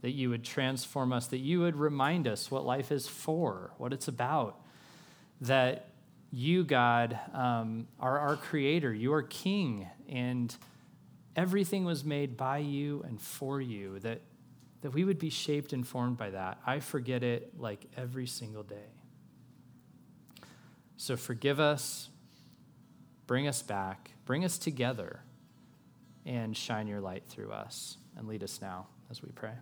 that 0.06 0.12
you 0.12 0.30
would 0.30 0.43
transform 0.43 1.12
us, 1.12 1.26
that 1.26 1.39
you 1.39 1.62
would 1.62 1.76
remind 1.76 2.28
us 2.28 2.51
what 2.51 2.64
life 2.64 2.91
is 2.91 3.08
for, 3.08 3.72
what 3.80 3.91
it's 3.91 4.08
about, 4.08 4.62
that 5.41 5.88
you, 6.36 6.66
God, 6.66 7.18
um, 7.34 7.88
are 7.98 8.20
our 8.20 8.36
creator, 8.36 8.94
you 8.94 9.14
are 9.14 9.24
king, 9.24 9.88
and 10.10 10.54
everything 11.34 11.86
was 11.86 12.04
made 12.04 12.36
by 12.36 12.58
you 12.58 13.02
and 13.08 13.22
for 13.22 13.62
you, 13.62 14.00
that, 14.00 14.20
that 14.82 14.92
we 14.92 15.06
would 15.06 15.18
be 15.18 15.30
shaped 15.30 15.72
and 15.72 15.88
formed 15.88 16.18
by 16.18 16.32
that. 16.32 16.60
I 16.66 16.82
forget 16.82 17.24
it 17.24 17.58
like 17.58 17.86
every 17.96 18.28
single 18.28 18.64
day. 18.64 18.90
So 20.98 21.16
forgive 21.16 21.62
us, 21.62 22.10
bring 23.28 23.48
us 23.48 23.62
back, 23.62 24.12
bring 24.26 24.44
us 24.44 24.58
together, 24.58 25.22
and 26.26 26.56
shine 26.56 26.88
your 26.88 27.00
light 27.00 27.24
through 27.30 27.52
us, 27.54 27.96
and 28.18 28.28
lead 28.28 28.44
us 28.44 28.60
now 28.62 28.88
as 29.10 29.24
we 29.24 29.30
pray. 29.30 29.54